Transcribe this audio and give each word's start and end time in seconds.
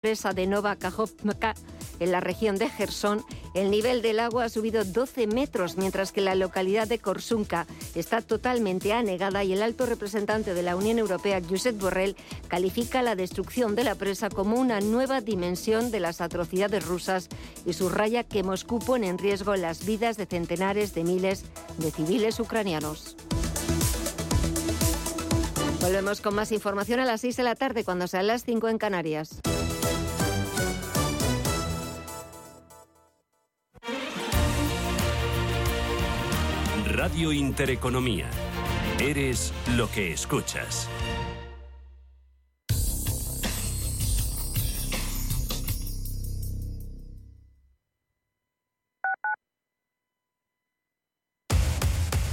presa 0.00 0.32
de 0.32 0.46
Nova 0.46 0.76
Kajovka 0.76 1.54
en 1.98 2.10
la 2.10 2.20
región 2.20 2.56
de 2.56 2.70
Gerson, 2.70 3.22
el 3.52 3.70
nivel 3.70 4.00
del 4.00 4.18
agua 4.18 4.44
ha 4.44 4.48
subido 4.48 4.82
12 4.82 5.26
metros, 5.26 5.76
mientras 5.76 6.10
que 6.10 6.22
la 6.22 6.34
localidad 6.34 6.88
de 6.88 6.98
Korsunka 6.98 7.66
está 7.94 8.22
totalmente 8.22 8.94
anegada 8.94 9.44
y 9.44 9.52
el 9.52 9.62
alto 9.62 9.84
representante 9.84 10.54
de 10.54 10.62
la 10.62 10.74
Unión 10.74 10.98
Europea, 10.98 11.42
Josep 11.46 11.78
Borrell, 11.78 12.16
califica 12.48 13.02
la 13.02 13.14
destrucción 13.14 13.74
de 13.74 13.84
la 13.84 13.94
presa 13.94 14.30
como 14.30 14.56
una 14.56 14.80
nueva 14.80 15.20
dimensión 15.20 15.90
de 15.90 16.00
las 16.00 16.22
atrocidades 16.22 16.86
rusas 16.86 17.28
y 17.66 17.74
subraya 17.74 18.24
que 18.24 18.42
Moscú 18.42 18.78
pone 18.78 19.08
en 19.08 19.18
riesgo 19.18 19.54
las 19.56 19.84
vidas 19.84 20.16
de 20.16 20.24
centenares 20.24 20.94
de 20.94 21.04
miles 21.04 21.44
de 21.76 21.90
civiles 21.90 22.40
ucranianos. 22.40 23.16
Volvemos 25.82 26.22
con 26.22 26.34
más 26.34 26.52
información 26.52 27.00
a 27.00 27.04
las 27.04 27.20
6 27.20 27.36
de 27.36 27.42
la 27.42 27.54
tarde, 27.54 27.84
cuando 27.84 28.06
sean 28.06 28.28
las 28.28 28.44
5 28.44 28.68
en 28.68 28.78
Canarias. 28.78 29.40
Intereconomía. 37.20 38.30
Eres 38.98 39.52
lo 39.76 39.90
que 39.90 40.10
escuchas. 40.10 40.88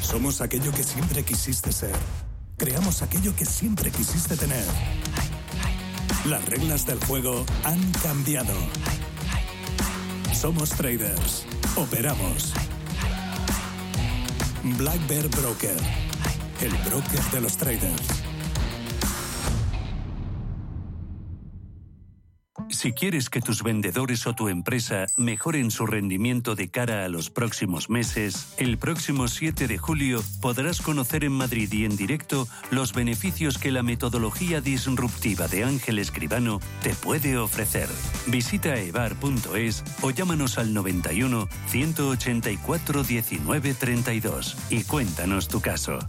Somos 0.02 0.40
aquello 0.40 0.72
que 0.72 0.84
siempre 0.84 1.24
quisiste 1.24 1.74
ser. 1.74 1.96
Creamos 2.58 3.02
aquello 3.02 3.36
que 3.36 3.46
siempre 3.46 3.92
quisiste 3.92 4.38
tener. 4.38 4.66
Las 6.26 6.46
reglas 6.46 6.86
del 6.86 7.00
juego 7.04 7.46
han 7.66 7.92
cambiado. 8.02 8.56
Somos 10.34 10.70
traders. 10.70 11.46
Operamos. 11.76 12.54
Black 14.76 15.00
Bear 15.08 15.28
Broker. 15.30 15.78
El 16.62 16.72
broker 16.90 17.24
de 17.32 17.42
los 17.42 17.56
traders. 17.56 18.27
Si 22.70 22.92
quieres 22.92 23.30
que 23.30 23.42
tus 23.42 23.64
vendedores 23.64 24.28
o 24.28 24.34
tu 24.34 24.50
empresa 24.50 25.06
mejoren 25.16 25.72
su 25.72 25.86
rendimiento 25.86 26.54
de 26.54 26.70
cara 26.70 27.06
a 27.06 27.10
los 27.10 27.30
próximos 27.30 27.90
meses, 27.90 28.54
el 28.58 28.78
próximo 28.78 29.28
7 29.28 29.68
de 29.68 29.78
julio 29.78 30.22
podrás 30.42 30.82
conocer 30.82 31.24
en 31.24 31.32
Madrid 31.32 31.72
y 31.72 31.86
en 31.86 31.96
directo 31.96 32.48
los 32.70 32.94
beneficios 32.94 33.58
que 33.58 33.72
la 33.72 33.84
metodología 33.84 34.62
disruptiva 34.62 35.48
de 35.48 35.64
Ángel 35.64 35.98
Escribano 35.98 36.60
te 36.84 36.94
puede 36.94 37.38
ofrecer. 37.38 37.88
Visita 38.28 38.78
evar.es 38.78 39.84
o 40.02 40.12
llámanos 40.12 40.58
al 40.58 40.74
91 40.74 41.48
184 41.68 43.04
19 43.04 43.74
32 43.74 44.58
y 44.70 44.84
cuéntanos 44.84 45.48
tu 45.48 45.62
caso. 45.62 46.00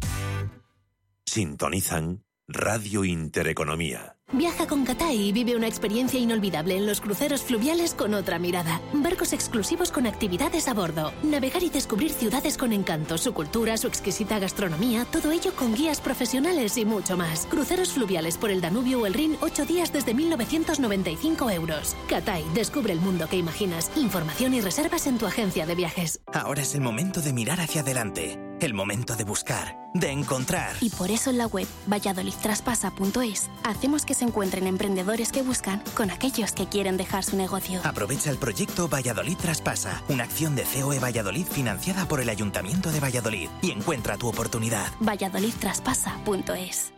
Sintonizan 1.24 2.24
Radio 2.48 3.04
Intereconomía. 3.04 4.17
Viaja 4.30 4.66
con 4.66 4.84
Catay 4.84 5.28
y 5.28 5.32
vive 5.32 5.56
una 5.56 5.68
experiencia 5.68 6.20
inolvidable 6.20 6.76
en 6.76 6.86
los 6.86 7.00
cruceros 7.00 7.40
fluviales 7.42 7.94
con 7.94 8.12
otra 8.12 8.38
mirada. 8.38 8.78
Barcos 8.92 9.32
exclusivos 9.32 9.90
con 9.90 10.06
actividades 10.06 10.68
a 10.68 10.74
bordo. 10.74 11.14
Navegar 11.22 11.62
y 11.62 11.70
descubrir 11.70 12.12
ciudades 12.12 12.58
con 12.58 12.74
encanto, 12.74 13.16
su 13.16 13.32
cultura, 13.32 13.78
su 13.78 13.86
exquisita 13.86 14.38
gastronomía, 14.38 15.06
todo 15.06 15.32
ello 15.32 15.54
con 15.56 15.74
guías 15.74 16.02
profesionales 16.02 16.76
y 16.76 16.84
mucho 16.84 17.16
más. 17.16 17.46
Cruceros 17.46 17.92
fluviales 17.92 18.36
por 18.36 18.50
el 18.50 18.60
Danubio 18.60 19.00
o 19.00 19.06
el 19.06 19.14
Rin, 19.14 19.38
8 19.40 19.64
días 19.64 19.94
desde 19.94 20.12
1995 20.12 21.50
euros. 21.50 21.96
Catay, 22.08 22.44
descubre 22.52 22.92
el 22.92 23.00
mundo 23.00 23.28
que 23.28 23.38
imaginas. 23.38 23.90
Información 23.96 24.52
y 24.52 24.60
reservas 24.60 25.06
en 25.06 25.16
tu 25.16 25.24
agencia 25.24 25.64
de 25.64 25.74
viajes. 25.74 26.20
Ahora 26.34 26.60
es 26.60 26.74
el 26.74 26.82
momento 26.82 27.22
de 27.22 27.32
mirar 27.32 27.60
hacia 27.60 27.80
adelante. 27.80 28.47
El 28.60 28.74
momento 28.74 29.14
de 29.14 29.24
buscar, 29.24 29.78
de 29.94 30.10
encontrar. 30.10 30.74
Y 30.80 30.90
por 30.90 31.10
eso 31.10 31.30
en 31.30 31.38
la 31.38 31.46
web 31.46 31.66
valladolidtraspasa.es 31.86 33.50
hacemos 33.62 34.04
que 34.04 34.14
se 34.14 34.24
encuentren 34.24 34.66
emprendedores 34.66 35.30
que 35.30 35.42
buscan 35.42 35.82
con 35.94 36.10
aquellos 36.10 36.52
que 36.52 36.66
quieren 36.66 36.96
dejar 36.96 37.24
su 37.24 37.36
negocio. 37.36 37.80
Aprovecha 37.84 38.30
el 38.30 38.38
proyecto 38.38 38.88
Valladolid 38.88 39.36
Traspasa, 39.36 40.02
una 40.08 40.24
acción 40.24 40.56
de 40.56 40.64
COE 40.64 40.98
Valladolid 40.98 41.46
financiada 41.46 42.08
por 42.08 42.20
el 42.20 42.28
Ayuntamiento 42.28 42.90
de 42.90 43.00
Valladolid 43.00 43.48
y 43.62 43.70
encuentra 43.70 44.16
tu 44.16 44.28
oportunidad. 44.28 44.88
valladolidtraspasa.es 45.00 46.97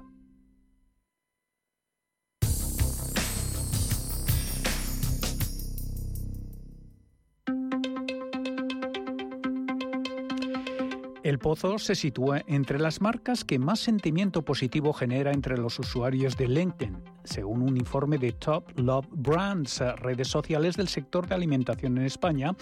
El 11.31 11.39
Pozo 11.39 11.79
se 11.79 11.95
sitúa 11.95 12.41
entre 12.45 12.77
las 12.77 12.99
marcas 12.99 13.45
que 13.45 13.57
más 13.57 13.79
sentimiento 13.79 14.41
positivo 14.41 14.91
genera 14.91 15.31
entre 15.31 15.57
los 15.57 15.79
usuarios 15.79 16.35
de 16.35 16.49
LinkedIn, 16.49 16.97
según 17.23 17.61
un 17.61 17.77
informe 17.77 18.17
de 18.17 18.31
Top 18.31 18.71
Love 18.77 19.07
Brands, 19.11 19.79
redes 19.97 20.27
sociales 20.27 20.77
del 20.77 20.87
sector 20.87 21.27
de 21.27 21.35
alimentación 21.35 21.97
en 21.97 22.05
España, 22.05 22.55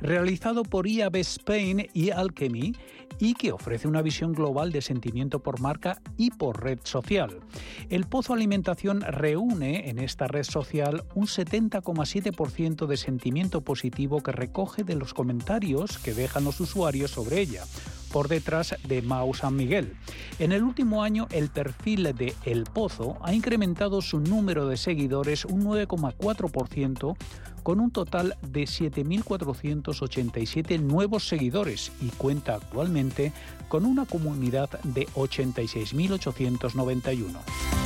realizado 0.00 0.62
por 0.62 0.86
IAB 0.86 1.16
Spain 1.16 1.88
y 1.92 2.10
Alchemy, 2.10 2.74
y 3.18 3.34
que 3.34 3.52
ofrece 3.52 3.88
una 3.88 4.02
visión 4.02 4.32
global 4.32 4.72
de 4.72 4.82
sentimiento 4.82 5.42
por 5.42 5.60
marca 5.60 6.00
y 6.16 6.30
por 6.30 6.62
red 6.62 6.80
social. 6.84 7.40
El 7.88 8.06
Pozo 8.06 8.34
Alimentación 8.34 9.00
reúne 9.00 9.88
en 9.88 9.98
esta 9.98 10.26
red 10.26 10.44
social 10.44 11.04
un 11.14 11.26
70,7% 11.26 12.86
de 12.86 12.96
sentimiento 12.96 13.62
positivo 13.62 14.22
que 14.22 14.32
recoge 14.32 14.84
de 14.84 14.96
los 14.96 15.14
comentarios 15.14 15.98
que 15.98 16.14
dejan 16.14 16.44
los 16.44 16.60
usuarios 16.60 17.10
sobre 17.10 17.40
ella 17.40 17.64
por 18.12 18.28
detrás 18.28 18.74
de 18.86 19.02
Mau 19.02 19.34
San 19.34 19.56
Miguel. 19.56 19.94
En 20.38 20.52
el 20.52 20.62
último 20.62 21.02
año, 21.02 21.26
el 21.30 21.50
perfil 21.50 22.14
de 22.14 22.34
El 22.44 22.64
Pozo 22.64 23.18
ha 23.22 23.34
incrementado 23.34 24.00
su 24.06 24.20
número 24.20 24.68
de 24.68 24.76
seguidores 24.76 25.44
un 25.44 25.64
9,4%, 25.64 27.16
con 27.62 27.80
un 27.80 27.90
total 27.90 28.36
de 28.42 28.62
7.487 28.62 30.78
nuevos 30.80 31.26
seguidores 31.26 31.90
y 32.00 32.10
cuenta 32.10 32.54
actualmente 32.54 33.32
con 33.68 33.84
una 33.84 34.06
comunidad 34.06 34.70
de 34.82 35.08
86.891. 35.08 37.85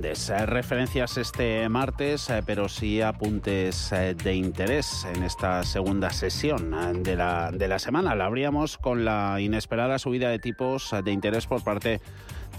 Grandes 0.00 0.30
eh, 0.30 0.46
referencias 0.46 1.18
este 1.18 1.68
martes, 1.68 2.30
eh, 2.30 2.42
pero 2.46 2.70
sí 2.70 3.02
apuntes 3.02 3.92
eh, 3.92 4.14
de 4.14 4.34
interés 4.34 5.06
en 5.14 5.22
esta 5.22 5.62
segunda 5.62 6.08
sesión 6.08 7.02
de 7.02 7.16
la, 7.16 7.50
de 7.52 7.68
la 7.68 7.78
semana. 7.78 8.14
La 8.14 8.24
abríamos 8.24 8.78
con 8.78 9.04
la 9.04 9.38
inesperada 9.42 9.98
subida 9.98 10.30
de 10.30 10.38
tipos 10.38 10.94
de 11.04 11.12
interés 11.12 11.46
por 11.46 11.62
parte 11.62 12.00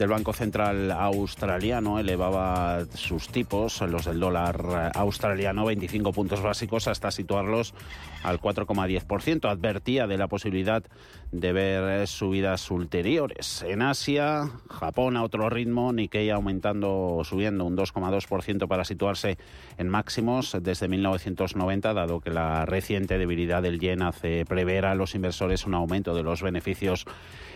del 0.02 0.10
Banco 0.10 0.34
Central 0.34 0.90
australiano 0.90 2.00
elevaba 2.00 2.86
sus 2.96 3.28
tipos, 3.28 3.82
los 3.82 4.06
del 4.06 4.20
dólar 4.20 4.92
australiano, 4.96 5.66
25 5.66 6.12
puntos 6.12 6.42
básicos 6.42 6.88
hasta 6.88 7.12
situarlos 7.12 7.76
al 8.24 8.42
4,10%. 8.42 9.48
Advertía 9.48 10.08
de 10.08 10.18
la 10.18 10.28
posibilidad 10.28 10.84
de 11.32 11.54
ver 11.54 12.08
subidas 12.08 12.72
ulteriores. 12.72 13.62
En 13.62 13.84
Asia, 13.84 14.50
Japón 14.72 15.18
a 15.18 15.24
otro 15.24 15.52
ritmo, 15.52 15.94
Nikkei 15.94 16.32
aumentando, 16.32 17.22
subiendo 17.24 17.66
un 17.66 17.78
2,2% 17.78 18.68
para 18.68 18.86
situarse 18.86 19.38
en 19.78 19.88
máximos 19.88 20.58
desde 20.62 20.88
1990, 20.88 21.94
dado 21.94 22.22
que 22.22 22.32
la 22.32 22.66
reciente 22.66 23.20
debilidad 23.20 23.62
del 23.62 23.80
yen 23.80 24.02
hace 24.02 24.46
prever 24.46 24.86
a 24.86 24.96
los 24.96 25.14
inversores 25.14 25.68
un 25.68 25.76
aumento 25.76 26.16
de 26.16 26.24
los 26.24 26.42
beneficios 26.42 27.06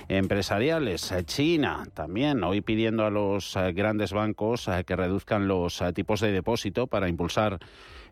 empresariales. 0.08 1.14
China 1.26 1.88
también 1.94 2.44
hoy 2.44 2.62
pidiendo 2.62 3.06
a 3.06 3.10
los 3.10 3.56
eh, 3.56 3.74
grandes 3.74 4.14
bancos 4.14 4.68
eh, 4.68 4.84
que 4.86 4.96
reduzcan 4.96 5.48
los 5.48 5.82
eh, 5.82 5.94
tipos 5.94 6.22
de 6.22 6.32
depósito 6.32 6.88
para 6.88 7.10
impulsar 7.10 7.60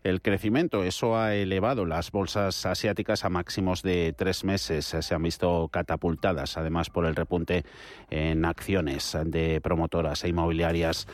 el 0.04 0.20
crecimiento. 0.20 0.84
Eso 0.84 1.16
ha 1.16 1.34
elevado 1.34 1.86
las 1.86 2.12
bolsas 2.12 2.66
asiáticas 2.66 3.24
a 3.24 3.30
máximos 3.30 3.82
de 3.82 4.14
tres 4.16 4.44
meses. 4.44 4.94
Se 5.00 5.14
han 5.14 5.22
visto 5.22 5.68
catapultadas, 5.72 6.56
además, 6.58 6.90
por 6.90 7.06
el 7.06 7.16
repunte 7.16 7.64
en 8.10 8.44
acciones 8.44 9.16
de 9.24 9.60
promotoras 9.62 10.22
e 10.22 10.28
inmobiliarias 10.28 11.08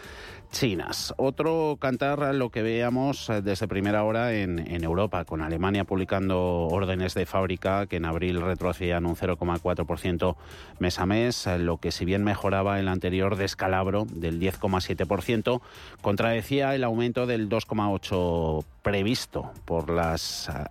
chinas. 0.50 1.14
Otro 1.16 1.78
cantar 1.80 2.34
lo 2.34 2.50
que 2.50 2.62
veíamos 2.62 3.30
desde 3.42 3.68
primera 3.68 4.02
hora 4.02 4.34
en, 4.34 4.58
Europa, 4.82 5.24
con 5.24 5.42
Alemania 5.42 5.84
publicando 5.84 6.66
órdenes 6.66 7.14
de 7.14 7.26
fábrica 7.26 7.86
que 7.86 7.96
en 7.96 8.04
abril 8.04 8.40
retrocedían 8.40 9.06
un 9.06 9.14
0,4% 9.14 10.36
mes 10.78 10.98
a 10.98 11.06
mes, 11.06 11.46
lo 11.58 11.76
que 11.78 11.92
si 11.92 12.04
bien 12.04 12.24
mejoraba 12.24 12.80
el 12.80 12.88
anterior 12.88 13.36
descalabro 13.36 14.06
del 14.12 14.40
10,7%, 14.40 15.60
contradecía 16.00 16.74
el 16.74 16.82
aumento 16.82 17.26
del 17.26 17.48
2,8% 17.48 18.64
previsto 18.82 19.52
por 19.64 19.90
las 19.90 20.48
eh, 20.48 20.64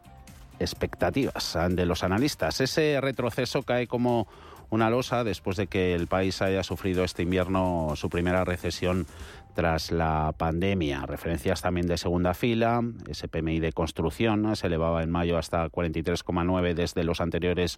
expectativas 0.60 1.58
de 1.70 1.86
los 1.86 2.04
analistas. 2.04 2.62
Ese 2.62 3.00
retroceso 3.02 3.64
cae 3.64 3.88
como 3.88 4.28
una 4.70 4.90
losa 4.90 5.24
después 5.24 5.58
de 5.58 5.68
que 5.68 5.96
el 5.96 6.08
país 6.08 6.42
haya 6.42 6.64
sufrido 6.64 7.04
este 7.04 7.24
invierno 7.24 7.94
su 7.96 8.10
primera 8.10 8.46
recesión 8.46 9.08
tras 9.54 9.92
la 9.92 10.34
pandemia. 10.38 11.06
Referencias 11.06 11.62
también 11.62 11.88
de 11.88 11.98
segunda 11.98 12.34
fila, 12.34 12.82
ese 13.10 13.28
PMI 13.28 13.60
de 13.60 13.74
construcción 13.74 14.56
se 14.56 14.68
elevaba 14.68 15.04
en 15.04 15.12
mayo 15.12 15.38
hasta 15.38 15.68
43,9 15.70 16.74
desde 16.74 17.04
los 17.04 17.22
anteriores 17.22 17.78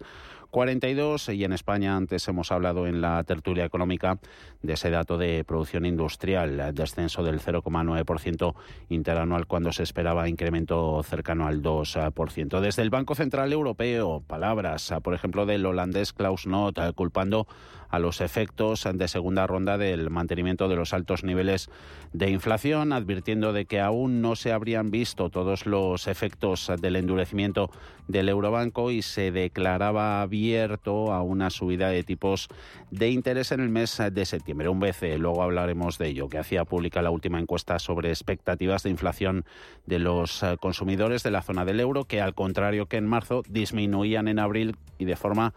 42 0.50 1.30
y 1.30 1.44
en 1.44 1.52
España 1.52 1.96
antes 1.96 2.28
hemos 2.28 2.52
hablado 2.52 2.86
en 2.86 3.00
la 3.00 3.24
tertulia 3.24 3.64
económica 3.64 4.18
de 4.60 4.74
ese 4.74 4.90
dato 4.90 5.16
de 5.16 5.44
producción 5.44 5.86
industrial, 5.86 6.74
descenso 6.74 7.22
del 7.22 7.40
0,9% 7.40 8.54
interanual 8.90 9.46
cuando 9.46 9.72
se 9.72 9.82
esperaba 9.82 10.28
incremento 10.28 11.02
cercano 11.02 11.46
al 11.46 11.62
2%. 11.62 12.60
Desde 12.60 12.82
el 12.82 12.90
Banco 12.90 13.14
Central 13.14 13.52
Europeo, 13.52 14.22
palabras, 14.26 14.92
por 15.02 15.14
ejemplo, 15.14 15.46
del 15.46 15.64
holandés 15.64 16.12
Klaus 16.12 16.46
Not 16.46 16.78
culpando 16.94 17.46
a 17.92 17.98
los 17.98 18.22
efectos 18.22 18.88
de 18.92 19.06
segunda 19.06 19.46
ronda 19.46 19.76
del 19.78 20.08
mantenimiento 20.08 20.66
de 20.66 20.76
los 20.76 20.94
altos 20.94 21.24
niveles 21.24 21.70
de 22.14 22.30
inflación, 22.30 22.92
advirtiendo 22.92 23.52
de 23.52 23.66
que 23.66 23.80
aún 23.80 24.22
no 24.22 24.34
se 24.34 24.50
habrían 24.50 24.90
visto 24.90 25.28
todos 25.28 25.66
los 25.66 26.08
efectos 26.08 26.72
del 26.80 26.96
endurecimiento 26.96 27.70
del 28.08 28.30
Eurobanco 28.30 28.90
y 28.90 29.02
se 29.02 29.30
declaraba 29.30 30.22
abierto 30.22 31.12
a 31.12 31.22
una 31.22 31.50
subida 31.50 31.90
de 31.90 32.02
tipos 32.02 32.48
de 32.90 33.10
interés 33.10 33.52
en 33.52 33.60
el 33.60 33.68
mes 33.68 34.02
de 34.10 34.24
septiembre. 34.24 34.70
Un 34.70 34.80
BCE, 34.80 35.18
luego 35.18 35.42
hablaremos 35.42 35.98
de 35.98 36.08
ello, 36.08 36.30
que 36.30 36.38
hacía 36.38 36.64
pública 36.64 37.02
la 37.02 37.10
última 37.10 37.38
encuesta 37.38 37.78
sobre 37.78 38.08
expectativas 38.08 38.82
de 38.84 38.90
inflación 38.90 39.44
de 39.84 39.98
los 39.98 40.42
consumidores 40.60 41.22
de 41.22 41.30
la 41.30 41.42
zona 41.42 41.66
del 41.66 41.78
euro, 41.78 42.04
que 42.04 42.22
al 42.22 42.34
contrario 42.34 42.86
que 42.86 42.96
en 42.96 43.06
marzo 43.06 43.42
disminuían 43.48 44.28
en 44.28 44.38
abril 44.38 44.76
y 44.98 45.04
de 45.04 45.16
forma 45.16 45.52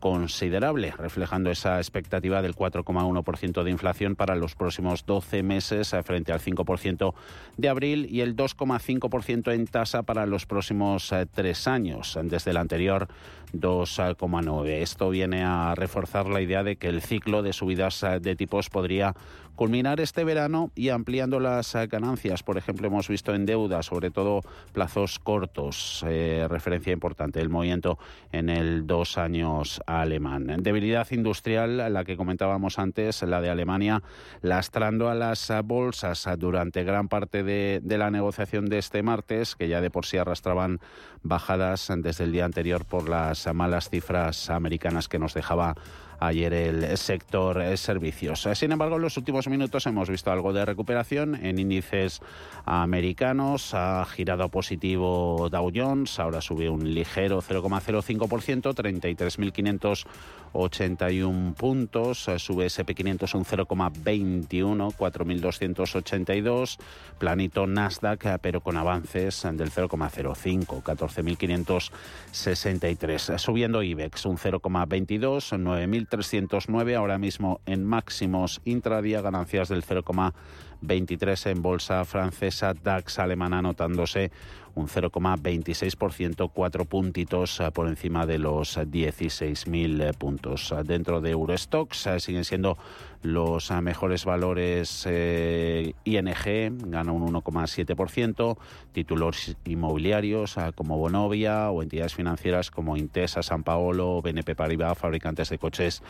considerable, 0.00 0.92
reflejando 0.92 1.50
esa 1.50 1.78
expectativa 1.78 2.42
del 2.42 2.54
4,1% 2.54 3.62
de 3.62 3.70
inflación 3.70 4.16
para 4.16 4.34
los 4.34 4.54
próximos 4.54 5.06
12 5.06 5.42
meses 5.42 5.92
eh, 5.92 6.02
frente 6.02 6.32
al 6.32 6.40
5% 6.40 7.14
de 7.56 7.68
abril 7.68 8.06
y 8.10 8.20
el 8.20 8.36
2,5% 8.36 9.52
en 9.52 9.66
tasa 9.66 10.02
para 10.02 10.26
los 10.26 10.46
próximos 10.46 11.12
eh, 11.12 11.26
tres 11.32 11.66
años, 11.66 12.18
desde 12.22 12.50
el 12.50 12.56
anterior 12.56 13.08
2,9. 13.52 14.68
Esto 14.82 15.10
viene 15.10 15.44
a 15.44 15.74
reforzar 15.74 16.26
la 16.26 16.40
idea 16.40 16.62
de 16.62 16.76
que 16.76 16.88
el 16.88 17.02
ciclo 17.02 17.42
de 17.42 17.52
subidas 17.52 18.02
eh, 18.02 18.20
de 18.20 18.36
tipos 18.36 18.70
podría 18.70 19.14
culminar 19.56 20.00
este 20.00 20.22
verano 20.22 20.70
y 20.74 20.90
ampliando 20.90 21.40
las 21.40 21.74
eh, 21.74 21.86
ganancias. 21.86 22.42
Por 22.42 22.58
ejemplo, 22.58 22.86
hemos 22.86 23.08
visto 23.08 23.34
en 23.34 23.46
deuda, 23.46 23.82
sobre 23.82 24.10
todo 24.10 24.42
plazos 24.72 25.18
cortos, 25.18 26.04
eh, 26.06 26.46
referencia 26.48 26.92
importante, 26.92 27.40
el 27.40 27.48
movimiento 27.48 27.98
en 28.32 28.50
el 28.50 28.86
dos 28.86 29.18
años 29.18 29.80
alemán. 29.86 30.46
Debilidad 30.58 31.10
industrial, 31.10 31.92
la 31.92 32.04
que 32.04 32.16
comentábamos 32.16 32.78
antes, 32.78 33.22
la 33.22 33.40
de 33.40 33.50
Alemania, 33.50 34.02
lastrando 34.42 35.08
a 35.08 35.14
las 35.14 35.50
bolsas 35.64 36.28
durante 36.38 36.84
gran 36.84 37.08
parte 37.08 37.42
de, 37.42 37.80
de 37.82 37.98
la 37.98 38.10
negociación 38.10 38.66
de 38.66 38.78
este 38.78 39.02
martes, 39.02 39.56
que 39.56 39.68
ya 39.68 39.80
de 39.80 39.90
por 39.90 40.04
sí 40.04 40.18
arrastraban 40.18 40.80
bajadas 41.22 41.90
desde 41.96 42.24
el 42.24 42.32
día 42.32 42.44
anterior 42.44 42.84
por 42.84 43.08
las 43.08 43.35
malas 43.52 43.90
cifras 43.90 44.50
americanas 44.50 45.08
que 45.08 45.18
nos 45.18 45.34
dejaba 45.34 45.74
ayer 46.20 46.52
el 46.52 46.96
sector 46.96 47.60
eh, 47.60 47.76
servicios. 47.76 48.48
Sin 48.54 48.70
embargo, 48.72 48.96
en 48.96 49.02
los 49.02 49.16
últimos 49.16 49.48
minutos 49.48 49.86
hemos 49.86 50.08
visto 50.08 50.32
algo 50.32 50.52
de 50.52 50.64
recuperación 50.64 51.34
en 51.44 51.58
índices 51.58 52.20
americanos. 52.64 53.74
Ha 53.74 54.04
girado 54.06 54.48
positivo 54.48 55.48
Dow 55.50 55.72
Jones, 55.74 56.18
ahora 56.18 56.40
sube 56.40 56.68
un 56.68 56.94
ligero 56.94 57.42
0,05%, 57.42 58.74
33.581 58.74 61.54
puntos. 61.54 62.30
Sube 62.38 62.66
SP500 62.66 63.34
un 63.34 63.44
0,21, 63.44 64.96
4.282. 64.96 66.78
Planito 67.18 67.66
Nasdaq, 67.66 68.38
pero 68.40 68.60
con 68.60 68.76
avances 68.76 69.42
del 69.52 69.70
0,05, 69.70 70.82
14.563. 70.82 73.38
Subiendo 73.38 73.82
IBEX 73.82 74.26
un 74.26 74.36
0,22, 74.36 75.58
9.000 75.58 76.05
309 76.08 76.96
ahora 76.96 77.18
mismo 77.18 77.60
en 77.66 77.84
máximos 77.84 78.60
intradía, 78.64 79.20
ganancias 79.20 79.68
del 79.68 79.84
0,23 79.84 81.50
en 81.50 81.62
bolsa 81.62 82.04
francesa, 82.04 82.74
DAX 82.74 83.18
alemana 83.18 83.58
anotándose 83.58 84.30
un 84.76 84.88
0,26%, 84.88 86.50
cuatro 86.52 86.84
puntitos 86.84 87.60
eh, 87.60 87.70
por 87.72 87.88
encima 87.88 88.26
de 88.26 88.38
los 88.38 88.76
16.000 88.76 90.02
eh, 90.02 90.12
puntos. 90.12 90.72
Dentro 90.84 91.22
de 91.22 91.30
Eurostox 91.30 92.06
eh, 92.06 92.20
siguen 92.20 92.44
siendo 92.44 92.76
los 93.22 93.70
mejores 93.82 94.24
valores 94.26 95.06
ING, 95.06 96.78
gana 96.90 97.12
un 97.12 97.32
1,7%, 97.32 98.58
títulos 98.92 99.56
inmobiliarios 99.64 100.56
como 100.76 100.98
Bonovia 100.98 101.70
o 101.70 101.82
entidades 101.82 102.14
financieras 102.14 102.70
como 102.70 102.96
Intesa, 102.96 103.42
San 103.42 103.64
Paolo, 103.64 104.20
BNP 104.22 104.54
Paribas, 104.54 104.96
fabricantes 104.96 105.48
de 105.48 105.58
coches 105.58 106.02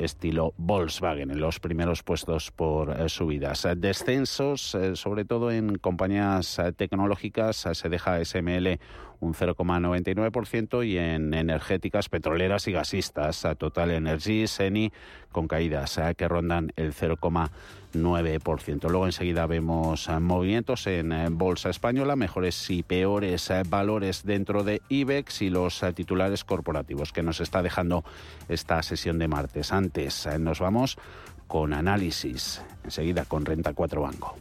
estilo 0.00 0.54
Volkswagen 0.56 1.30
en 1.30 1.40
los 1.40 1.60
primeros 1.60 2.02
puestos 2.02 2.50
por 2.50 2.90
eh, 2.90 3.08
subidas. 3.08 3.66
Descensos, 3.76 4.74
eh, 4.74 4.96
sobre 4.96 5.24
todo 5.24 5.50
en 5.50 5.76
compañías 5.76 6.58
eh, 6.58 6.72
tecnológicas, 6.72 7.68
se 7.72 7.88
deja 7.88 8.24
SML 8.24 8.78
un 9.20 9.34
0,99% 9.34 10.86
y 10.86 10.98
en 10.98 11.34
energéticas 11.34 12.08
petroleras 12.08 12.66
y 12.68 12.72
gasistas, 12.72 13.46
Total 13.58 13.90
Energy, 13.90 14.46
Seni, 14.46 14.92
con 15.30 15.46
caídas 15.46 16.00
que 16.16 16.26
rondan 16.26 16.72
el 16.76 16.92
0,9%. 16.94 18.88
Luego 18.88 19.06
enseguida 19.06 19.46
vemos 19.46 20.08
movimientos 20.20 20.86
en 20.86 21.38
Bolsa 21.38 21.70
Española, 21.70 22.16
mejores 22.16 22.70
y 22.70 22.82
peores 22.82 23.52
valores 23.68 24.24
dentro 24.24 24.64
de 24.64 24.82
IBEX 24.88 25.42
y 25.42 25.50
los 25.50 25.84
titulares 25.94 26.44
corporativos 26.44 27.12
que 27.12 27.22
nos 27.22 27.40
está 27.40 27.62
dejando 27.62 28.04
esta 28.48 28.82
sesión 28.82 29.18
de 29.18 29.28
martes. 29.28 29.72
Antes 29.72 30.26
nos 30.38 30.60
vamos 30.60 30.98
con 31.46 31.72
análisis, 31.72 32.62
enseguida 32.84 33.24
con 33.24 33.44
Renta 33.44 33.74
4 33.74 34.00
Banco. 34.00 34.36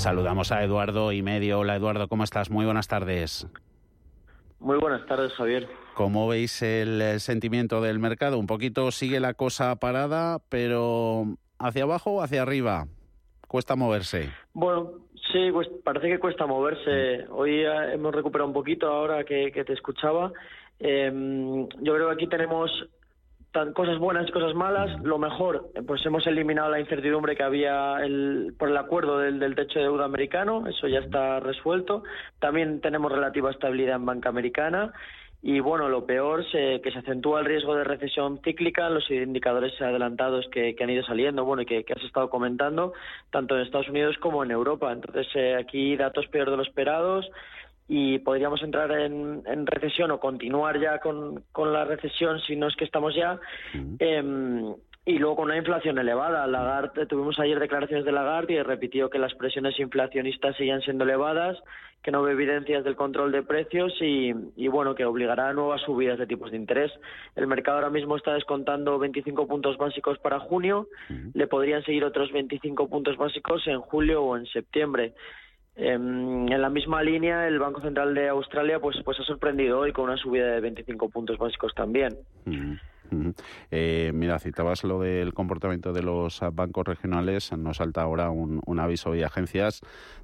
Saludamos 0.00 0.50
a 0.50 0.64
Eduardo 0.64 1.12
y 1.12 1.20
medio. 1.20 1.58
Hola 1.58 1.76
Eduardo, 1.76 2.08
¿cómo 2.08 2.24
estás? 2.24 2.50
Muy 2.50 2.64
buenas 2.64 2.88
tardes. 2.88 3.46
Muy 4.58 4.78
buenas 4.78 5.04
tardes, 5.04 5.30
Javier. 5.34 5.68
¿Cómo 5.92 6.26
veis 6.26 6.62
el 6.62 7.20
sentimiento 7.20 7.82
del 7.82 7.98
mercado? 7.98 8.38
Un 8.38 8.46
poquito 8.46 8.92
sigue 8.92 9.20
la 9.20 9.34
cosa 9.34 9.76
parada, 9.76 10.38
pero 10.48 11.26
hacia 11.58 11.82
abajo 11.82 12.12
o 12.12 12.22
hacia 12.22 12.40
arriba. 12.40 12.86
cuesta 13.46 13.76
moverse. 13.76 14.30
Bueno, 14.54 14.90
sí, 15.30 15.50
pues 15.52 15.68
parece 15.84 16.08
que 16.08 16.18
cuesta 16.18 16.46
moverse. 16.46 17.26
Mm. 17.28 17.32
Hoy 17.32 17.60
eh, 17.60 17.92
hemos 17.92 18.14
recuperado 18.14 18.48
un 18.48 18.54
poquito 18.54 18.86
ahora 18.86 19.22
que, 19.24 19.52
te 19.52 19.72
escuchaba. 19.74 20.32
Em, 20.78 21.68
yo 21.82 21.94
creo 21.94 22.08
que 22.08 22.14
aquí 22.14 22.26
tenemos 22.26 22.70
cosas 23.74 23.98
buenas 23.98 24.28
y 24.28 24.32
cosas 24.32 24.54
malas. 24.54 25.00
Lo 25.02 25.18
mejor, 25.18 25.70
pues 25.86 26.04
hemos 26.06 26.26
eliminado 26.26 26.70
la 26.70 26.80
incertidumbre 26.80 27.36
que 27.36 27.42
había 27.42 27.98
el, 28.04 28.54
por 28.58 28.68
el 28.68 28.76
acuerdo 28.76 29.18
del, 29.18 29.38
del, 29.38 29.54
techo 29.54 29.78
de 29.78 29.86
deuda 29.86 30.04
americano, 30.04 30.66
eso 30.66 30.88
ya 30.88 31.00
está 31.00 31.40
resuelto. 31.40 32.02
También 32.38 32.80
tenemos 32.80 33.10
relativa 33.10 33.50
estabilidad 33.50 33.96
en 33.96 34.06
banca 34.06 34.28
americana. 34.28 34.92
Y 35.42 35.60
bueno, 35.60 35.88
lo 35.88 36.04
peor 36.04 36.40
es 36.40 36.82
que 36.82 36.92
se 36.92 36.98
acentúa 36.98 37.40
el 37.40 37.46
riesgo 37.46 37.74
de 37.74 37.84
recesión 37.84 38.40
cíclica, 38.44 38.90
los 38.90 39.10
indicadores 39.10 39.72
adelantados 39.80 40.46
que, 40.52 40.76
han 40.78 40.90
ido 40.90 41.02
saliendo, 41.02 41.46
bueno, 41.46 41.62
y 41.62 41.66
que, 41.66 41.84
has 41.96 42.04
estado 42.04 42.28
comentando, 42.28 42.92
tanto 43.30 43.56
en 43.56 43.62
Estados 43.62 43.88
Unidos 43.88 44.18
como 44.18 44.44
en 44.44 44.50
Europa. 44.50 44.92
Entonces, 44.92 45.26
eh, 45.34 45.56
aquí 45.56 45.96
datos 45.96 46.26
peor 46.26 46.50
de 46.50 46.58
lo 46.58 46.62
esperados 46.62 47.26
y 47.92 48.20
podríamos 48.20 48.62
entrar 48.62 48.92
en, 48.92 49.66
recesión 49.66 50.12
o 50.12 50.20
continuar 50.20 50.78
ya 50.78 51.00
con, 51.00 51.42
la 51.56 51.84
recesión 51.84 52.38
si 52.40 52.54
no 52.54 52.68
es 52.68 52.76
que 52.76 52.84
estamos 52.84 53.16
ya. 53.16 53.40
Em, 53.98 54.72
y 55.04 55.18
luego 55.18 55.34
con 55.34 55.46
una 55.46 55.56
inflación 55.56 55.98
elevada. 55.98 56.46
Lagarde, 56.46 57.06
tuvimos 57.06 57.40
ayer 57.40 57.58
declaraciones 57.58 58.04
de 58.04 58.12
Lagarde 58.12 58.52
y 58.52 58.62
repitió 58.62 59.10
que 59.10 59.18
las 59.18 59.34
presiones 59.34 59.76
inflacionistas 59.80 60.54
siguen 60.56 60.82
siendo 60.82 61.02
elevadas, 61.02 61.58
que 62.00 62.12
no 62.12 62.22
ve 62.22 62.30
evidencias 62.30 62.84
del 62.84 62.94
control 62.94 63.32
de 63.32 63.42
precios 63.42 63.92
y, 64.00 64.32
y, 64.54 64.68
bueno, 64.68 64.94
que 64.94 65.04
obligará 65.04 65.48
a 65.48 65.52
nuevas 65.52 65.80
subidas 65.82 66.16
de 66.16 66.28
tipos 66.28 66.52
de 66.52 66.58
interés. 66.58 66.92
El 67.34 67.48
mercado 67.48 67.78
ahora 67.78 67.90
mismo 67.90 68.16
está 68.16 68.34
descontando 68.34 69.00
25 69.00 69.48
puntos 69.48 69.76
básicos 69.78 70.16
para 70.20 70.38
junio, 70.38 70.86
le 71.34 71.48
podrían 71.48 71.82
seguir 71.82 72.04
otros 72.04 72.30
25 72.30 72.88
puntos 72.88 73.16
básicos 73.16 73.66
en 73.66 73.80
julio 73.80 74.22
o 74.22 74.36
en 74.36 74.46
septiembre. 74.46 75.12
Em, 75.76 76.50
en 76.50 76.60
la 76.60 76.68
misma 76.68 77.02
línea, 77.02 77.46
el 77.46 77.58
Banco 77.58 77.80
Central 77.80 78.14
de 78.14 78.28
Australia 78.28 78.80
pues, 78.80 78.96
pues 79.04 79.18
ha 79.20 79.24
sorprendido 79.24 79.78
hoy 79.78 79.92
con 79.92 80.04
una 80.04 80.16
subida 80.16 80.46
de 80.46 80.60
25 80.60 81.08
puntos 81.08 81.38
básicos 81.38 81.74
también. 81.74 82.16
Eh, 83.70 84.12
mira, 84.14 84.38
citabas 84.38 84.84
lo 84.84 85.00
del 85.00 85.34
comportamiento 85.34 85.92
de 85.92 86.02
los 86.02 86.40
bancos 86.52 86.86
regionales. 86.86 87.52
Nos 87.56 87.78
salta 87.78 88.02
ahora 88.02 88.30
un, 88.30 88.80
aviso 88.80 89.14
y 89.14 89.22
agencias. 89.22 89.80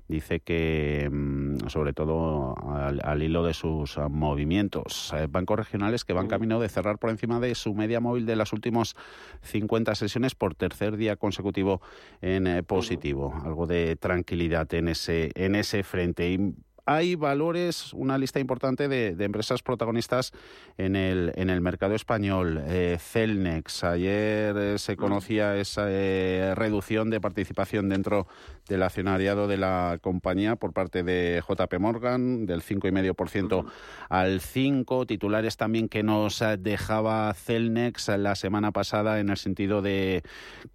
Dice 0.08 0.40
que, 0.40 1.08
mm, 1.10 1.68
sobre 1.68 1.92
todo 1.92 2.54
al, 3.02 3.22
hilo 3.22 3.44
de 3.44 3.54
sus 3.54 3.98
movimientos, 4.08 5.12
eh, 5.16 5.26
bancos 5.28 5.58
regionales 5.58 6.04
que 6.04 6.12
van 6.12 6.28
camino 6.28 6.60
de 6.60 6.68
cerrar 6.68 6.98
por 6.98 7.10
encima 7.10 7.40
de 7.40 7.54
su 7.54 7.74
media 7.74 8.00
móvil 8.00 8.24
de 8.24 8.36
las 8.36 8.52
últimas 8.52 8.94
50 9.42 9.94
sesiones 9.94 10.34
por 10.34 10.54
tercer 10.54 10.96
día 10.96 11.16
consecutivo 11.16 11.80
en 12.20 12.46
eh, 12.46 12.62
positivo. 12.62 13.34
Algo 13.44 13.66
de 13.66 13.96
tranquilidad 13.96 14.72
en 14.74 14.88
ese, 14.88 15.30
en 15.34 15.54
ese 15.56 15.82
frente. 15.82 16.30
Y 16.30 16.54
hay 16.86 17.16
valores, 17.16 17.92
una 17.92 18.16
lista 18.16 18.38
importante 18.38 18.86
de, 18.88 19.16
empresas 19.24 19.62
protagonistas 19.62 20.32
en 20.78 20.94
el, 20.94 21.32
en 21.34 21.50
el 21.50 21.60
mercado 21.60 21.96
español. 21.96 22.62
Eh, 22.68 22.96
Celnex, 23.00 23.82
ayer 23.82 24.56
eh, 24.56 24.78
se 24.78 24.96
conocía 24.96 25.56
esa 25.56 25.86
eh, 25.88 26.54
reducción 26.54 27.10
de 27.10 27.20
participación 27.20 27.88
dentro 27.88 28.28
del 28.68 28.84
accionariado 28.84 29.48
de 29.48 29.56
la 29.56 29.98
compañía 30.00 30.54
por 30.54 30.72
parte 30.72 31.02
de 31.02 31.42
JP 31.46 31.78
Morgan, 31.80 32.46
del 32.46 32.62
5,5% 32.62 33.66
al 34.08 34.40
5%. 34.40 35.06
Titulares 35.06 35.56
también 35.56 35.88
que 35.88 36.04
nos 36.04 36.42
dejaba 36.60 37.34
Celnex 37.34 38.08
la 38.16 38.36
semana 38.36 38.70
pasada 38.70 39.18
en 39.18 39.30
el 39.30 39.36
sentido 39.36 39.82
de 39.82 40.22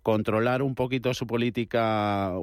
controlar 0.03 0.61
un 0.61 0.75
poquito 0.75 1.13
su 1.13 1.25
política 1.25 2.33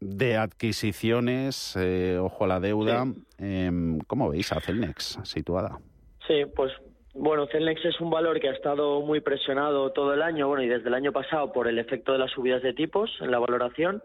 de 0.00 0.36
adquisiciones, 0.36 1.76
eh, 1.76 2.18
ojo 2.20 2.44
a 2.44 2.48
la 2.48 2.60
deuda. 2.60 3.04
Em, 3.38 3.98
¿Cómo 4.06 4.30
veis 4.30 4.52
a 4.52 4.60
Celnex 4.60 5.18
situada? 5.24 5.78
Sí, 6.26 6.44
pues 6.54 6.72
bueno, 7.14 7.46
Celnex 7.46 7.82
es 7.84 7.98
un 8.00 8.10
valor 8.10 8.38
que 8.40 8.48
ha 8.50 8.52
estado 8.52 9.00
muy 9.00 9.20
presionado 9.20 9.90
todo 9.92 10.12
el 10.12 10.20
año, 10.20 10.48
bueno, 10.48 10.62
y 10.62 10.68
desde 10.68 10.88
el 10.88 10.94
año 10.94 11.12
pasado 11.12 11.50
por 11.50 11.66
el 11.66 11.78
efecto 11.78 12.12
de 12.12 12.18
las 12.18 12.30
subidas 12.30 12.62
de 12.62 12.74
tipos 12.74 13.10
en 13.20 13.30
la 13.30 13.38
valoración, 13.38 14.02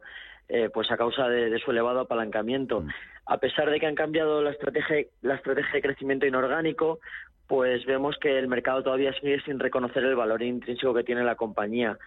eh, 0.47 0.69
pues 0.73 0.89
a 0.91 0.97
causa 0.97 1.27
de, 1.27 1.59
su 1.59 1.71
elevado 1.71 1.99
apalancamiento. 1.99 2.81
Mm. 2.81 2.89
A 3.25 3.37
pesar 3.37 3.69
de 3.69 3.79
que 3.79 3.85
han 3.85 3.95
cambiado 3.95 4.41
la 4.41 4.51
estrategia, 4.51 5.05
la 5.21 5.35
estrategia 5.35 5.73
de 5.73 5.81
crecimiento 5.81 6.25
inorgánico, 6.25 6.99
pues 7.47 7.85
vemos 7.85 8.17
que 8.17 8.39
el 8.39 8.47
mercado 8.47 8.81
todavía 8.81 9.11
sigue 9.19 9.41
sin 9.41 9.59
reconocer 9.59 10.05
el 10.05 10.15
valor 10.15 10.41
intrínseco 10.41 10.93
que 10.93 11.03
tiene 11.03 11.23
la 11.23 11.35
compañía. 11.35 11.97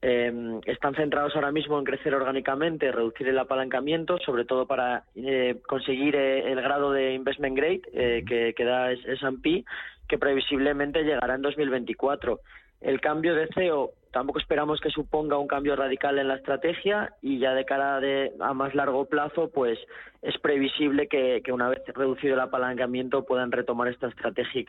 Eh, 0.00 0.60
están 0.66 0.94
centrados 0.94 1.34
ahora 1.34 1.50
mismo 1.50 1.78
en 1.78 1.84
crecer 1.84 2.14
orgánicamente, 2.14 2.92
reducir 2.92 3.26
el 3.28 3.38
apalancamiento, 3.38 4.18
sobre 4.18 4.44
todo 4.44 4.66
para 4.66 5.04
eh, 5.16 5.56
conseguir 5.66 6.14
eh, 6.14 6.52
el 6.52 6.60
grado 6.62 6.92
de 6.92 7.14
investment 7.14 7.56
grade 7.56 7.82
eh, 7.92 8.24
que, 8.26 8.54
que, 8.54 8.64
da 8.64 8.92
S&P, 8.92 9.64
que 10.06 10.18
previsiblemente 10.18 11.02
llegará 11.02 11.34
en 11.34 11.42
2024. 11.42 12.40
El 12.80 13.00
cambio 13.00 13.34
de 13.34 13.48
CEO 13.54 13.92
tampoco 14.12 14.38
esperamos 14.38 14.80
que 14.80 14.90
suponga 14.90 15.36
un 15.36 15.48
cambio 15.48 15.76
radical 15.76 16.18
en 16.18 16.28
la 16.28 16.36
estrategia 16.36 17.12
y 17.20 17.38
ya 17.38 17.52
de 17.52 17.64
cara 17.64 18.00
a 18.40 18.54
más 18.54 18.74
largo 18.74 19.04
plazo, 19.06 19.50
pues 19.50 19.78
es 20.22 20.38
previsible 20.38 21.08
que, 21.08 21.42
una 21.52 21.68
vez 21.68 21.82
reducido 21.94 22.34
el 22.34 22.40
apalancamiento 22.40 23.24
puedan 23.24 23.52
retomar 23.52 23.88
esta 23.88 24.08
estrategia, 24.08 24.64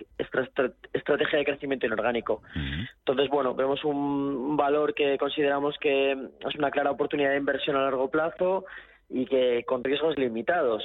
estrategia 0.93 1.39
de 1.39 1.45
crecimiento 1.45 1.85
inorgánico. 1.85 2.41
Entonces, 2.99 3.29
bueno, 3.29 3.55
vemos 3.55 3.83
un 3.83 4.57
valor 4.57 4.93
que 4.93 5.17
consideramos 5.17 5.75
que 5.79 6.11
es 6.11 6.55
una 6.57 6.71
clara 6.71 6.91
oportunidad 6.91 7.31
de 7.31 7.37
inversión 7.37 7.75
a 7.75 7.81
largo 7.81 8.09
plazo 8.09 8.65
y 9.09 9.25
que 9.25 9.63
con 9.65 9.83
riesgos 9.83 10.17
limitados. 10.17 10.83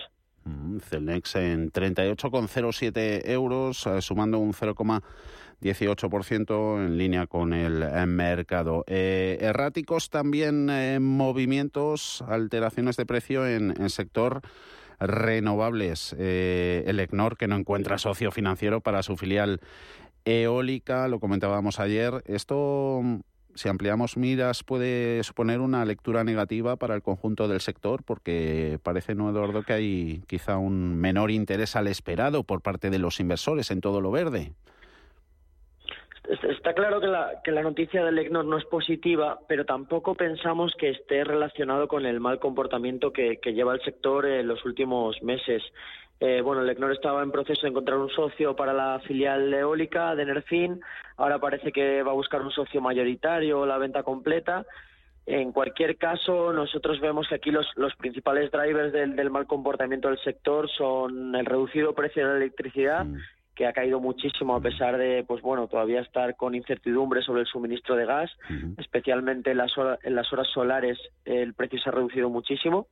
Celnex 0.81 1.37
en 1.37 1.71
38,07 1.71 3.29
euros, 3.29 3.87
eh, 3.87 4.01
sumando 4.03 4.39
un 4.39 4.53
0, 4.53 4.75
18% 5.65 6.85
en 6.85 6.99
línea 6.99 7.27
con 7.27 7.55
el 7.55 8.07
mercado. 8.07 8.85
Eh, 8.87 9.39
erráticos 9.41 10.11
también 10.11 10.69
eh, 10.69 11.01
movimientos, 11.01 12.23
alteraciones 12.29 12.99
de 12.99 13.07
precio 13.07 13.47
en, 13.47 13.75
en 13.81 13.89
sector 13.89 14.43
renovables. 15.01 16.15
Eh, 16.19 16.85
el 16.87 17.01
ECNOR, 17.01 17.39
que 17.39 17.49
no 17.49 17.57
encuentra 17.57 17.97
socio 17.97 18.31
financiero 18.31 18.83
para 18.83 19.03
su 19.03 19.17
filial 19.17 19.61
eólica, 20.27 21.09
lo 21.09 21.19
comentábamos 21.19 21.81
ayer. 21.81 22.23
Esto, 22.27 23.01
si 23.55 23.69
ampliamos 23.71 24.19
miras, 24.19 24.65
puede 24.65 25.23
suponer 25.25 25.61
una 25.61 25.85
lectura 25.87 26.25
negativa 26.25 26.77
para 26.77 26.95
el 26.95 27.03
conjunto 27.03 27.49
del 27.49 27.63
sector, 27.63 28.03
porque 28.05 28.79
parece, 28.83 29.15
¿no, 29.15 29.31
Eduardo, 29.31 29.63
que 29.63 29.73
hay 29.73 30.23
quizá 30.27 30.59
un 30.59 30.97
menor 30.97 31.31
interés 31.31 31.75
al 31.75 31.89
esperado 31.89 32.45
por 32.45 32.61
parte 32.61 32.91
de 32.91 32.99
los 32.99 33.19
inversores 33.19 33.71
en 33.71 33.81
todo 33.81 34.03
lo 34.03 34.11
verde? 34.11 34.53
Está 36.29 36.73
claro 36.73 37.01
que 37.01 37.07
la, 37.07 37.43
que 37.45 37.51
la 37.51 37.63
noticia 37.63 38.03
del 38.03 38.19
EGNOR 38.19 38.47
no 38.47 38.57
es 38.57 38.65
positiva, 38.65 39.39
pero 39.47 39.67
tampoco 39.67 40.15
pensamos 40.15 40.75
que 40.79 40.89
esté 40.89 41.23
relacionado 41.23 41.87
con 41.87 42.07
el 42.07 42.19
mal 42.19 42.39
comportamiento 42.39 43.13
que, 43.13 43.39
lleva 43.45 43.75
el 43.75 43.83
sector 43.83 44.25
en 44.25 44.49
los 44.49 44.65
últimos 44.65 45.23
meses. 45.23 45.63
Eh, 46.21 46.41
bueno, 46.41 46.63
el 46.63 46.71
EGNOR 46.71 46.93
estaba 46.93 47.23
en 47.23 47.31
proceso 47.31 47.63
de 47.63 47.69
encontrar 47.69 47.99
un 47.99 48.09
socio 48.09 48.57
para 48.57 48.73
la 48.73 49.01
filial 49.01 49.53
eólica 49.53 50.15
de 50.15 50.25
Nerfin. 50.25 50.81
Ahora 51.19 51.39
parece 51.39 51.73
que 51.73 52.03
va 52.03 52.13
a 52.13 52.15
buscar 52.15 52.41
un 52.41 52.51
socio 52.53 52.81
mayoritario 52.81 53.61
o 53.61 53.67
la 53.67 53.77
venta 53.77 54.03
completa. 54.03 54.65
En 55.27 55.53
cualquier 55.53 55.99
caso, 55.99 56.55
nosotros 56.55 57.01
vemos 57.01 57.29
que 57.29 57.35
aquí 57.35 57.51
los, 57.51 57.67
principales 57.99 58.51
drivers 58.51 58.93
del, 58.95 59.15
del, 59.15 59.31
mal 59.31 59.47
comportamiento 59.47 60.09
del 60.09 60.19
sector 60.21 60.71
son 60.71 61.35
el 61.35 61.45
reducido 61.45 61.95
precio 61.95 62.23
de 62.23 62.31
la 62.31 62.37
electricidad 62.37 63.07
que 63.55 63.67
ha 63.67 63.73
caído 63.73 64.01
muchísimo 64.01 64.57
a 64.57 64.61
pesar 64.61 64.99
de, 64.99 65.25
pues 65.27 65.43
bueno, 65.43 65.69
todavía 65.69 66.01
estar 66.01 66.37
con 66.37 66.55
incertidumbre 66.55 67.23
sobre 67.23 67.43
el 67.43 67.47
suministro 67.47 67.97
de 67.97 68.07
gas, 68.07 68.31
especialmente 68.79 69.53
en 69.53 69.59
las, 69.59 69.73
en 70.03 70.15
las 70.15 70.33
horas 70.33 70.49
solares 70.53 70.99
el 71.25 71.55
precio 71.55 71.79
se 71.79 71.89
ha 71.89 71.93
reducido 71.93 72.31
muchísimo. 72.31 72.89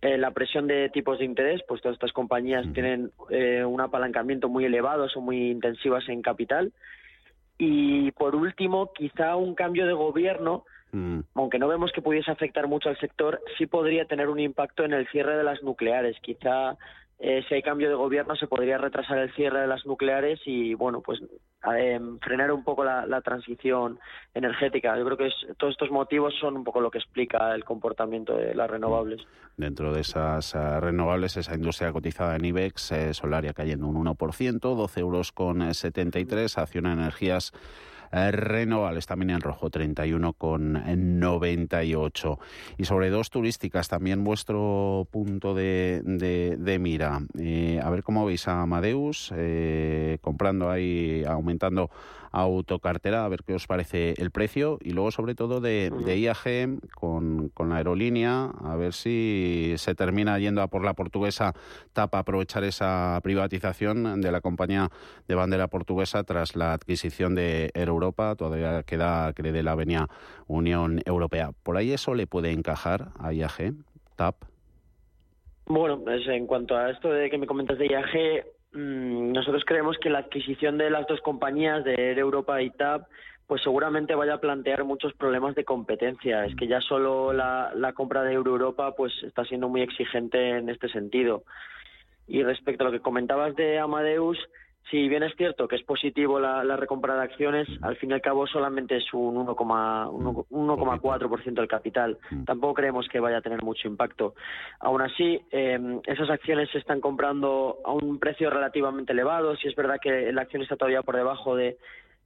Eh, 0.00 0.16
la 0.16 0.30
presión 0.30 0.68
de 0.68 0.90
tipos 0.90 1.18
de 1.18 1.24
interés, 1.24 1.60
pues 1.66 1.82
todas 1.82 1.94
estas 1.96 2.12
compañías 2.12 2.64
tienen 2.72 3.10
eh, 3.30 3.64
un 3.64 3.80
apalancamiento 3.80 4.48
muy 4.48 4.64
elevado, 4.64 5.08
son 5.08 5.24
muy 5.24 5.50
intensivas 5.50 6.08
en 6.08 6.22
capital. 6.22 6.72
Y 7.58 8.12
por 8.12 8.36
último, 8.36 8.92
quizá 8.92 9.34
un 9.34 9.56
cambio 9.56 9.86
de 9.86 9.92
gobierno, 9.92 10.64
aunque 11.34 11.58
no 11.58 11.68
vemos 11.68 11.92
que 11.92 12.00
pudiese 12.00 12.30
afectar 12.30 12.66
mucho 12.68 12.88
al 12.88 12.98
sector, 12.98 13.42
sí 13.58 13.66
podría 13.66 14.04
tener 14.04 14.28
un 14.28 14.38
impacto 14.38 14.84
en 14.84 14.92
el 14.92 15.06
cierre 15.08 15.36
de 15.36 15.42
las 15.42 15.62
nucleares. 15.62 16.16
Quizá 16.22 16.78
eh, 17.20 17.44
si 17.48 17.54
hay 17.54 17.62
cambio 17.62 17.88
de 17.88 17.96
gobierno 17.96 18.36
se 18.36 18.46
podría 18.46 18.78
retrasar 18.78 19.18
el 19.18 19.34
cierre 19.34 19.60
de 19.60 19.66
las 19.66 19.84
nucleares 19.84 20.40
y 20.46 20.74
bueno 20.74 21.00
pues 21.00 21.20
em, 21.76 22.18
frenar 22.20 22.52
un 22.52 22.62
poco 22.62 22.84
la, 22.84 23.20
transición 23.22 23.98
energética. 24.34 24.96
Yo 24.96 25.04
creo 25.04 25.16
que 25.16 25.30
todos 25.56 25.72
estos 25.72 25.90
motivos 25.90 26.32
son 26.40 26.56
un 26.56 26.62
poco 26.62 26.80
lo 26.80 26.90
que 26.90 26.98
explica 26.98 27.52
el 27.54 27.64
comportamiento 27.64 28.36
de 28.36 28.54
las 28.54 28.70
renovables. 28.70 29.20
Dentro 29.56 29.92
de 29.92 30.02
esas 30.02 30.54
eh, 30.54 30.80
renovables 30.80 31.36
esa 31.36 31.56
industria 31.56 31.90
cotizada 31.90 32.36
en 32.36 32.44
IBEX 32.44 32.92
eh, 32.92 33.14
Solaria 33.14 33.52
cayendo 33.52 33.88
un 33.88 33.96
1% 33.96 34.60
12 34.60 35.00
euros 35.00 35.32
con 35.32 35.74
73 35.74 36.56
acción 36.56 36.86
energías 36.86 37.52
eh, 37.52 37.58
renovables 38.10 39.06
también 39.06 39.30
en 39.30 39.40
rojo, 39.40 39.70
31,98. 39.70 42.38
Y 42.76 42.84
sobre 42.84 43.08
dos 43.10 43.30
turísticas, 43.30 43.88
también 43.88 44.24
vuestro 44.24 45.06
punto 45.10 45.54
de, 45.54 46.02
de, 46.04 46.78
mira. 46.78 47.20
Eh, 47.38 47.80
a 47.82 47.88
ver 47.90 48.02
cómo 48.02 48.26
veis 48.26 48.48
a 48.48 48.62
Amadeus, 48.62 49.32
eh, 49.36 50.18
comprando 50.20 50.70
ahí, 50.70 51.22
aumentando 51.26 51.90
autocartera, 52.30 53.24
a 53.24 53.28
ver 53.28 53.40
qué 53.44 53.54
os 53.54 53.66
parece 53.66 54.14
el 54.18 54.30
precio 54.30 54.78
y 54.80 54.90
luego 54.90 55.10
sobre 55.10 55.34
todo 55.34 55.60
de, 55.60 55.90
IAG 56.06 56.80
con, 56.94 57.50
la 57.58 57.76
aerolínea, 57.76 58.50
a 58.62 58.76
ver 58.76 58.92
si 58.92 59.74
se 59.76 59.94
termina 59.94 60.38
yendo 60.38 60.62
a 60.62 60.68
por 60.68 60.84
la 60.84 60.94
portuguesa 60.94 61.52
TAP 61.92 62.14
a 62.14 62.18
aprovechar 62.20 62.64
esa 62.64 63.18
privatización 63.22 64.20
de 64.20 64.32
la 64.32 64.40
compañía 64.40 64.90
de 65.26 65.34
bandera 65.34 65.68
portuguesa 65.68 66.24
tras 66.24 66.56
la 66.56 66.72
adquisición 66.72 67.34
de 67.34 67.70
Air 67.74 67.88
Europa, 67.88 68.36
todavía 68.36 68.82
queda 68.84 69.32
que 69.32 69.42
de 69.42 69.62
la 69.62 69.72
Avenida 69.72 70.08
Unión 70.46 71.00
Europea. 71.04 71.52
¿Por 71.62 71.76
ahí 71.76 71.92
eso 71.92 72.14
le 72.14 72.26
puede 72.26 72.52
encajar 72.52 73.10
a 73.18 73.32
IAG, 73.32 73.74
TAP? 74.16 74.36
Bueno, 75.66 76.00
pues 76.02 76.26
en 76.28 76.46
cuanto 76.46 76.76
a 76.76 76.90
esto 76.90 77.10
de 77.10 77.28
que 77.28 77.38
me 77.38 77.46
comentas 77.46 77.78
de 77.78 77.86
IAG, 77.86 78.46
nosotros 78.72 79.64
creemos 79.66 79.96
que 79.98 80.10
la 80.10 80.18
adquisición 80.18 80.78
de 80.78 80.90
las 80.90 81.06
dos 81.06 81.20
compañías, 81.20 81.84
de 81.84 81.94
Air 81.94 82.18
Europa 82.18 82.60
y 82.62 82.70
TAP, 82.70 83.08
pues 83.48 83.62
seguramente 83.62 84.14
vaya 84.14 84.34
a 84.34 84.40
plantear 84.40 84.84
muchos 84.84 85.14
problemas 85.14 85.54
de 85.54 85.64
competencia. 85.64 86.44
Es 86.44 86.54
que 86.54 86.66
ya 86.66 86.82
solo 86.82 87.32
la, 87.32 87.92
compra 87.94 88.22
de 88.22 88.34
Euro 88.34 88.52
Europa 88.52 88.94
pues 88.94 89.12
está 89.22 89.42
siendo 89.44 89.70
muy 89.70 89.80
exigente 89.80 90.50
en 90.50 90.68
este 90.68 90.88
sentido. 90.90 91.44
Y 92.26 92.42
respecto 92.42 92.84
a 92.84 92.88
lo 92.88 92.92
que 92.92 93.00
comentabas 93.00 93.56
de 93.56 93.78
Amadeus, 93.78 94.38
si 94.90 95.08
bien 95.08 95.22
es 95.22 95.34
cierto 95.36 95.68
que 95.68 95.76
es 95.76 95.82
positivo 95.82 96.40
la, 96.40 96.76
recompra 96.76 97.14
de 97.14 97.22
acciones, 97.22 97.68
al 97.82 97.96
fin 97.96 98.10
y 98.10 98.14
al 98.14 98.20
cabo 98.20 98.46
solamente 98.46 98.96
es 98.96 99.12
un 99.12 99.46
1,4% 99.46 101.52
del 101.52 101.68
capital. 101.68 102.18
Mm. 102.30 102.44
Tampoco 102.44 102.74
creemos 102.74 103.08
que 103.08 103.20
vaya 103.20 103.38
a 103.38 103.42
tener 103.42 103.62
mucho 103.62 103.88
impacto. 103.88 104.34
Aún 104.80 105.02
así, 105.02 105.40
em, 105.50 106.00
esas 106.06 106.30
acciones 106.30 106.70
se 106.70 106.78
están 106.78 107.00
comprando 107.00 107.78
a 107.84 107.92
un 107.92 108.18
precio 108.18 108.50
relativamente 108.50 109.12
elevado. 109.12 109.56
Si 109.56 109.68
es 109.68 109.74
verdad 109.74 109.98
que 110.00 110.32
la 110.32 110.42
acción 110.42 110.62
está 110.62 110.76
todavía 110.76 111.02
por 111.02 111.16
debajo 111.16 111.54
de, 111.54 111.76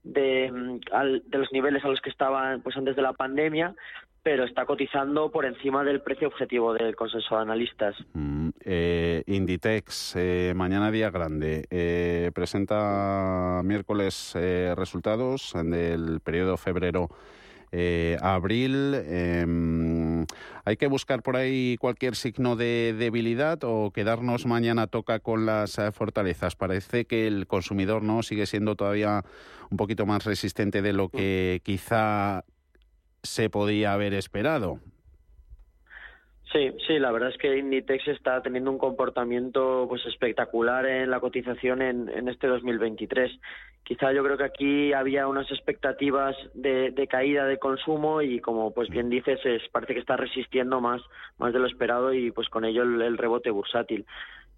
de, 0.05 0.81
de, 1.27 1.39
los 1.39 1.53
niveles 1.53 1.85
a 1.85 1.89
los 1.89 2.01
que 2.01 2.11
estaban 2.11 2.63
pues 2.63 2.77
antes 2.77 2.97
de 2.97 3.03
la 3.03 3.13
pandemia, 3.13 3.75
pero 4.23 4.45
está 4.45 4.65
cotizando 4.67 5.31
por 5.31 5.45
encima 5.45 5.83
del 5.83 6.01
precio 6.01 6.29
objetivo 6.29 6.73
del 6.75 6.95
consenso 6.95 7.37
de 7.37 7.43
analistas. 7.43 7.97
Mm, 8.15 8.51
eh, 8.65 9.25
Inditex, 9.27 10.15
eh, 10.17 10.53
mañana 10.55 10.91
día 10.93 11.11
grande, 11.11 11.67
eh, 11.71 12.31
presenta 12.33 13.63
miércoles 13.65 14.35
resultados 14.77 15.53
del 15.55 16.21
periodo 16.21 16.57
febrero. 16.57 17.09
abril, 18.21 18.95
em, 19.07 20.27
¿hay 20.67 20.77
que 20.77 20.89
buscar 20.89 21.23
por 21.23 21.37
ahí 21.37 21.79
cualquier 21.79 22.17
signo 22.17 22.55
de 22.55 22.95
debilidad 22.99 23.65
o 23.65 23.91
quedarnos 23.93 24.45
mañana 24.45 24.89
toca 24.89 25.21
con 25.21 25.47
las 25.47 25.81
fortalezas? 25.95 26.55
Parece 26.55 27.07
que 27.07 27.27
el 27.27 27.47
consumidor 27.47 28.03
no 28.03 28.23
sigue 28.23 28.45
siendo 28.45 28.77
todavía 28.77 29.23
un 29.71 29.79
poquito 29.79 30.05
más 30.05 30.25
resistente 30.27 30.83
de 30.83 30.93
lo 30.93 31.09
que 31.09 31.63
quizá 31.65 32.45
se 33.23 33.51
podía 33.51 33.93
haber 33.93 34.15
esperado. 34.15 34.81
Sí, 36.53 36.71
sí, 36.87 36.99
la 36.99 37.11
verdad 37.11 37.31
es 37.31 37.39
que 37.39 37.57
Inditex 37.57 38.09
está 38.09 38.43
teniendo 38.43 38.71
un 38.71 38.77
comportamiento 38.77 39.87
pues 39.89 40.05
espectacular 40.05 40.85
en 40.85 41.11
la 41.11 41.19
cotización 41.19 41.81
en, 41.81 42.11
en 42.11 42.29
este 42.29 42.47
2023. 42.47 43.33
Quizá 43.85 44.13
yo 44.13 44.23
creo 44.23 44.37
que 44.37 44.45
aquí 44.45 44.93
había 44.93 45.27
unas 45.27 45.51
expectativas 45.51 46.37
de, 46.55 46.95
caída 47.11 47.47
de 47.47 47.59
consumo 47.59 48.23
y 48.23 48.39
como 48.41 48.73
pues 48.73 48.89
bien 48.91 49.11
dices, 49.11 49.41
es, 49.45 49.63
parece 49.73 49.95
que 49.95 50.01
está 50.01 50.17
resistiendo 50.17 50.81
más, 50.81 51.03
más 51.39 51.53
de 51.53 51.59
lo 51.59 51.67
esperado 51.67 52.13
y 52.13 52.31
pues 52.31 52.49
con 52.49 52.65
ello 52.65 52.83
el, 52.83 53.19
rebote 53.19 53.51
bursátil. 53.51 54.07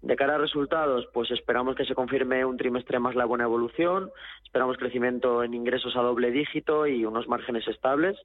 De 0.01 0.15
cara 0.15 0.35
a 0.35 0.37
resultados, 0.37 1.07
pues 1.13 1.31
esperamos 1.31 1.75
que 1.75 1.85
se 1.85 1.95
confirme 1.95 2.45
un 2.45 2.57
trimestre 2.57 2.99
más 2.99 3.15
la 3.15 3.25
buena 3.25 3.45
evolución, 3.45 4.11
esperamos 4.43 4.77
crecimiento 4.77 5.43
en 5.43 5.55
ingresos 5.55 5.95
a 5.95 6.01
doble 6.01 6.29
dígito 6.29 6.85
y 6.85 7.05
unos 7.05 7.27
márgenes 7.27 7.67
estables 7.67 8.17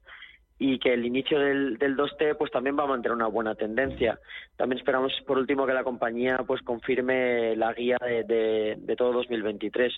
y 0.63 0.77
que 0.77 0.93
el 0.93 1.03
inicio 1.03 1.39
del, 1.39 1.79
del 1.79 1.97
2T 1.97 2.37
pues 2.37 2.51
también 2.51 2.77
va 2.77 2.83
a 2.83 2.87
mantener 2.87 3.15
una 3.15 3.25
buena 3.25 3.55
tendencia. 3.55 4.19
También 4.55 4.77
esperamos 4.77 5.11
por 5.25 5.39
último 5.39 5.65
que 5.65 5.73
la 5.73 5.83
compañía 5.83 6.37
pues 6.45 6.61
confirme 6.61 7.55
la 7.55 7.73
guía 7.73 7.97
de, 7.99 8.77
de, 8.77 8.95
todo 8.95 9.11
2023. 9.13 9.91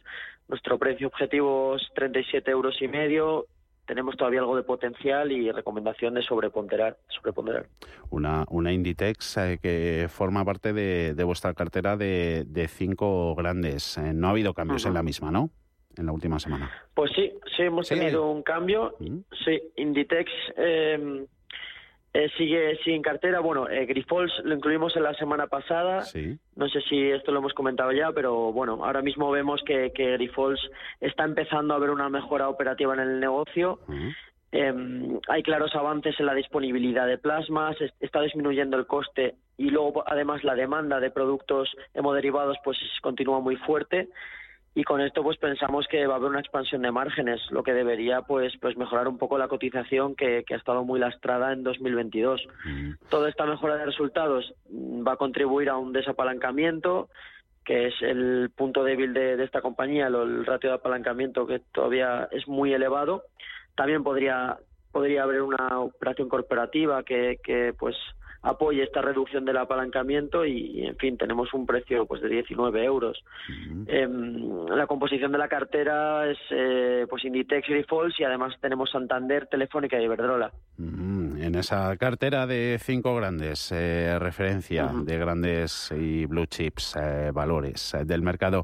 Nuestro 0.48 0.80
precio 0.80 1.08
objetivo 1.08 1.76
es 1.76 1.82
37 1.96 2.50
euros 2.50 2.82
y 2.82 2.88
medio. 2.88 3.48
Tenemos 3.86 4.16
todavía 4.16 4.40
algo 4.40 4.56
de 4.56 4.64
potencial 4.64 5.34
y 5.34 5.52
recomendación 5.52 6.14
de 6.14 6.22
sobreponderar. 6.22 6.96
sobreponderar. 7.10 7.66
Una, 8.10 8.46
una 8.50 8.72
Inditex 8.72 9.36
eh, 9.36 9.60
que 9.62 10.08
forma 10.08 10.46
parte 10.46 10.72
de, 10.72 11.14
de, 11.14 11.24
vuestra 11.26 11.54
cartera 11.54 11.98
de, 11.98 12.46
de 12.48 12.70
cinco 12.70 13.36
grandes. 13.36 13.98
Eh, 13.98 14.14
no 14.14 14.28
ha 14.28 14.32
habido 14.32 14.54
cambios 14.54 14.86
en 14.86 14.94
la 14.94 15.04
misma, 15.04 15.30
¿no? 15.30 15.50
en 15.98 16.06
la 16.06 16.12
última 16.12 16.40
semana. 16.40 16.72
Pues 16.94 17.12
sí, 17.16 17.32
sí 17.64 17.68
hemos 17.68 17.88
tenido 17.88 18.30
un 18.30 18.44
cambio. 18.44 18.96
Mm. 19.00 19.20
Sí, 19.46 19.62
Inditex 19.78 20.32
eh, 20.58 21.26
eh, 22.14 22.30
sigue 22.38 22.78
sin 22.84 23.02
cartera. 23.02 23.40
Bueno, 23.40 23.68
eh, 23.68 23.86
Grifols 23.86 24.32
lo 24.44 24.54
incluimos 24.54 24.96
en 24.96 25.04
la 25.04 25.14
semana 25.16 25.48
pasada. 25.48 26.04
Sí. 26.04 26.38
No 26.56 26.70
sé 26.70 26.82
si 26.82 27.10
esto 27.10 27.32
lo 27.32 27.40
hemos 27.40 27.54
comentado 27.54 27.92
ya, 27.92 28.12
pero 28.12 28.52
bueno, 28.52 28.86
ahora 28.86 29.02
mismo 29.02 29.32
vemos 29.32 29.64
que, 29.66 29.92
que 29.94 30.12
Grifols 30.14 30.62
está 31.02 31.24
empezando 31.24 31.74
a 31.74 31.80
ver 31.80 31.90
una 31.90 32.10
mejora 32.10 32.50
operativa 32.50 32.94
en 32.94 33.00
el 33.00 33.20
negocio. 33.20 33.80
Mm. 33.88 34.10
Em, 34.52 35.20
hay 35.28 35.42
claros 35.42 35.74
avances 35.74 36.20
en 36.20 36.28
la 36.28 36.36
disponibilidad 36.36 37.08
de 37.08 37.18
plasmas, 37.18 37.76
está 38.00 38.22
disminuyendo 38.22 38.78
el 38.78 38.86
coste 38.86 39.34
y 39.58 39.72
luego 39.72 40.04
además 40.06 40.44
la 40.44 40.54
demanda 40.54 41.00
de 41.00 41.10
productos 41.10 41.76
hemoderivados 41.96 42.58
pues 42.64 42.78
continúa 43.02 43.40
muy 43.40 43.56
fuerte 43.56 44.10
y 44.76 44.84
con 44.84 45.02
esto 45.02 45.22
pues 45.22 45.38
pensamos 45.38 45.88
que 45.88 46.08
va 46.08 46.16
a 46.16 46.18
haber 46.18 46.32
una 46.32 46.40
expansión 46.40 46.82
de 46.82 46.92
márgenes, 46.92 47.40
lo 47.52 47.62
que 47.62 47.74
debería 47.74 48.22
pues 48.22 48.54
pues 48.60 48.76
mejorar 48.76 49.08
un 49.08 49.18
poco 49.18 49.38
la 49.38 49.48
cotización 49.48 50.16
que, 50.16 50.44
ha 50.50 50.56
estado 50.56 50.84
muy 50.84 51.00
lastrada 51.00 51.54
en 51.54 51.64
2022. 51.64 52.42
Mm. 52.66 52.92
Toda 53.10 53.30
esta 53.30 53.46
mejora 53.46 53.78
de 53.78 53.86
resultados 53.86 54.54
va 54.72 55.14
a 55.14 55.18
contribuir 55.18 55.70
a 55.70 55.78
un 55.78 55.94
desapalancamiento, 55.94 57.10
que 57.64 57.88
es 57.88 57.94
el 58.02 58.52
punto 58.56 58.84
débil 58.84 59.14
de, 59.14 59.42
esta 59.44 59.62
compañía, 59.62 60.08
el 60.08 60.46
ratio 60.46 60.72
de 60.72 60.76
apalancamiento 60.76 61.46
que 61.46 61.60
todavía 61.72 62.28
es 62.32 62.48
muy 62.48 62.74
elevado. 62.74 63.24
También 63.76 64.04
podría 64.04 64.58
podría 64.92 65.24
haber 65.24 65.42
una 65.42 65.80
operación 65.80 66.30
corporativa 66.30 67.02
que, 67.04 67.40
que 67.44 67.74
pues 67.78 67.96
apoye 68.44 68.84
esta 68.84 69.02
reducción 69.02 69.46
del 69.46 69.58
apalancamiento 69.58 70.46
y, 70.46 70.86
en 70.86 70.98
fin, 70.98 71.18
tenemos 71.18 71.54
un 71.54 71.66
precio 71.66 72.06
pues 72.06 72.22
de 72.22 72.30
19 72.30 72.84
euros. 72.84 73.24
Em, 73.88 74.66
la 74.68 74.86
composición 74.86 75.32
de 75.32 75.38
la 75.38 75.48
cartera 75.48 76.30
es 76.30 76.38
eh, 76.52 77.08
pues 77.10 77.24
Inditex 77.24 77.70
y 77.70 77.74
Defaults 77.74 78.20
y 78.20 78.26
además 78.26 78.54
tenemos 78.60 78.92
Santander, 78.92 79.48
Telefónica 79.48 80.00
y 80.00 80.04
Iberdrola. 80.04 80.52
En 80.78 81.56
esa 81.56 81.96
cartera 81.98 82.46
de 82.46 82.78
cinco 82.82 83.16
grandes, 83.16 83.72
eh, 83.72 84.18
referencia 84.20 84.92
de 84.94 85.18
grandes 85.18 85.94
y 85.98 86.26
blue 86.26 86.46
chips, 86.46 86.98
eh, 86.98 87.32
valores 87.34 87.96
del 88.06 88.22
mercado 88.22 88.64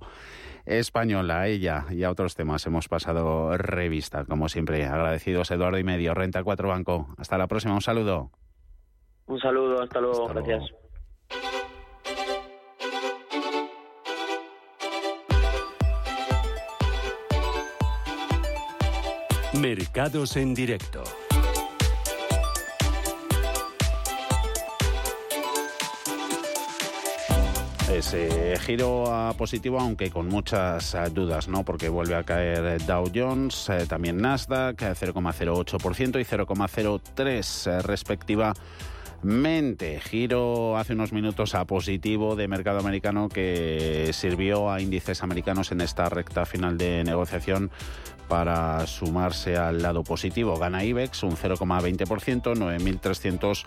español, 0.65 1.31
a 1.31 1.47
ella 1.47 1.85
y 1.89 2.03
a 2.03 2.11
otros 2.11 2.35
temas 2.35 2.65
hemos 2.67 2.87
pasado 2.89 3.57
revista, 3.57 4.25
como 4.25 4.49
siempre. 4.49 4.85
Agradecidos 4.85 5.49
Eduardo 5.51 5.79
y 5.79 5.83
Medio, 5.83 6.13
Renta 6.13 6.43
4 6.43 6.67
Banco. 6.67 7.07
Hasta 7.17 7.37
la 7.37 7.47
próxima, 7.47 7.73
un 7.73 7.81
saludo. 7.81 8.29
Un 9.29 9.39
saludo, 9.39 9.83
hasta 9.83 10.01
luego, 10.01 10.27
gracias. 10.27 10.63
Mercados 19.53 20.35
en 20.35 20.55
directo. 20.55 21.03
Ese 27.93 28.57
giro 28.61 29.13
a 29.13 29.33
positivo, 29.33 29.79
aunque 29.79 30.09
con 30.09 30.27
muchas 30.27 30.95
eh, 30.95 31.03
dudas, 31.11 31.47
¿no? 31.47 31.63
Porque 31.63 31.89
vuelve 31.89 32.15
a 32.15 32.23
caer 32.23 32.83
Dow 32.87 33.11
Jones, 33.13 33.69
eh, 33.69 33.85
también 33.87 34.17
Nasdaq, 34.17 34.77
0,08% 34.79 36.15
eh, 36.15 36.21
y 36.21 36.25
0,03% 36.25 37.81
respectiva 37.83 38.53
Mente, 39.21 39.99
giro 39.99 40.77
hace 40.77 40.93
unos 40.93 41.11
minutos 41.11 41.53
a 41.53 41.65
positivo 41.65 42.37
de 42.37 42.47
mercado 42.47 42.79
americano 42.79 43.27
que 43.27 44.11
sirvió 44.13 44.71
a 44.71 44.79
índices 44.79 45.23
americanos 45.23 45.73
en 45.73 45.81
esta 45.81 46.07
recta 46.07 46.45
final 46.45 46.77
de 46.77 47.03
negociación 47.03 47.69
para 48.29 48.87
sumarse 48.87 49.57
al 49.57 49.81
lado 49.81 50.03
positivo. 50.03 50.57
Gana 50.57 50.85
IBEX 50.85 51.23
un 51.23 51.35
0,20%, 51.35 52.55
9.300 52.55 53.65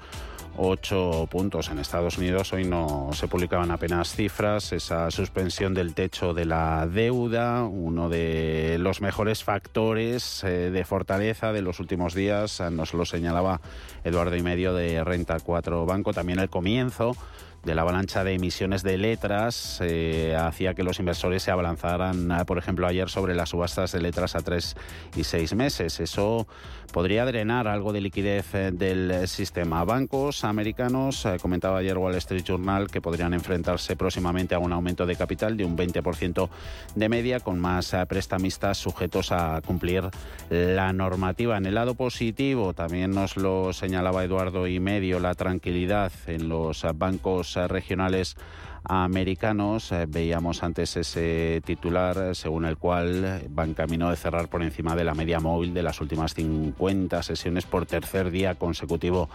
8 0.56 1.28
puntos. 1.30 1.70
En 1.70 1.78
Estados 1.78 2.18
Unidos 2.18 2.52
hoy 2.52 2.64
no 2.64 3.10
se 3.12 3.28
publicaban 3.28 3.70
apenas 3.70 4.14
cifras. 4.14 4.72
Esa 4.72 5.10
suspensión 5.10 5.74
del 5.74 5.94
techo 5.94 6.34
de 6.34 6.44
la 6.44 6.86
deuda, 6.86 7.64
uno 7.64 8.08
de 8.08 8.76
los 8.78 9.00
mejores 9.00 9.44
factores 9.44 10.44
eh, 10.44 10.70
de 10.70 10.84
fortaleza 10.84 11.52
de 11.52 11.62
los 11.62 11.80
últimos 11.80 12.14
días, 12.14 12.60
nos 12.70 12.94
lo 12.94 13.04
señalaba 13.04 13.60
Eduardo 14.04 14.36
y 14.36 14.42
medio 14.42 14.74
de 14.74 15.02
Renta 15.04 15.40
4 15.40 15.86
Banco. 15.86 16.12
También 16.12 16.38
el 16.38 16.50
comienzo 16.50 17.16
de 17.64 17.74
la 17.74 17.82
avalancha 17.82 18.24
de 18.24 18.34
emisiones 18.34 18.82
de 18.82 18.98
letras 18.98 19.78
eh, 19.80 20.36
hacía 20.36 20.74
que 20.74 20.82
los 20.82 20.98
inversores 20.98 21.42
se 21.42 21.50
abalanzaran, 21.50 22.30
eh, 22.30 22.44
por 22.44 22.58
ejemplo, 22.58 22.86
ayer 22.86 23.08
sobre 23.08 23.34
las 23.34 23.50
subastas 23.50 23.92
de 23.92 24.00
letras 24.00 24.34
a 24.34 24.40
tres 24.40 24.76
y 25.16 25.24
seis 25.24 25.54
meses. 25.54 26.00
Eso 26.00 26.46
podría 26.92 27.24
drenar 27.24 27.66
algo 27.66 27.92
de 27.92 28.00
liquidez 28.00 28.54
eh, 28.54 28.70
del 28.72 29.26
sistema. 29.26 29.84
Bancos 29.84 30.44
americanos, 30.44 31.26
comentaba 31.40 31.78
ayer 31.78 31.96
Wall 31.98 32.14
Street 32.16 32.44
Journal, 32.44 32.88
que 32.88 33.00
podrían 33.00 33.34
enfrentarse 33.34 33.96
próximamente 33.96 34.54
a 34.54 34.58
un 34.58 34.72
aumento 34.72 35.06
de 35.06 35.16
capital 35.16 35.56
de 35.56 35.64
un 35.64 35.76
20% 35.76 36.48
de 36.94 37.08
media, 37.08 37.40
con 37.40 37.58
más 37.58 37.96
prestamistas 38.08 38.78
sujetos 38.78 39.32
a 39.32 39.60
cumplir 39.64 40.04
la 40.50 40.92
normativa. 40.92 41.56
En 41.56 41.66
el 41.66 41.74
lado 41.74 41.94
positivo, 41.94 42.74
también 42.74 43.10
nos 43.10 43.36
lo 43.36 43.72
señalaba 43.72 44.24
Eduardo 44.24 44.66
y 44.66 44.78
medio, 44.80 45.18
la 45.18 45.34
tranquilidad 45.34 46.12
en 46.26 46.48
los 46.48 46.86
bancos 46.94 47.56
regionales 47.68 48.36
americanos. 48.84 49.92
Eh, 49.92 50.06
veíamos 50.08 50.62
antes 50.62 50.96
ese 50.96 51.62
titular 51.64 52.16
eh, 52.18 52.34
según 52.34 52.64
el 52.64 52.76
cual 52.76 53.42
van 53.50 53.74
camino 53.74 54.10
de 54.10 54.16
cerrar 54.16 54.48
por 54.48 54.62
encima 54.62 54.96
de 54.96 55.04
la 55.04 55.14
media 55.14 55.40
móvil 55.40 55.74
de 55.74 55.82
las 55.82 56.00
últimas 56.00 56.34
50 56.34 57.22
sesiones 57.22 57.64
por 57.64 57.86
tercer 57.86 58.30
día 58.30 58.54
consecutivo 58.56 59.28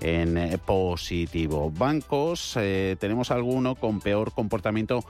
en 0.00 0.38
eh, 0.38 0.58
positivo. 0.58 1.70
Bancos, 1.70 2.54
tenemos 2.54 3.30
alguno 3.30 3.74
con 3.74 4.00
peor 4.00 4.32
comportamiento 4.32 5.04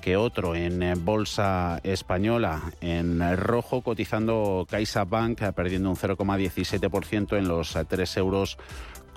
que 0.00 0.16
otro 0.16 0.54
en 0.54 1.04
bolsa 1.04 1.80
española. 1.82 2.72
En 2.80 3.36
rojo 3.36 3.82
cotizando 3.82 4.66
CaixaBank 4.68 5.52
perdiendo 5.52 5.90
un 5.90 5.96
0,17% 5.96 7.36
en 7.36 7.48
los 7.48 7.76
3 7.88 8.16
euros 8.16 8.58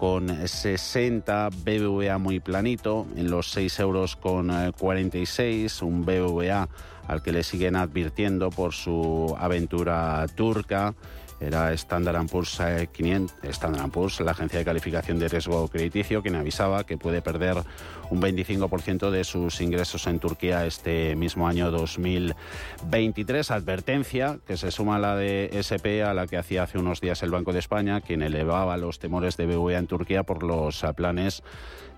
con 0.02 0.48
60, 0.48 1.50
BBVA 1.64 2.18
muy 2.18 2.40
planito, 2.40 3.06
en 3.16 3.30
los 3.30 3.52
6 3.52 3.80
euros 3.82 4.16
con 4.16 4.52
46, 4.72 5.80
eh, 5.80 5.86
un 5.86 6.04
BBVA 6.04 6.68
al 7.08 7.22
que 7.22 7.32
le 7.32 7.44
siguen 7.44 7.76
advirtiendo 7.76 8.50
por 8.50 8.74
su 8.74 9.36
aventura 9.38 10.26
turca 10.34 10.96
era 11.42 11.74
Standard 11.74 12.28
Poor's 12.30 12.62
500, 12.92 13.36
eh, 13.44 13.50
Standard 13.50 13.90
Poor's, 13.90 14.20
la 14.20 14.32
agencia 14.32 14.60
de 14.60 14.66
calificación 14.66 15.18
de 15.20 15.28
riesgo 15.28 15.68
crediticio, 15.68 16.22
quien 16.22 16.36
avisaba 16.36 16.86
que 16.86 16.98
puede 16.98 17.22
perder 17.22 17.58
un 18.12 18.22
25% 18.22 19.10
de 19.10 19.24
sus 19.24 19.60
ingresos 19.60 20.06
en 20.08 20.20
Turquía 20.20 20.66
este 20.66 21.16
mismo 21.16 21.48
año 21.48 21.72
2023. 21.72 23.52
Advertencia 23.52 24.40
que 24.46 24.56
se 24.56 24.70
suma 24.70 24.98
a 24.98 25.00
la 25.00 25.16
de 25.16 25.50
SP, 25.58 26.04
a 26.04 26.14
la 26.14 26.28
que 26.28 26.38
hacía 26.38 26.64
hace 26.64 26.78
unos 26.78 27.02
días 27.02 27.24
el 27.24 27.32
Banco 27.32 27.54
de 27.54 27.60
España, 27.60 28.02
quien 28.02 28.22
elevaba 28.22 28.78
los 28.78 29.00
temores 29.00 29.36
de 29.36 29.48
BBVA 29.48 29.80
en 29.80 29.88
Turquía 29.88 30.24
por 30.24 30.44
los 30.44 30.86
planes 30.96 31.44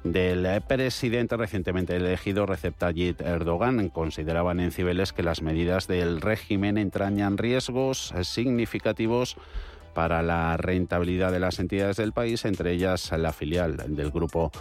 del 0.03 0.61
presidente 0.67 1.37
recientemente 1.37 1.95
elegido 1.95 2.45
Recep 2.45 2.77
Tayyip 2.77 3.21
Erdogan. 3.21 3.89
Consideraban 3.89 4.59
en 4.59 4.71
Cibeles 4.71 5.13
que 5.13 5.23
las 5.23 5.41
medidas 5.41 5.87
del 5.87 6.21
régimen 6.21 6.77
entrañan 6.77 7.37
riesgos 7.37 8.13
significativos 8.23 9.37
para 9.93 10.21
la 10.21 10.57
rentabilidad 10.57 11.31
de 11.31 11.39
las 11.39 11.59
entidades 11.59 11.97
del 11.97 12.13
país, 12.13 12.45
entre 12.45 12.71
ellas 12.71 13.11
la 13.11 13.31
filial 13.31 13.77
del 13.95 14.11
grupo 14.11 14.51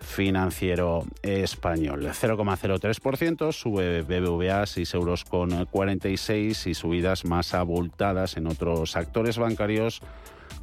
financiero 0.00 1.04
español. 1.22 2.06
0,03% 2.06 3.52
sube 3.52 4.02
BBVA 4.02 4.66
6 4.66 4.94
euros 4.94 5.24
con 5.24 5.66
46 5.66 6.66
y 6.66 6.74
subidas 6.74 7.24
más 7.24 7.54
abultadas 7.54 8.36
en 8.36 8.46
otros 8.46 8.96
actores 8.96 9.38
bancarios 9.38 10.00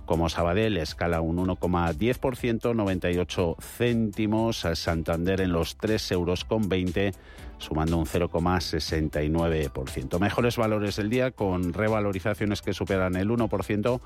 como 0.08 0.30
Sabadell 0.30 0.78
escala 0.78 1.22
un 1.22 1.38
1,10%, 1.38 2.74
98 2.74 3.58
céntimos, 3.60 4.65
Santander 4.74 5.41
en 5.41 5.52
los 5.52 5.78
3 5.78 6.13
euros 6.13 6.46
con 6.46 6.67
20 6.67 7.12
sumando 7.60 7.98
un 7.98 8.06
0,69%. 8.06 10.20
Mejores 10.20 10.58
valores 10.58 10.96
del 10.96 11.10
día 11.10 11.32
con 11.32 11.74
revalorizaciones 11.74 12.62
que 12.62 12.74
superan 12.74 13.15
el 13.15 13.30
1%. 13.30 14.00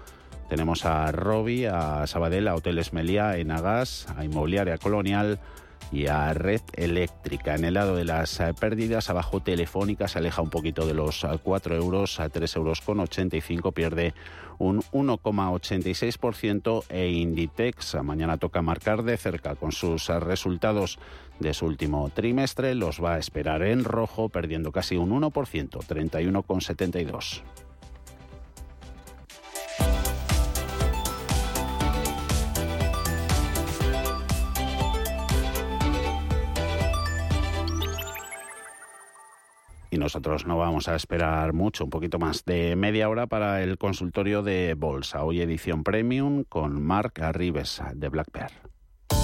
Tenemos 0.50 0.86
a 0.86 1.12
Robi, 1.12 1.66
a 1.66 2.08
Sabadell, 2.08 2.48
a 2.48 2.56
Hoteles 2.56 2.94
Meliá, 2.94 3.38
Enagas, 3.38 4.08
a 4.18 4.24
Inmobiliaria 4.26 4.78
Colonial, 4.78 5.40
y 5.92 6.08
a 6.08 6.34
Red 6.34 6.62
Eléctrica. 6.74 7.56
En 7.56 7.66
el 7.66 7.74
lado 7.74 7.96
de 7.96 8.06
las 8.06 8.40
eh, 8.40 8.54
pérdidas, 8.60 9.10
abajo 9.10 9.42
Telefónica 9.42 10.08
se 10.08 10.20
aleja 10.20 10.42
un 10.42 10.50
poquito 10.50 10.86
de 10.86 10.94
los 10.94 11.26
4 11.44 11.76
eh, 11.76 11.78
euros 11.78 12.20
a 12.20 12.30
3 12.30 12.56
euros 12.56 12.82
con 12.82 13.00
85, 13.00 13.72
pierde 13.72 14.14
un 14.58 14.82
1,86% 14.82 16.84
e 16.90 17.10
Inditex 17.10 17.96
mañana 18.04 18.38
toca 18.38 18.62
marcar 18.62 19.04
de 19.04 19.18
cerca 19.18 19.56
con 19.56 19.72
sus 19.72 20.10
eh, 20.10 20.20
resultados 20.20 21.00
de 21.40 21.54
su 21.54 21.66
último 21.66 22.10
trimestre, 22.10 22.76
los 22.76 23.04
va 23.04 23.16
a 23.16 23.20
esperar 23.20 23.64
en 23.64 23.84
rojo 23.84 24.30
perdiendo 24.30 24.72
casi 24.72 24.98
un 24.98 25.10
1%, 25.10 25.32
31,72. 25.32 27.42
Y 39.92 39.98
nosotros 39.98 40.48
no 40.48 40.58
vamos 40.58 40.88
a 40.88 40.96
esperar 40.96 41.52
mucho, 41.52 41.84
un 41.84 41.90
poquito 41.90 42.18
más 42.18 42.46
de 42.46 42.76
media 42.78 43.10
hora 43.10 43.28
para 43.28 43.62
el 43.62 43.78
consultorio 43.78 44.42
de 44.42 44.74
Bolsa. 44.74 45.24
Hoy 45.24 45.42
edición 45.42 45.84
premium 45.84 46.46
con 46.46 46.82
Mark 46.82 47.22
Arribes 47.22 47.82
de 47.94 48.08
Black 48.08 48.32
Bear. 48.32 48.52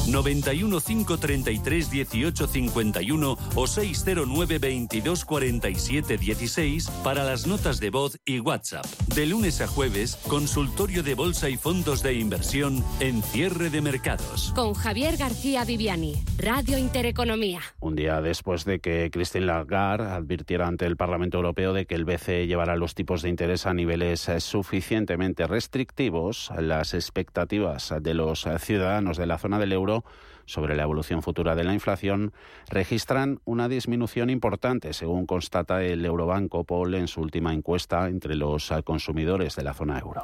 91 0.08 0.80
533 0.80 1.91
18 1.91 2.48
51 2.48 3.38
o 3.56 3.67
609 3.67 4.60
22 4.60 5.26
47 5.26 6.17
16 6.17 6.89
para 7.04 7.24
las 7.24 7.48
notas 7.48 7.80
de 7.80 7.89
voz 7.89 8.20
y 8.26 8.39
WhatsApp. 8.39 8.86
De 9.13 9.26
lunes 9.26 9.62
a 9.62 9.67
jueves, 9.67 10.15
consultorio 10.28 11.04
de 11.04 11.15
bolsa 11.15 11.50
y 11.50 11.58
fondos 11.58 12.04
de 12.04 12.13
inversión 12.13 12.84
en 13.00 13.22
cierre 13.22 13.70
de 13.70 13.82
mercados. 13.82 14.54
Con 14.56 14.74
Javier 14.74 15.17
García 15.17 15.65
Viviani, 15.65 16.15
Radio 16.38 16.78
Intereconomía. 16.78 17.62
Un 17.80 17.96
día 17.96 18.22
después 18.22 18.65
de 18.65 18.80
que 18.80 19.10
Christine 19.12 19.46
Lagarde 19.46 20.10
advirtiera 20.10 20.67
ante 20.67 20.86
el 20.86 20.98
Parlamento 20.98 21.38
Europeo 21.38 21.74
de 21.74 21.86
que 21.86 21.96
el 21.96 22.06
BCE 22.06 22.48
llevará 22.48 22.76
los 22.76 22.96
tipos 22.96 23.22
de 23.22 23.30
interés 23.30 23.65
a 23.65 23.74
niveles 23.74 24.30
suficientemente 24.39 25.48
restrictivos, 25.48 26.52
las 26.58 26.93
expectativas 26.93 27.93
de 28.02 28.13
los 28.13 28.48
ciudadanos 28.60 29.17
de 29.17 29.26
la 29.26 29.38
zona 29.38 29.60
del 29.60 29.74
euro 29.74 29.97
sobre 30.46 30.76
la 30.76 30.84
evolución 30.84 31.22
futura 31.22 31.56
de 31.56 31.64
la 31.64 31.74
inflación 31.74 32.32
registran 32.70 33.40
una 33.46 33.68
disminución 33.68 34.30
importante, 34.30 34.94
según 34.94 35.26
constata 35.26 35.84
el 35.84 36.06
Eurobanco 36.06 36.64
Paul 36.64 36.96
en 36.96 37.08
su 37.08 37.22
última 37.22 37.54
encuesta 37.54 38.08
entre 38.08 38.36
los 38.36 38.74
consumidores 38.84 39.56
de 39.56 39.64
la 39.64 39.74
zona 39.74 40.00
euro. 40.00 40.24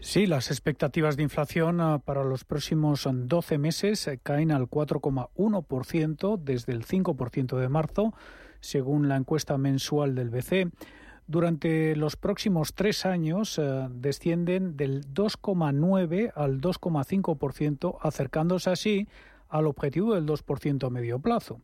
Sí, 0.00 0.26
las 0.26 0.50
expectativas 0.50 1.16
de 1.16 1.24
inflación 1.24 1.80
ah, 1.80 2.00
para 2.04 2.24
los 2.24 2.44
próximos 2.44 3.06
12 3.10 3.58
meses 3.58 4.06
eh, 4.06 4.18
caen 4.22 4.52
al 4.52 4.68
4,1% 4.68 6.38
desde 6.38 6.72
el 6.72 6.86
5% 6.86 7.58
de 7.58 7.68
marzo, 7.68 8.14
según 8.60 9.08
la 9.08 9.16
encuesta 9.16 9.58
mensual 9.58 10.14
del 10.14 10.30
BCE 10.30 10.70
durante 11.28 11.94
los 11.94 12.16
próximos 12.16 12.74
tres 12.74 13.04
años 13.04 13.58
eh, 13.58 13.86
descienden 13.90 14.76
del 14.76 15.04
2,9 15.12 16.32
al 16.34 16.60
2,5%, 16.60 17.98
acercándose 18.00 18.70
así 18.70 19.08
al 19.48 19.66
objetivo 19.66 20.14
del 20.14 20.26
2% 20.26 20.86
a 20.86 20.90
medio 20.90 21.18
plazo. 21.20 21.60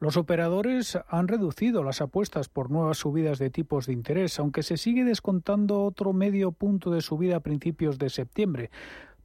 Los 0.00 0.16
operadores 0.16 0.98
han 1.08 1.28
reducido 1.28 1.84
las 1.84 2.00
apuestas 2.00 2.48
por 2.48 2.70
nuevas 2.70 2.98
subidas 2.98 3.38
de 3.38 3.50
tipos 3.50 3.86
de 3.86 3.92
interés, 3.92 4.38
aunque 4.40 4.64
se 4.64 4.76
sigue 4.76 5.04
descontando 5.04 5.84
otro 5.84 6.12
medio 6.12 6.50
punto 6.50 6.90
de 6.90 7.00
subida 7.00 7.36
a 7.36 7.40
principios 7.40 7.98
de 7.98 8.10
septiembre. 8.10 8.70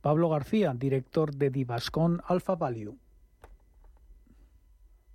Pablo 0.02 0.30
García, 0.30 0.73
director 0.78 1.34
de 1.34 1.49
Divascon 1.49 2.21
Alpha 2.28 2.56
Value. 2.56 2.95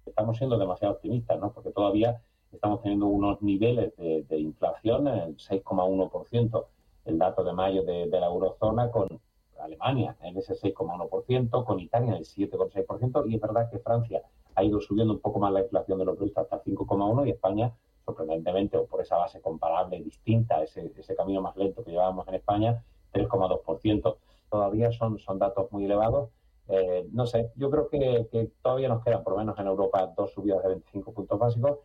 Estamos 0.04 0.36
siendo 0.36 0.58
demasiado 0.58 0.94
optimistas, 0.94 1.38
¿no? 1.38 1.52
Porque 1.52 1.70
todavía 1.70 2.20
estamos 2.54 2.82
teniendo 2.82 3.06
unos 3.06 3.42
niveles 3.42 3.94
de, 3.96 4.38
inflación, 4.38 5.06
el 5.08 5.36
6,1%, 5.36 6.64
el 7.04 7.18
dato 7.18 7.44
de 7.44 7.52
mayo 7.52 7.82
de, 7.82 8.06
la 8.06 8.26
eurozona, 8.26 8.90
con 8.90 9.20
Alemania 9.60 10.16
en 10.22 10.36
ese 10.36 10.54
6,1%, 10.54 11.64
con 11.64 11.80
Italia 11.80 12.12
en 12.12 12.16
el 12.16 12.24
7,6%, 12.24 13.30
y 13.30 13.34
es 13.34 13.40
verdad 13.40 13.70
que 13.70 13.78
Francia 13.78 14.22
ha 14.54 14.64
ido 14.64 14.80
subiendo 14.80 15.14
un 15.14 15.20
poco 15.20 15.38
más 15.38 15.52
la 15.52 15.62
inflación 15.62 15.98
de 15.98 16.04
los 16.04 16.16
productos 16.16 16.44
hasta 16.44 16.56
el 16.56 16.76
5,1% 16.76 17.26
y 17.26 17.30
España, 17.30 17.72
sorprendentemente, 18.04 18.76
o 18.76 18.86
por 18.86 19.00
esa 19.00 19.16
base 19.16 19.40
comparable, 19.40 20.02
distinta, 20.02 20.62
ese, 20.62 20.92
ese 20.96 21.16
camino 21.16 21.40
más 21.40 21.56
lento 21.56 21.82
que 21.82 21.90
llevábamos 21.90 22.28
en 22.28 22.34
España, 22.34 22.82
3,2%. 23.12 24.16
Todavía 24.50 24.92
son, 24.92 25.18
son 25.18 25.38
datos 25.38 25.70
muy 25.72 25.84
elevados 25.84 26.30
Eh, 26.68 27.06
no 27.12 27.26
sé, 27.26 27.52
yo 27.56 27.70
creo 27.70 27.88
que, 27.90 28.26
que 28.32 28.50
todavía 28.62 28.88
nos 28.88 29.04
quedan, 29.04 29.22
por 29.22 29.34
lo 29.34 29.38
menos 29.40 29.58
en 29.58 29.66
Europa, 29.66 30.12
dos 30.16 30.32
subidas 30.32 30.62
de 30.62 30.68
25 30.70 31.12
puntos 31.12 31.38
básicos 31.38 31.78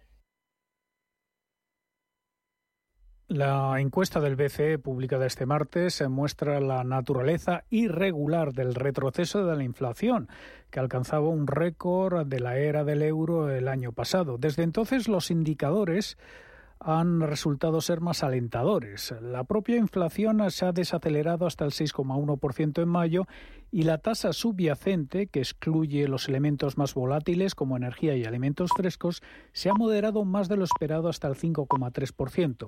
La 3.30 3.80
encuesta 3.80 4.20
del 4.20 4.36
BCE 4.36 4.80
publicada 4.80 5.28
este 5.28 5.46
martes 5.46 6.02
muestra 6.10 6.60
la 6.60 6.84
naturaleza 6.84 7.64
irregular 7.70 8.54
del 8.54 8.74
retroceso 8.74 9.46
de 9.46 9.56
la 9.56 9.64
inflación, 9.64 10.28
que 10.72 10.80
alcanzaba 10.80 11.30
un 11.30 11.46
récord 11.46 12.26
de 12.26 12.40
la 12.40 12.58
era 12.58 12.84
del 12.84 13.04
euro 13.04 13.52
el 13.52 13.68
año 13.68 13.92
pasado. 13.92 14.40
Desde 14.40 14.64
entonces 14.64 15.08
los 15.08 15.30
indicadores 15.30 16.18
han 16.80 17.22
resultado 17.22 17.82
ser 17.82 18.02
más 18.02 18.24
alentadores. 18.24 19.14
La 19.22 19.44
propia 19.44 19.78
inflación 19.78 20.50
se 20.50 20.66
ha 20.66 20.72
desacelerado 20.72 21.46
hasta 21.46 21.66
el 21.66 21.72
6,1% 21.72 22.82
en 22.82 22.90
mayo 22.90 23.28
y 23.70 23.84
la 23.84 24.00
tasa 24.00 24.34
subyacente, 24.34 25.28
que 25.28 25.42
excluye 25.42 26.08
los 26.08 26.30
elementos 26.30 26.80
más 26.80 26.96
volátiles 26.96 27.54
como 27.54 27.78
energía 27.78 28.16
y 28.16 28.26
alimentos 28.26 28.72
frescos, 28.76 29.22
se 29.54 29.70
ha 29.70 29.76
moderado 29.76 30.26
más 30.26 30.50
de 30.50 30.58
lo 30.58 30.64
esperado 30.64 31.10
hasta 31.10 31.28
el 31.28 31.36
5,3%. 31.36 32.66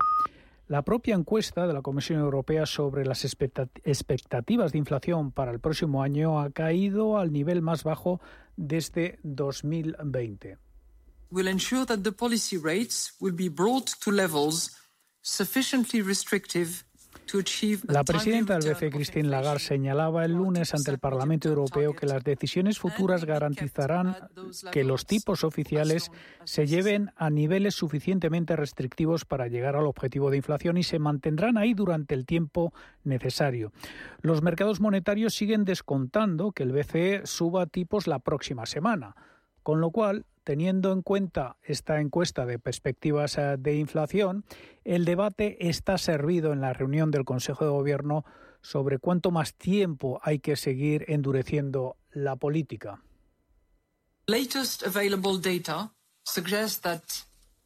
La 0.71 0.83
propia 0.83 1.15
encuesta 1.15 1.67
de 1.67 1.73
la 1.73 1.81
Comisión 1.81 2.21
Europea 2.21 2.65
sobre 2.65 3.03
las 3.03 3.25
expectativas 3.25 4.71
de 4.71 4.77
inflación 4.77 5.33
para 5.33 5.51
el 5.51 5.59
próximo 5.59 6.01
año 6.01 6.39
ha 6.39 6.49
caído 6.51 7.17
al 7.17 7.33
nivel 7.33 7.61
más 7.61 7.83
bajo 7.83 8.21
desde 8.55 9.19
2020. 9.23 10.57
Will 11.29 11.49
ensure 11.49 11.85
la 17.87 18.03
presidenta 18.03 18.57
del 18.57 18.73
BCE, 18.73 18.89
Christine 18.89 19.29
Lagarde, 19.29 19.59
señalaba 19.59 20.25
el 20.25 20.33
lunes 20.33 20.73
ante 20.73 20.91
el 20.91 20.99
Parlamento 20.99 21.47
Europeo 21.47 21.93
que 21.93 22.05
las 22.05 22.23
decisiones 22.23 22.79
futuras 22.79 23.23
garantizarán 23.25 24.15
que 24.71 24.83
los 24.83 25.05
tipos 25.05 25.43
oficiales 25.43 26.11
se 26.43 26.67
lleven 26.67 27.11
a 27.15 27.29
niveles 27.29 27.75
suficientemente 27.75 28.55
restrictivos 28.55 29.23
para 29.25 29.47
llegar 29.47 29.75
al 29.75 29.87
objetivo 29.87 30.29
de 30.29 30.37
inflación 30.37 30.77
y 30.77 30.83
se 30.83 30.99
mantendrán 30.99 31.57
ahí 31.57 31.73
durante 31.73 32.15
el 32.15 32.25
tiempo 32.25 32.73
necesario. 33.03 33.71
Los 34.21 34.41
mercados 34.41 34.81
monetarios 34.81 35.33
siguen 35.33 35.63
descontando 35.63 36.51
que 36.51 36.63
el 36.63 36.73
BCE 36.73 37.21
suba 37.25 37.65
tipos 37.65 38.07
la 38.07 38.19
próxima 38.19 38.65
semana, 38.65 39.15
con 39.63 39.79
lo 39.79 39.91
cual 39.91 40.25
Teniendo 40.43 40.91
en 40.91 41.03
cuenta 41.03 41.57
esta 41.61 41.99
encuesta 41.99 42.45
de 42.45 42.57
perspectivas 42.57 43.37
eh, 43.37 43.57
de 43.59 43.75
inflación, 43.75 44.43
el 44.83 45.05
debate 45.05 45.69
está 45.69 45.97
servido 45.97 46.51
en 46.51 46.61
la 46.61 46.73
reunión 46.73 47.11
del 47.11 47.25
Consejo 47.25 47.63
de 47.65 47.71
Gobierno 47.71 48.25
sobre 48.61 48.97
cuánto 48.97 49.29
más 49.31 49.53
tiempo 49.53 50.19
hay 50.23 50.39
que 50.39 50.55
seguir 50.55 51.05
endureciendo 51.07 51.97
la 52.11 52.35
política. 52.35 53.03
Latest 54.27 54.83
available 54.83 55.39
data 55.39 55.91
suggests 56.23 56.79
that 56.81 57.03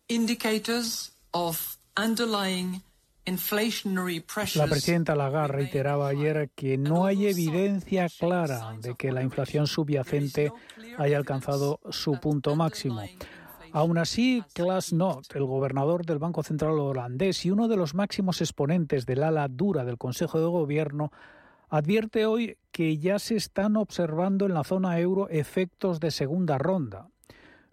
indicators 0.08 1.14
of 1.32 1.78
underlying 1.98 2.82
la 3.26 4.68
presidenta 4.68 5.16
Lagarde 5.16 5.54
reiteraba 5.54 6.10
ayer 6.10 6.50
que 6.56 6.78
no 6.78 7.06
hay 7.06 7.28
evidencia 7.28 8.08
clara 8.08 8.78
de 8.80 8.96
que 8.96 9.12
la 9.12 9.24
inflación 9.24 9.66
subyacente 9.66 10.52
haya 10.98 11.18
alcanzado 11.18 11.80
su 11.90 12.20
punto 12.20 12.56
máximo. 12.56 13.02
Aún 13.72 13.98
así, 13.98 14.44
Klaas 14.54 14.92
Knot, 14.92 15.36
el 15.36 15.44
gobernador 15.44 16.06
del 16.06 16.20
Banco 16.20 16.44
Central 16.44 16.80
holandés 16.80 17.46
y 17.46 17.52
uno 17.52 17.68
de 17.68 17.76
los 17.76 17.94
máximos 17.94 18.40
exponentes 18.42 19.06
del 19.06 19.24
ala 19.24 19.48
dura 19.50 19.84
del 19.84 19.98
Consejo 19.98 20.40
de 20.40 20.46
Gobierno, 20.46 21.12
advierte 21.68 22.26
hoy 22.26 22.58
que 22.72 22.98
ya 22.98 23.20
se 23.20 23.36
están 23.36 23.76
observando 23.76 24.46
en 24.46 24.54
la 24.54 24.64
zona 24.64 25.00
euro 25.00 25.28
efectos 25.30 26.00
de 26.00 26.12
segunda 26.12 26.58
ronda. 26.58 27.10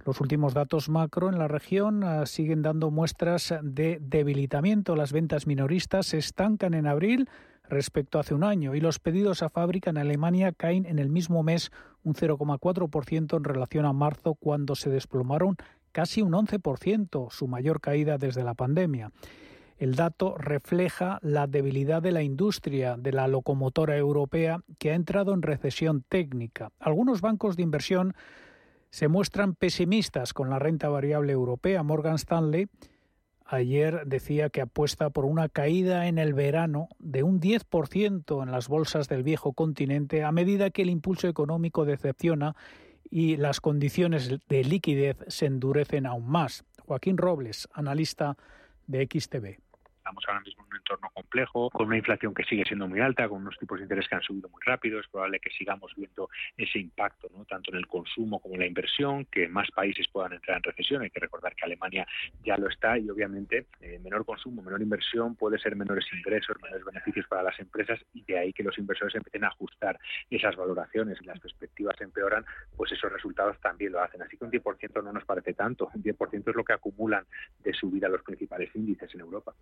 Los 0.05 0.21
últimos 0.21 0.53
datos 0.53 0.89
macro 0.89 1.29
en 1.29 1.39
la 1.39 1.47
región 1.47 2.03
ah, 2.03 2.27
siguen 2.27 2.63
dando 2.63 2.91
muestras 2.91 3.55
de 3.63 3.99
debilitamiento. 4.01 4.97
Las 4.97 5.13
ventas 5.13 5.47
minoristas 5.47 6.07
se 6.07 6.19
estancan 6.19 6.75
en 6.75 6.89
abril 6.89 7.29
respecto 7.69 8.19
a 8.19 8.23
hace 8.23 8.35
un 8.35 8.43
año 8.43 8.75
y 8.75 8.81
los 8.81 8.99
pedidos 8.99 9.43
a 9.43 9.49
fábrica 9.49 9.91
en 9.91 9.99
Alemania 9.99 10.53
caen 10.53 10.87
en 10.87 10.99
el 10.99 11.09
mismo 11.09 11.43
mes 11.43 11.71
un 12.03 12.15
0,4% 12.15 13.37
en 13.37 13.45
relación 13.45 13.87
a 13.87 13.93
marzo 13.93 14.35
cuando 14.35 14.75
se 14.75 14.91
desplomaron 14.91 15.57
casi 15.93 16.21
un 16.21 16.33
11%, 16.33 17.31
su 17.31 17.47
mayor 17.47 17.81
caída 17.81 18.19
desde 18.19 18.43
la 18.43 18.55
pandemia. 18.55 19.13
El 19.79 19.95
dato 19.95 20.37
refleja 20.37 21.19
la 21.23 21.47
debilidad 21.47 22.03
de 22.03 22.13
la 22.13 22.23
industria 22.23 22.97
de 22.97 23.13
la 23.13 23.29
locomotora 23.29 23.97
europea 23.97 24.61
que 24.79 24.91
ha 24.91 24.95
entrado 24.95 25.33
en 25.35 25.43
recesión 25.43 26.05
técnica. 26.09 26.71
Algunos 26.79 27.21
bancos 27.21 27.57
de 27.57 27.63
inversión 27.63 28.15
se 28.93 29.09
muestran 29.09 29.55
pesimistas 29.55 30.35
con 30.35 30.51
la 30.51 30.59
renta 30.59 30.91
variable 30.91 31.33
europea. 31.33 31.83
Morgan 31.83 32.17
Stanley 32.17 32.69
ayer 33.47 34.05
decía 34.05 34.51
que 34.51 34.61
apuesta 34.61 35.09
por 35.09 35.25
una 35.25 35.49
caída 35.49 36.09
en 36.09 36.19
el 36.19 36.35
verano 36.35 36.89
de 36.99 37.23
un 37.23 37.41
10% 37.41 38.43
en 38.43 38.53
las 38.53 38.69
bolsas 38.69 39.09
del 39.09 39.23
viejo 39.23 39.55
continente 39.55 40.25
a 40.25 40.31
medida 40.31 40.71
que 40.71 40.83
el 40.83 40.91
impulso 40.91 41.27
económico 41.27 41.87
decepciona 41.87 42.55
y 43.11 43.39
las 43.39 43.63
condiciones 43.63 44.39
de 44.49 44.63
liquidez 44.63 45.17
se 45.27 45.47
endurecen 45.47 46.05
aún 46.05 46.29
más. 46.29 46.65
Joaquín 46.85 47.17
Robles, 47.17 47.69
analista 47.73 48.37
de 48.87 49.09
XTV. 49.11 49.72
Estamos 50.03 50.25
ahora 50.27 50.41
mismo 50.41 50.65
en 50.65 50.69
un 50.69 50.77
entorno 50.79 51.11
complejo, 51.15 51.71
con 51.71 51.87
una 51.87 51.97
inflación 51.97 52.35
que 52.35 52.43
sigue 52.43 52.65
siendo 52.65 52.89
muy 52.89 52.99
alta, 52.99 53.29
con 53.29 53.43
unos 53.43 53.57
tipos 53.57 53.79
de 53.79 53.85
interés 53.85 54.09
que 54.09 54.17
han 54.17 54.23
subido 54.23 54.49
muy 54.49 54.61
rápido. 54.65 54.99
Es 54.99 55.07
probable 55.07 55.39
que 55.39 55.51
sigamos 55.51 55.93
viendo 55.97 56.29
ese 56.57 56.81
impacto, 56.81 57.29
¿no? 57.33 57.45
tanto 57.45 57.71
en 57.71 57.77
el 57.77 57.87
consumo 57.87 58.41
como 58.41 58.55
en 58.55 58.61
la 58.63 58.67
inversión, 58.67 59.27
que 59.27 59.49
más 59.49 59.71
países 59.71 60.09
puedan 60.09 60.33
entrar 60.33 60.57
en 60.57 60.65
recesión. 60.65 61.03
Hay 61.03 61.11
que 61.11 61.21
recordar 61.21 61.55
que 61.55 61.65
Alemania 61.65 62.05
ya 62.45 62.57
lo 62.57 62.69
está 62.69 62.99
y 62.99 63.09
obviamente 63.09 63.67
eh, 63.81 64.01
menor 64.01 64.25
consumo, 64.25 64.61
menor 64.61 64.83
inversión 64.83 65.37
puede 65.37 65.57
ser 65.61 65.77
menores 65.77 66.05
ingresos, 66.13 66.57
menores 66.61 66.85
beneficios 66.85 67.27
para 67.29 67.45
las 67.45 67.59
empresas 67.61 68.01
y 68.13 68.25
de 68.25 68.39
ahí 68.39 68.53
que 68.53 68.65
los 68.65 68.77
inversores 68.79 69.15
empiecen 69.15 69.45
a 69.45 69.49
ajustar 69.49 70.01
esas 70.31 70.57
valoraciones 70.57 71.23
las 71.25 71.39
perspectivas 71.41 72.01
empeoran, 72.01 72.45
pues 72.77 72.93
esos 72.93 73.13
resultados 73.13 73.59
también 73.61 73.93
lo 73.93 74.01
hacen. 74.01 74.23
Así 74.23 74.37
que 74.37 74.45
un 74.45 74.51
10% 74.51 75.03
no 75.03 75.13
nos 75.13 75.25
parece 75.25 75.55
tanto. 75.55 75.91
Un 75.95 76.03
10% 76.03 76.51
es 76.51 76.57
lo 76.57 76.65
que 76.65 76.73
acumulan 76.73 77.25
de 77.61 77.73
subida 77.73 78.09
los 78.09 78.23
principales 78.23 78.75
índices 78.75 79.15
en 79.15 79.21
Europa. 79.21 79.55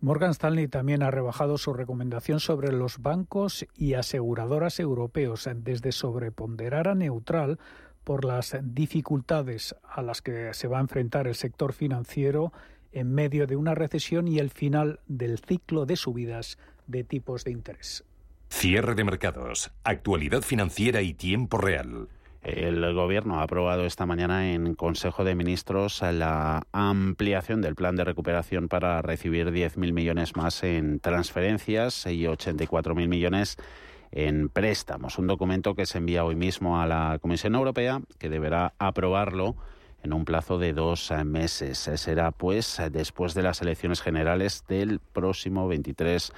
Morgan 0.00 0.32
Stanley 0.32 0.68
también 0.68 1.02
ha 1.02 1.10
rebajado 1.10 1.56
su 1.56 1.72
recomendación 1.72 2.38
sobre 2.38 2.70
los 2.70 2.98
bancos 2.98 3.66
y 3.74 3.94
aseguradoras 3.94 4.78
europeos 4.78 5.48
desde 5.56 5.90
sobreponderar 5.90 6.88
a 6.88 6.94
neutral 6.94 7.58
por 8.04 8.24
las 8.24 8.56
dificultades 8.62 9.74
a 9.82 10.02
las 10.02 10.22
que 10.22 10.52
se 10.52 10.68
va 10.68 10.78
a 10.78 10.82
enfrentar 10.82 11.26
el 11.26 11.34
sector 11.34 11.72
financiero 11.72 12.52
en 12.92 13.12
medio 13.12 13.46
de 13.46 13.56
una 13.56 13.74
recesión 13.74 14.28
y 14.28 14.38
el 14.38 14.50
final 14.50 15.00
del 15.08 15.38
ciclo 15.38 15.86
de 15.86 15.96
subidas 15.96 16.58
de 16.86 17.02
tipos 17.02 17.44
de 17.44 17.52
interés. 17.52 18.04
Cierre 18.48 18.94
de 18.94 19.04
mercados, 19.04 19.72
actualidad 19.82 20.42
financiera 20.42 21.02
y 21.02 21.14
tiempo 21.14 21.58
real. 21.58 22.08
El 22.46 22.94
Gobierno 22.94 23.40
ha 23.40 23.42
aprobado 23.42 23.86
esta 23.86 24.06
mañana 24.06 24.52
en 24.52 24.76
Consejo 24.76 25.24
de 25.24 25.34
Ministros 25.34 26.00
la 26.00 26.62
ampliación 26.70 27.60
del 27.60 27.74
plan 27.74 27.96
de 27.96 28.04
recuperación 28.04 28.68
para 28.68 29.02
recibir 29.02 29.50
10.000 29.50 29.92
millones 29.92 30.36
más 30.36 30.62
en 30.62 31.00
transferencias 31.00 32.06
y 32.06 32.22
84.000 32.22 33.08
millones 33.08 33.56
en 34.12 34.48
préstamos. 34.48 35.18
Un 35.18 35.26
documento 35.26 35.74
que 35.74 35.86
se 35.86 35.98
envía 35.98 36.24
hoy 36.24 36.36
mismo 36.36 36.80
a 36.80 36.86
la 36.86 37.18
Comisión 37.20 37.56
Europea, 37.56 38.00
que 38.16 38.28
deberá 38.28 38.74
aprobarlo 38.78 39.56
en 40.04 40.12
un 40.12 40.24
plazo 40.24 40.56
de 40.56 40.72
dos 40.72 41.12
meses. 41.24 41.78
Será, 41.78 42.30
pues, 42.30 42.80
después 42.92 43.34
de 43.34 43.42
las 43.42 43.60
elecciones 43.60 44.00
generales 44.00 44.64
del 44.68 45.00
próximo 45.00 45.66
23 45.66 46.32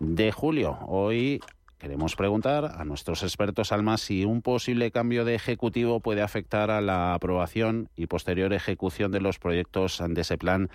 de 0.00 0.32
julio. 0.32 0.78
Hoy 0.86 1.40
Queremos 1.78 2.16
preguntar 2.16 2.64
a 2.64 2.84
nuestros 2.86 3.22
expertos, 3.22 3.70
Alma, 3.70 3.98
si 3.98 4.24
un 4.24 4.40
posible 4.40 4.90
cambio 4.90 5.26
de 5.26 5.34
ejecutivo 5.34 6.00
puede 6.00 6.22
afectar 6.22 6.70
a 6.70 6.80
la 6.80 7.12
aprobación 7.12 7.90
y 7.94 8.06
posterior 8.06 8.54
ejecución 8.54 9.12
de 9.12 9.20
los 9.20 9.38
proyectos 9.38 10.02
de 10.08 10.20
ese 10.20 10.38
plan 10.38 10.70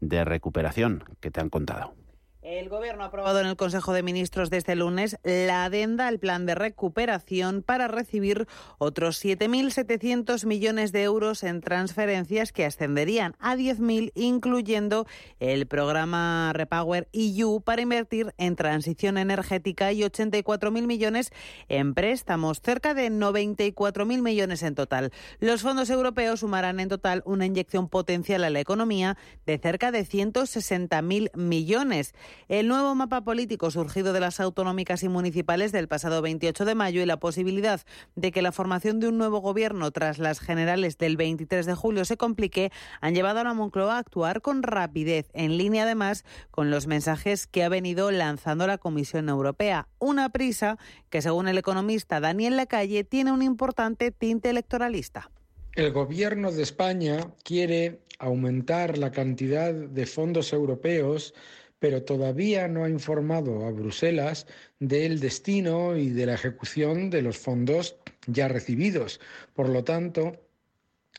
de 0.00 0.24
recuperación 0.24 1.04
que 1.20 1.30
te 1.30 1.40
han 1.40 1.50
contado. 1.50 2.05
El 2.46 2.68
Gobierno 2.68 3.02
ha 3.02 3.08
aprobado 3.08 3.40
en 3.40 3.48
el 3.48 3.56
Consejo 3.56 3.92
de 3.92 4.04
Ministros 4.04 4.50
de 4.50 4.58
este 4.58 4.76
lunes 4.76 5.18
la 5.24 5.64
adenda 5.64 6.06
al 6.06 6.20
plan 6.20 6.46
de 6.46 6.54
recuperación 6.54 7.60
para 7.60 7.88
recibir 7.88 8.46
otros 8.78 9.20
7.700 9.24 10.46
millones 10.46 10.92
de 10.92 11.02
euros 11.02 11.42
en 11.42 11.60
transferencias 11.60 12.52
que 12.52 12.64
ascenderían 12.64 13.34
a 13.40 13.56
10.000, 13.56 14.12
incluyendo 14.14 15.08
el 15.40 15.66
programa 15.66 16.52
Repower 16.52 17.08
EU 17.12 17.62
para 17.62 17.82
invertir 17.82 18.32
en 18.38 18.54
transición 18.54 19.18
energética 19.18 19.90
y 19.90 20.02
84.000 20.02 20.86
millones 20.86 21.32
en 21.68 21.94
préstamos, 21.94 22.60
cerca 22.60 22.94
de 22.94 23.10
94.000 23.10 24.22
millones 24.22 24.62
en 24.62 24.76
total. 24.76 25.10
Los 25.40 25.62
fondos 25.62 25.90
europeos 25.90 26.38
sumarán 26.38 26.78
en 26.78 26.90
total 26.90 27.24
una 27.26 27.44
inyección 27.44 27.88
potencial 27.88 28.44
a 28.44 28.50
la 28.50 28.60
economía 28.60 29.18
de 29.46 29.58
cerca 29.58 29.90
de 29.90 30.06
160.000 30.06 31.34
millones. 31.34 32.14
El 32.48 32.68
nuevo 32.68 32.94
mapa 32.94 33.22
político 33.22 33.70
surgido 33.70 34.12
de 34.12 34.20
las 34.20 34.40
autonómicas 34.40 35.02
y 35.02 35.08
municipales 35.08 35.72
del 35.72 35.88
pasado 35.88 36.22
28 36.22 36.64
de 36.64 36.74
mayo 36.74 37.02
y 37.02 37.06
la 37.06 37.18
posibilidad 37.18 37.80
de 38.14 38.32
que 38.32 38.42
la 38.42 38.52
formación 38.52 39.00
de 39.00 39.08
un 39.08 39.18
nuevo 39.18 39.40
gobierno 39.40 39.90
tras 39.90 40.18
las 40.18 40.40
generales 40.40 40.98
del 40.98 41.16
23 41.16 41.66
de 41.66 41.74
julio 41.74 42.04
se 42.04 42.16
complique 42.16 42.70
han 43.00 43.14
llevado 43.14 43.40
a 43.40 43.44
la 43.44 43.54
Moncloa 43.54 43.96
a 43.96 43.98
actuar 43.98 44.42
con 44.42 44.62
rapidez, 44.62 45.28
en 45.32 45.58
línea 45.58 45.84
además 45.84 46.24
con 46.50 46.70
los 46.70 46.86
mensajes 46.86 47.46
que 47.46 47.64
ha 47.64 47.68
venido 47.68 48.10
lanzando 48.10 48.66
la 48.66 48.78
Comisión 48.78 49.28
Europea. 49.28 49.88
Una 49.98 50.28
prisa 50.28 50.78
que, 51.10 51.22
según 51.22 51.48
el 51.48 51.58
economista 51.58 52.20
Daniel 52.20 52.56
Lacalle, 52.56 53.04
tiene 53.04 53.32
un 53.32 53.42
importante 53.42 54.10
tinte 54.10 54.50
electoralista. 54.50 55.30
El 55.74 55.92
gobierno 55.92 56.52
de 56.52 56.62
España 56.62 57.34
quiere 57.44 58.00
aumentar 58.18 58.96
la 58.96 59.10
cantidad 59.10 59.74
de 59.74 60.06
fondos 60.06 60.52
europeos, 60.52 61.34
pero 61.78 62.02
todavía 62.02 62.68
no 62.68 62.84
ha 62.84 62.88
informado 62.88 63.66
a 63.66 63.70
Bruselas 63.70 64.46
del 64.80 65.20
destino 65.20 65.96
y 65.96 66.10
de 66.10 66.26
la 66.26 66.34
ejecución 66.34 67.10
de 67.10 67.22
los 67.22 67.38
fondos 67.38 67.96
ya 68.26 68.48
recibidos. 68.48 69.20
Por 69.54 69.68
lo 69.68 69.84
tanto, 69.84 70.40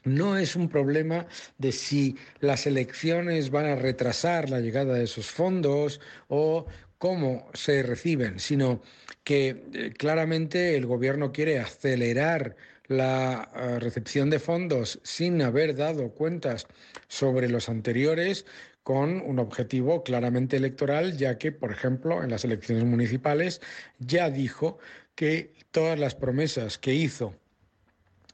no 0.03 0.37
es 0.37 0.55
un 0.55 0.69
problema 0.69 1.27
de 1.57 1.71
si 1.71 2.15
las 2.39 2.65
elecciones 2.65 3.49
van 3.49 3.65
a 3.65 3.75
retrasar 3.75 4.49
la 4.49 4.59
llegada 4.59 4.93
de 4.93 5.03
esos 5.03 5.27
fondos 5.27 5.99
o 6.27 6.65
cómo 6.97 7.49
se 7.53 7.83
reciben, 7.83 8.39
sino 8.39 8.81
que 9.23 9.63
eh, 9.73 9.93
claramente 9.97 10.75
el 10.75 10.85
gobierno 10.85 11.31
quiere 11.31 11.59
acelerar 11.59 12.55
la 12.87 13.51
eh, 13.53 13.79
recepción 13.79 14.29
de 14.29 14.39
fondos 14.39 14.99
sin 15.03 15.41
haber 15.41 15.75
dado 15.75 16.11
cuentas 16.11 16.67
sobre 17.07 17.49
los 17.49 17.69
anteriores 17.69 18.45
con 18.87 19.19
un 19.19 19.37
objetivo 19.37 20.01
claramente 20.01 20.55
electoral, 20.55 21.17
ya 21.17 21.37
que, 21.37 21.51
por 21.51 21.73
ejemplo, 21.73 22.23
en 22.23 22.31
las 22.31 22.45
elecciones 22.45 22.85
municipales 22.85 23.59
ya 23.99 24.29
dijo 24.29 24.77
que 25.13 25.51
todas 25.71 25.99
las 25.99 26.15
promesas 26.15 26.77
que 26.77 26.93
hizo 26.93 27.35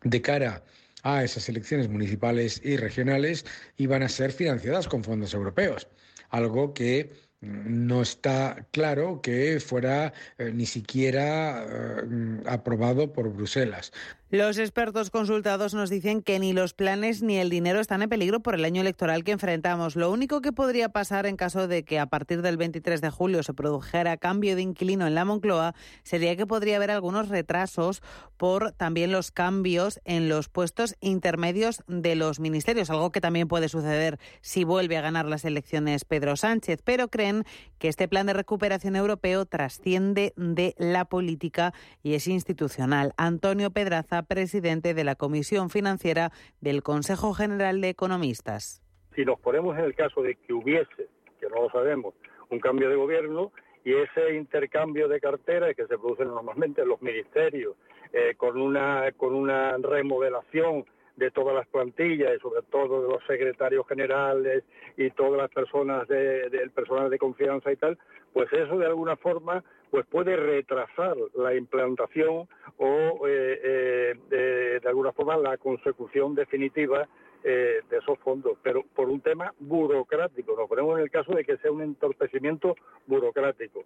de 0.03 0.21
cara 0.21 0.63
a 1.01 1.23
esas 1.23 1.49
elecciones 1.49 1.89
municipales 1.89 2.61
y 2.63 2.77
regionales 2.77 3.47
iban 3.77 4.03
a 4.03 4.09
ser 4.09 4.31
financiadas 4.31 4.87
con 4.87 5.03
fondos 5.03 5.33
europeos, 5.33 5.87
algo 6.29 6.75
que 6.75 7.09
no 7.41 8.03
está 8.03 8.67
claro 8.69 9.21
que 9.23 9.59
fuera 9.59 10.13
eh, 10.37 10.51
ni 10.53 10.67
siquiera 10.67 11.65
eh, 11.67 12.43
aprobado 12.45 13.11
por 13.11 13.33
Bruselas. 13.33 13.91
Los 14.33 14.57
expertos 14.57 15.11
consultados 15.11 15.75
nos 15.75 15.91
dicen 15.91 16.23
que 16.23 16.39
ni 16.39 16.53
los 16.53 16.73
planes 16.73 17.21
ni 17.21 17.37
el 17.37 17.51
dinero 17.51 17.79
están 17.79 18.01
en 18.01 18.09
peligro 18.09 18.39
por 18.39 18.55
el 18.55 18.65
año 18.65 18.81
electoral 18.81 19.23
que 19.23 19.31
enfrentamos. 19.31 19.95
Lo 19.95 20.09
único 20.09 20.41
que 20.41 20.51
podría 20.51 20.89
pasar 20.89 21.27
en 21.27 21.37
caso 21.37 21.67
de 21.67 21.85
que 21.85 21.99
a 21.99 22.07
partir 22.07 22.41
del 22.41 22.57
23 22.57 22.99
de 22.99 23.11
julio 23.11 23.43
se 23.43 23.53
produjera 23.53 24.17
cambio 24.17 24.55
de 24.55 24.63
inquilino 24.63 25.05
en 25.05 25.13
la 25.13 25.23
Moncloa 25.23 25.75
sería 26.01 26.35
que 26.35 26.47
podría 26.47 26.77
haber 26.77 26.89
algunos 26.89 27.29
retrasos 27.29 28.01
por 28.35 28.71
también 28.71 29.11
los 29.11 29.29
cambios 29.29 30.01
en 30.03 30.29
los 30.29 30.49
puestos 30.49 30.95
intermedios 30.99 31.83
de 31.85 32.15
los 32.15 32.39
ministerios, 32.39 32.89
algo 32.89 33.11
que 33.11 33.21
también 33.21 33.47
puede 33.47 33.69
suceder 33.69 34.17
si 34.41 34.63
vuelve 34.63 34.97
a 34.97 35.01
ganar 35.01 35.27
las 35.27 35.45
elecciones 35.45 36.05
Pedro 36.05 36.37
Sánchez. 36.37 36.81
Pero 36.83 37.07
creen 37.09 37.43
que 37.77 37.87
este 37.87 38.07
plan 38.07 38.25
de 38.25 38.33
recuperación 38.33 38.95
europeo 38.95 39.45
trasciende 39.45 40.33
de 40.37 40.73
la 40.79 41.05
política 41.05 41.71
y 42.01 42.15
es 42.15 42.25
institucional. 42.25 43.13
Antonio 43.15 43.69
Pedraza 43.69 44.22
presidente 44.23 44.93
de 44.93 45.03
la 45.03 45.15
Comisión 45.15 45.69
Financiera 45.69 46.31
del 46.61 46.83
Consejo 46.83 47.33
General 47.33 47.81
de 47.81 47.89
Economistas. 47.89 48.81
Si 49.15 49.25
nos 49.25 49.39
ponemos 49.39 49.77
en 49.77 49.85
el 49.85 49.95
caso 49.95 50.21
de 50.21 50.35
que 50.35 50.53
hubiese, 50.53 51.07
que 51.39 51.47
no 51.49 51.63
lo 51.63 51.69
sabemos, 51.69 52.15
un 52.49 52.59
cambio 52.59 52.89
de 52.89 52.95
gobierno 52.95 53.51
y 53.83 53.93
ese 53.93 54.35
intercambio 54.35 55.07
de 55.07 55.19
carteras 55.19 55.75
que 55.75 55.85
se 55.87 55.97
produce 55.97 56.25
normalmente 56.25 56.81
en 56.81 56.89
los 56.89 57.01
ministerios, 57.01 57.75
eh, 58.13 58.35
con, 58.37 58.59
una, 58.59 59.11
con 59.17 59.33
una 59.33 59.77
remodelación 59.77 60.85
de 61.15 61.31
todas 61.31 61.55
las 61.55 61.67
plantillas 61.67 62.35
y 62.35 62.39
sobre 62.39 62.61
todo 62.63 63.03
de 63.03 63.09
los 63.09 63.23
secretarios 63.25 63.87
generales 63.87 64.63
y 64.97 65.09
todas 65.11 65.39
las 65.39 65.51
personas 65.51 66.07
del 66.07 66.71
personal 66.71 67.09
de 67.09 67.19
confianza 67.19 67.71
y 67.71 67.75
tal, 67.75 67.97
pues 68.33 68.51
eso 68.51 68.77
de 68.77 68.87
alguna 68.87 69.15
forma 69.15 69.63
pues 69.93 70.07
puede 70.07 70.35
retrasar 70.35 71.15
la 71.35 71.53
implantación 71.53 72.47
o 72.77 73.27
eh, 73.27 73.61
eh, 73.63 74.79
de, 74.81 74.89
alguna 74.89 75.11
forma 75.11 75.37
la 75.37 75.57
consecución 75.57 76.33
definitiva 76.33 77.07
eh, 77.43 77.81
de 77.87 77.97
esos 77.97 78.17
fondos, 78.19 78.57
pero 78.63 78.81
por 78.95 79.07
un 79.09 79.21
tema 79.21 79.53
burocrático. 79.59 80.55
Nos 80.57 80.67
ponemos 80.67 80.97
en 80.97 81.03
el 81.03 81.11
caso 81.11 81.33
de 81.33 81.45
que 81.45 81.57
sea 81.57 81.71
un 81.71 81.83
entorpecimiento 81.83 82.75
burocrático. 83.05 83.83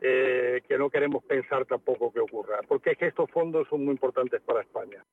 que 0.00 0.78
no 0.78 0.88
queremos 0.88 1.22
pensar 1.24 1.66
tampoco 1.66 2.10
que 2.10 2.20
ocurra, 2.20 2.60
porque 2.66 2.92
es 2.92 2.98
que 2.98 3.06
estos 3.08 3.30
fondos 3.30 3.68
son 3.68 3.84
muy 3.84 3.92
importantes 3.92 4.40
para 4.40 4.62
España. 4.62 5.04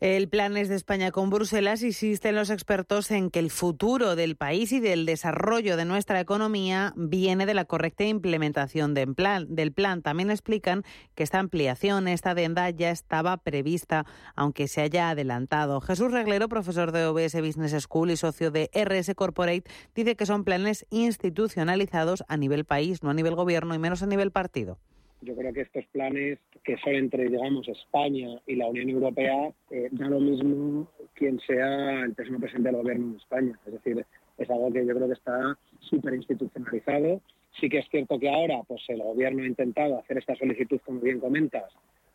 El 0.00 0.30
plan 0.30 0.56
es 0.56 0.70
de 0.70 0.76
España 0.76 1.10
con 1.10 1.28
Bruselas. 1.28 1.82
Insisten 1.82 2.34
los 2.34 2.48
expertos 2.48 3.10
en 3.10 3.28
que 3.28 3.38
el 3.38 3.50
futuro 3.50 4.16
del 4.16 4.34
país 4.34 4.72
y 4.72 4.80
del 4.80 5.04
desarrollo 5.04 5.76
de 5.76 5.84
nuestra 5.84 6.20
economía 6.20 6.94
viene 6.96 7.44
de 7.44 7.52
la 7.52 7.66
correcta 7.66 8.04
implementación 8.04 8.94
del 8.94 9.14
plan. 9.14 9.54
Del 9.54 9.72
plan. 9.74 10.00
También 10.00 10.30
explican 10.30 10.84
que 11.14 11.22
esta 11.22 11.38
ampliación, 11.38 12.08
esta 12.08 12.30
adenda 12.30 12.70
ya 12.70 12.88
estaba 12.88 13.36
prevista, 13.36 14.06
aunque 14.36 14.68
se 14.68 14.80
haya 14.80 15.10
adelantado. 15.10 15.82
Jesús 15.82 16.12
Reglero, 16.12 16.48
profesor 16.48 16.92
de 16.92 17.04
OBS 17.04 17.34
Business 17.34 17.82
School 17.82 18.10
y 18.10 18.16
socio 18.16 18.50
de 18.50 18.70
RS 18.72 19.14
Corporate, 19.14 19.70
dice 19.94 20.16
que 20.16 20.24
son 20.24 20.44
planes 20.44 20.86
institucionalizados 20.88 22.24
a 22.26 22.38
nivel 22.38 22.64
país, 22.64 23.02
no 23.02 23.10
a 23.10 23.14
nivel 23.14 23.34
gobierno 23.34 23.74
y 23.74 23.78
menos 23.78 24.02
a 24.02 24.06
nivel 24.06 24.30
partido 24.30 24.78
yo 25.22 25.36
creo 25.36 25.52
que 25.52 25.62
estos 25.62 25.84
planes 25.86 26.38
que 26.64 26.76
son 26.78 26.94
entre, 26.94 27.28
digamos, 27.28 27.68
España 27.68 28.40
y 28.46 28.56
la 28.56 28.68
Unión 28.68 28.88
Europea, 28.88 29.52
eh, 29.70 29.88
da 29.92 30.08
lo 30.08 30.20
mismo 30.20 30.88
quien 31.14 31.38
sea 31.40 32.02
el 32.02 32.14
próximo 32.14 32.40
presidente 32.40 32.70
del 32.70 32.82
gobierno 32.82 33.12
de 33.12 33.18
España. 33.18 33.58
Es 33.66 33.72
decir, 33.72 34.04
es 34.38 34.50
algo 34.50 34.72
que 34.72 34.86
yo 34.86 34.94
creo 34.94 35.06
que 35.06 35.14
está 35.14 35.58
súper 35.80 36.14
institucionalizado. 36.14 37.20
Sí 37.60 37.68
que 37.68 37.78
es 37.78 37.88
cierto 37.90 38.18
que 38.18 38.30
ahora 38.30 38.62
pues 38.66 38.82
el 38.88 39.02
gobierno 39.02 39.42
ha 39.42 39.46
intentado 39.46 39.98
hacer 39.98 40.18
esta 40.18 40.34
solicitud, 40.36 40.80
como 40.84 41.00
bien 41.00 41.20
comentas, 41.20 41.70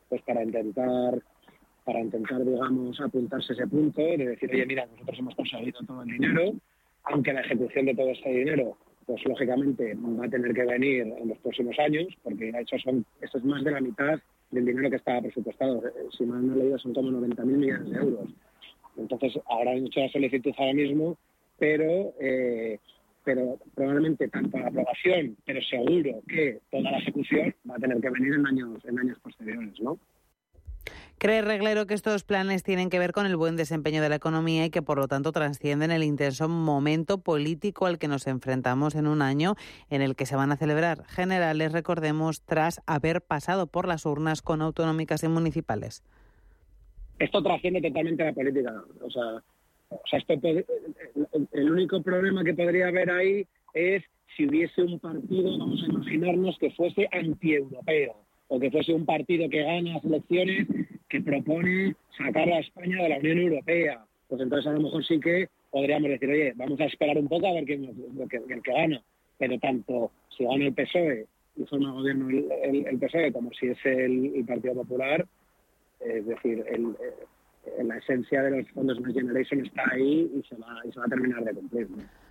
pues 0.09 0.21
para 0.23 0.43
intentar 0.43 1.21
para 1.83 1.99
intentar, 1.99 2.43
digamos, 2.43 2.99
apuntarse 2.99 3.53
ese 3.53 3.67
punto 3.67 4.01
de 4.01 4.17
decir, 4.17 4.49
oye, 4.51 4.65
mira, 4.65 4.87
nosotros 4.87 5.19
hemos 5.19 5.35
conseguido 5.35 5.79
todo 5.85 6.01
el 6.01 6.07
dinero, 6.07 6.53
aunque 7.03 7.31
la 7.31 7.41
ejecución 7.41 7.85
de 7.85 7.93
todo 7.93 8.09
ese 8.09 8.27
dinero 8.27 8.75
pues 9.05 9.23
lógicamente 9.25 9.95
va 9.95 10.25
a 10.25 10.29
tener 10.29 10.53
que 10.53 10.65
venir 10.65 11.01
en 11.01 11.29
los 11.29 11.37
próximos 11.39 11.77
años, 11.79 12.07
porque 12.23 12.51
de 12.51 12.61
hecho 12.61 12.77
son, 12.79 13.05
esto 13.21 13.37
es 13.37 13.43
más 13.43 13.63
de 13.63 13.71
la 13.71 13.81
mitad 13.81 14.19
del 14.51 14.65
dinero 14.65 14.89
que 14.89 14.95
estaba 14.95 15.21
presupuestado. 15.21 15.85
Eh, 15.87 15.91
si 16.17 16.25
mal 16.25 16.45
no 16.45 16.53
he 16.53 16.57
leído, 16.57 16.77
son 16.79 16.93
como 16.93 17.11
90.000 17.11 17.45
millones 17.45 17.89
de 17.89 17.97
euros. 17.97 18.29
Entonces, 18.97 19.33
hecho 19.35 19.99
la 19.99 20.09
solicitud 20.09 20.53
ahora 20.57 20.73
mismo, 20.73 21.17
pero, 21.59 22.13
eh, 22.19 22.79
pero 23.23 23.59
probablemente 23.73 24.27
tanto 24.29 24.57
la 24.57 24.67
aprobación, 24.67 25.35
pero 25.45 25.61
seguro 25.61 26.21
que 26.27 26.59
toda 26.71 26.91
la 26.91 26.97
ejecución 26.99 27.53
va 27.69 27.75
a 27.75 27.79
tener 27.79 27.99
que 27.99 28.09
venir 28.09 28.33
en 28.33 28.47
años, 28.47 28.85
en 28.85 28.99
años 28.99 29.19
posteriores, 29.19 29.79
¿no? 29.81 29.99
Cree 31.17 31.41
Reglero 31.41 31.87
que 31.87 31.93
estos 31.93 32.23
planes 32.23 32.63
tienen 32.63 32.89
que 32.89 32.99
ver 32.99 33.13
con 33.13 33.25
el 33.25 33.37
buen 33.37 33.55
desempeño 33.55 34.01
de 34.01 34.09
la 34.09 34.15
economía 34.15 34.65
y 34.65 34.69
que 34.69 34.81
por 34.81 34.97
lo 34.97 35.07
tanto 35.07 35.31
trascienden 35.31 35.91
el 35.91 36.03
intenso 36.03 36.49
momento 36.49 37.19
político 37.19 37.85
al 37.85 37.97
que 37.97 38.09
nos 38.09 38.27
enfrentamos 38.27 38.95
en 38.95 39.07
un 39.07 39.21
año 39.21 39.55
en 39.89 40.01
el 40.01 40.15
que 40.15 40.25
se 40.25 40.35
van 40.35 40.51
a 40.51 40.57
celebrar 40.57 41.05
generales, 41.05 41.71
recordemos, 41.71 42.41
tras 42.41 42.81
haber 42.85 43.21
pasado 43.21 43.67
por 43.67 43.87
las 43.87 44.05
urnas 44.05 44.41
con 44.41 44.61
autonómicas 44.61 45.23
y 45.23 45.29
municipales. 45.29 46.03
Esto 47.17 47.41
trasciende 47.41 47.81
totalmente 47.81 48.25
la 48.25 48.33
política. 48.33 48.83
O 49.01 49.09
sea, 49.09 49.41
el 51.53 51.71
único 51.71 52.03
problema 52.03 52.43
que 52.43 52.53
podría 52.53 52.89
haber 52.89 53.09
ahí 53.09 53.47
es 53.73 54.03
si 54.35 54.47
hubiese 54.47 54.81
un 54.81 54.99
partido, 54.99 55.57
vamos 55.57 55.81
a 55.81 55.85
imaginarnos, 55.85 56.57
que 56.59 56.71
fuese 56.71 57.07
antieuropeo 57.11 58.24
o 58.47 58.59
que 58.59 58.71
fuese 58.71 58.93
un 58.93 59.05
partido 59.05 59.49
que 59.49 59.63
gana 59.63 59.93
las 59.93 60.05
elecciones 60.05 60.67
que 61.09 61.21
propone 61.21 61.95
sacar 62.17 62.49
a 62.49 62.59
España 62.59 63.03
de 63.03 63.09
la 63.09 63.17
Unión 63.17 63.39
Europea. 63.39 64.05
Pues 64.27 64.41
entonces 64.41 64.67
a 64.67 64.73
lo 64.73 64.81
mejor 64.81 65.05
sí 65.05 65.19
que 65.19 65.49
podríamos 65.71 66.09
decir, 66.09 66.29
oye, 66.29 66.53
vamos 66.55 66.79
a 66.79 66.85
esperar 66.85 67.17
un 67.17 67.27
poco 67.27 67.47
a 67.47 67.53
ver 67.53 67.65
quién 67.65 67.85
el 67.85 68.29
que, 68.29 68.37
el 68.37 68.61
que 68.61 68.71
gana. 68.71 69.01
Pero 69.37 69.59
tanto 69.59 70.11
si 70.35 70.45
gana 70.45 70.65
el 70.65 70.73
PSOE 70.73 71.25
y 71.57 71.63
forma 71.65 71.91
gobierno 71.91 72.29
el, 72.29 72.99
PSOE 72.99 73.31
como 73.31 73.51
si 73.53 73.67
es 73.67 73.77
el, 73.85 74.43
Partido 74.47 74.75
Popular, 74.75 75.25
es 75.99 76.25
decir, 76.25 76.63
el, 76.67 76.95
eh, 77.01 77.83
la 77.83 77.97
esencia 77.97 78.43
de 78.43 78.57
los 78.57 78.69
fondos 78.71 78.99
Next 78.99 79.17
Generation 79.17 79.65
está 79.65 79.83
ahí 79.91 80.31
y 80.35 80.43
se 80.47 80.55
va, 80.55 80.81
y 80.85 80.91
se 80.91 80.99
va 80.99 81.05
a 81.05 81.09
terminar 81.09 81.43
de 81.43 81.53
cumplir. 81.53 81.87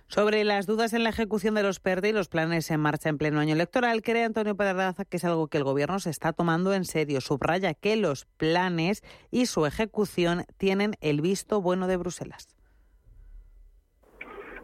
Sobre 0.07 0.43
las 0.43 0.67
dudas 0.67 0.93
en 0.93 1.03
la 1.03 1.09
ejecución 1.09 1.55
de 1.55 1.63
los 1.63 1.79
PERDE 1.79 2.09
y 2.09 2.13
los 2.13 2.29
planes 2.29 2.69
en 2.69 2.79
marcha 2.79 3.09
en 3.09 3.17
pleno 3.17 3.39
año 3.39 3.53
electoral, 3.53 4.01
cree 4.03 4.23
Antonio 4.23 4.55
Pedraza 4.55 5.03
que 5.03 5.17
es 5.17 5.25
algo 5.25 5.47
que 5.47 5.57
el 5.57 5.63
Gobierno 5.63 5.99
se 5.99 6.11
está 6.11 6.31
tomando 6.31 6.73
en 6.73 6.85
serio. 6.85 7.21
Subraya 7.21 7.73
que 7.73 7.95
los 7.95 8.25
planes 8.37 9.01
y 9.31 9.47
su 9.47 9.65
ejecución 9.65 10.43
tienen 10.57 10.93
el 11.01 11.21
visto 11.21 11.59
bueno 11.59 11.87
de 11.87 11.97
Bruselas. 11.97 12.55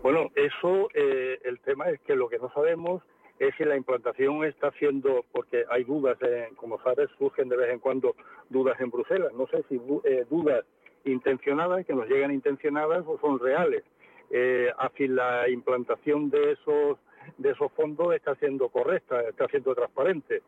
Bueno, 0.04 0.30
eso, 0.36 0.90
eh, 0.94 1.40
el 1.44 1.60
tema 1.60 1.90
es 1.90 2.00
que 2.02 2.16
lo 2.16 2.30
que 2.30 2.38
no 2.38 2.52
sabemos 2.54 3.04
es 3.40 3.54
si 3.56 3.66
la 3.66 3.76
implantación 3.76 4.44
está 4.46 4.68
haciendo, 4.68 5.26
porque 5.32 5.64
hay 5.70 5.84
dudas, 5.84 6.18
como 6.56 6.80
sabes, 6.84 7.10
surgen 7.18 7.50
de 7.50 7.58
vez 7.58 7.72
en 7.72 7.80
cuando 7.80 8.16
dudas 8.50 8.80
en 8.80 8.92
Bruselas. 8.92 9.34
No 9.34 9.48
sé 9.48 9.64
si 9.68 9.82
eh, 10.04 10.26
dudas 10.30 10.64
intencionadas, 11.06 11.86
que 11.86 11.94
nos 11.94 12.08
llegan 12.08 12.32
intencionadas 12.32 13.04
o 13.08 13.20
son 13.20 13.40
reales. 13.40 13.84
Eh, 14.32 14.72
así 14.78 15.08
la 15.08 15.50
implantación 15.50 16.30
de 16.30 16.54
esos 16.54 16.98
de 17.38 17.52
esos 17.52 17.72
fondos 17.74 18.16
está 18.16 18.34
siendo 18.36 18.70
correcta, 18.70 19.22
está 19.22 19.48
siendo 19.48 19.76
transparente. 19.76 20.42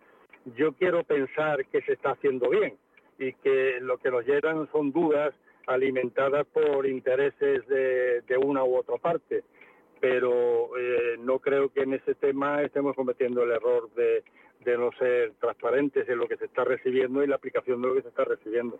Yo 0.55 0.73
quiero 0.73 1.03
pensar 1.03 1.65
que 1.67 1.81
se 1.81 1.93
está 1.93 2.11
haciendo 2.11 2.49
bien 2.49 2.77
y 3.19 3.33
que 3.33 3.79
lo 3.81 3.97
que 3.97 4.09
nos 4.09 4.25
llegan 4.25 4.69
son 4.71 4.91
dudas 4.91 5.33
alimentadas 5.67 6.45
por 6.47 6.85
intereses 6.85 7.65
de, 7.67 8.37
una 8.43 8.63
u 8.63 8.75
otra 8.75 8.97
parte. 8.97 9.43
Pero 9.99 10.77
eh, 10.77 11.17
no 11.19 11.39
creo 11.39 11.69
que 11.69 11.81
en 11.81 11.93
ese 11.93 12.15
tema 12.15 12.61
estemos 12.61 12.95
cometiendo 12.95 13.43
el 13.43 13.51
error 13.51 13.89
de, 13.93 14.23
de 14.65 14.77
no 14.77 14.91
ser 14.93 15.33
transparentes 15.39 16.07
en 16.09 16.17
lo 16.17 16.27
que 16.27 16.37
se 16.37 16.45
está 16.45 16.63
recibiendo 16.63 17.23
y 17.23 17.27
la 17.27 17.35
aplicación 17.35 17.81
de 17.81 17.87
lo 17.87 17.95
que 17.95 18.01
se 18.01 18.09
está 18.09 18.25
recibiendo. 18.25 18.79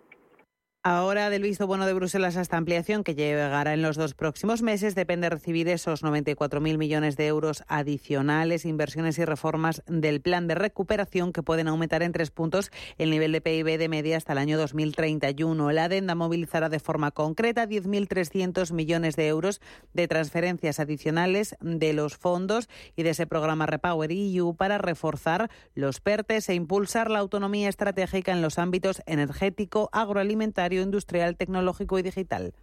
Ahora 0.85 1.29
del 1.29 1.43
visto 1.43 1.65
bueno 1.65 1.85
de 1.85 1.93
Bruselas 1.93 2.35
a 2.35 2.41
esta 2.41 2.57
ampliación, 2.57 3.05
que 3.05 3.15
llegará 3.15 3.73
en 3.73 3.81
los 3.81 3.95
dos 3.95 4.15
próximos 4.15 4.61
meses, 4.61 4.95
depende 4.95 5.29
recibir 5.29 5.69
esos 5.69 6.03
94.000 6.03 6.77
millones 6.77 7.15
de 7.15 7.25
euros 7.27 7.63
adicionales, 7.69 8.65
inversiones 8.65 9.17
y 9.17 9.23
reformas 9.23 9.81
del 9.87 10.19
plan 10.19 10.45
de 10.45 10.55
recuperación 10.55 11.31
que 11.31 11.41
pueden 11.41 11.69
aumentar 11.69 12.03
en 12.03 12.11
tres 12.11 12.31
puntos 12.31 12.69
el 12.97 13.11
nivel 13.11 13.31
de 13.31 13.39
PIB 13.39 13.77
de 13.77 13.87
media 13.87 14.17
hasta 14.17 14.33
el 14.33 14.39
año 14.39 14.57
2031. 14.57 15.71
La 15.71 15.85
adenda 15.85 16.15
movilizará 16.15 16.67
de 16.67 16.81
forma 16.81 17.11
concreta 17.11 17.65
10.300 17.65 18.73
millones 18.73 19.15
de 19.15 19.29
euros 19.29 19.61
de 19.93 20.09
transferencias 20.09 20.81
adicionales 20.81 21.55
de 21.61 21.93
los 21.93 22.17
fondos 22.17 22.67
y 22.97 23.03
de 23.03 23.11
ese 23.11 23.25
programa 23.25 23.67
Repower 23.67 24.11
EU 24.11 24.53
para 24.57 24.79
reforzar 24.79 25.49
los 25.75 26.01
PERTES 26.01 26.49
e 26.49 26.55
impulsar 26.55 27.09
la 27.09 27.19
autonomía 27.19 27.69
estratégica 27.69 28.33
en 28.33 28.41
los 28.41 28.59
ámbitos 28.59 29.01
energético, 29.05 29.89
agroalimentario, 29.93 30.72
industrial, 30.81 31.37
tecnológico 31.37 31.99
y 31.99 32.01
digital. 32.01 32.53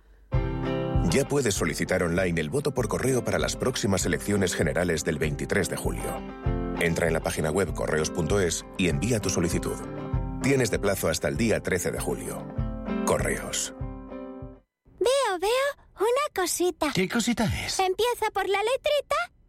Ya 1.11 1.27
puedes 1.27 1.55
solicitar 1.55 2.03
online 2.03 2.41
el 2.41 2.51
voto 2.51 2.73
por 2.73 2.89
correo 2.89 3.25
para 3.25 3.39
las 3.39 3.57
próximas 3.57 4.07
elecciones 4.07 4.55
generales 4.55 5.05
del 5.05 5.19
23 5.19 5.69
de 5.69 5.77
julio. 5.77 6.23
Entra 6.81 7.07
en 7.07 7.13
la 7.13 7.21
página 7.21 7.51
web 7.51 7.75
correos.es 7.75 8.65
y 8.79 8.89
envía 8.89 9.21
tu 9.21 9.29
solicitud. 9.29 9.77
Tienes 10.43 10.71
de 10.71 10.79
plazo 10.79 11.09
hasta 11.09 11.29
el 11.29 11.37
día 11.37 11.61
13 11.61 11.91
de 11.91 12.01
julio. 12.01 12.47
Correos. 13.07 13.75
Veo, 14.99 15.39
veo 15.41 15.51
una 15.99 16.35
cosita. 16.35 16.93
¿Qué 16.95 17.09
cosita 17.09 17.45
es? 17.45 17.79
Empieza 17.81 18.31
por 18.33 18.49
la 18.49 18.59
letrita 18.59 19.40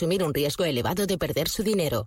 asumir 0.00 0.22
un 0.24 0.32
riesgo 0.32 0.64
elevado 0.64 1.06
de 1.06 1.18
perder 1.18 1.50
su 1.50 1.62
dinero. 1.62 2.06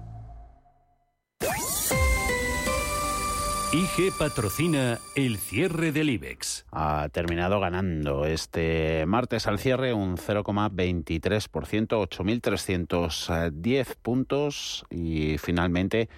IG 3.73 4.11
patrocina 4.19 4.99
el 5.15 5.37
cierre 5.37 5.93
del 5.93 6.09
IBEX. 6.09 6.65
Ha 6.73 7.07
terminado 7.13 7.61
ganando 7.61 8.25
este 8.25 9.05
martes 9.05 9.47
al 9.47 9.59
cierre 9.59 9.93
un 9.93 10.17
0,23%, 10.17 11.47
8.310 11.49 13.95
puntos 14.01 14.85
y 14.89 15.37
finalmente 15.37 16.09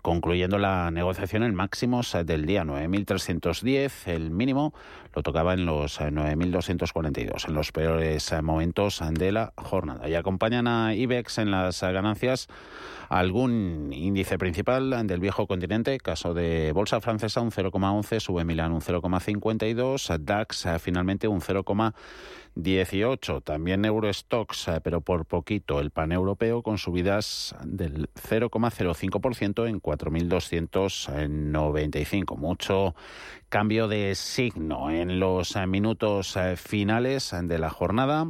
concluyendo 0.00 0.56
la 0.58 0.90
negociación 0.90 1.42
en 1.44 1.54
máximos 1.54 2.16
del 2.24 2.46
día 2.46 2.64
9.310, 2.64 3.92
el 4.06 4.30
mínimo 4.30 4.72
lo 5.14 5.22
tocaba 5.22 5.54
en 5.54 5.64
los 5.64 6.00
9.242, 6.00 7.46
en 7.46 7.54
los 7.54 7.70
peores 7.72 8.34
momentos 8.42 9.00
de 9.10 9.32
la 9.32 9.54
jornada. 9.56 10.08
Y 10.08 10.14
acompañan 10.14 10.66
a 10.66 10.94
IBEX 10.94 11.38
en 11.38 11.52
las 11.52 11.80
ganancias 11.82 12.48
algún 13.18 13.90
índice 13.92 14.38
principal 14.38 15.06
del 15.06 15.20
viejo 15.20 15.46
continente, 15.46 15.98
caso 15.98 16.34
de 16.34 16.72
Bolsa 16.72 17.00
Francesa 17.00 17.40
un 17.40 17.50
0,11, 17.50 18.20
sube 18.20 18.44
Milán 18.44 18.72
un 18.72 18.80
0,52, 18.80 20.18
DAX 20.18 20.66
finalmente 20.80 21.28
un 21.28 21.40
0,18. 21.40 21.94
18. 22.54 23.40
También 23.40 23.84
Eurostox, 23.84 24.68
eh, 24.68 24.80
pero 24.82 25.00
por 25.00 25.26
poquito. 25.26 25.80
El 25.80 25.90
pan 25.90 26.12
europeo 26.12 26.62
con 26.62 26.78
subidas 26.78 27.56
del 27.64 28.08
0,05% 28.14 29.68
en 29.68 29.80
4.295. 29.80 32.36
Mucho 32.36 32.94
cambio 33.48 33.88
de 33.88 34.14
signo 34.14 34.88
en 34.90 35.18
los 35.18 35.56
eh, 35.56 35.66
minutos 35.66 36.36
eh, 36.36 36.54
finales 36.56 37.34
de 37.42 37.58
la 37.58 37.70
jornada 37.70 38.28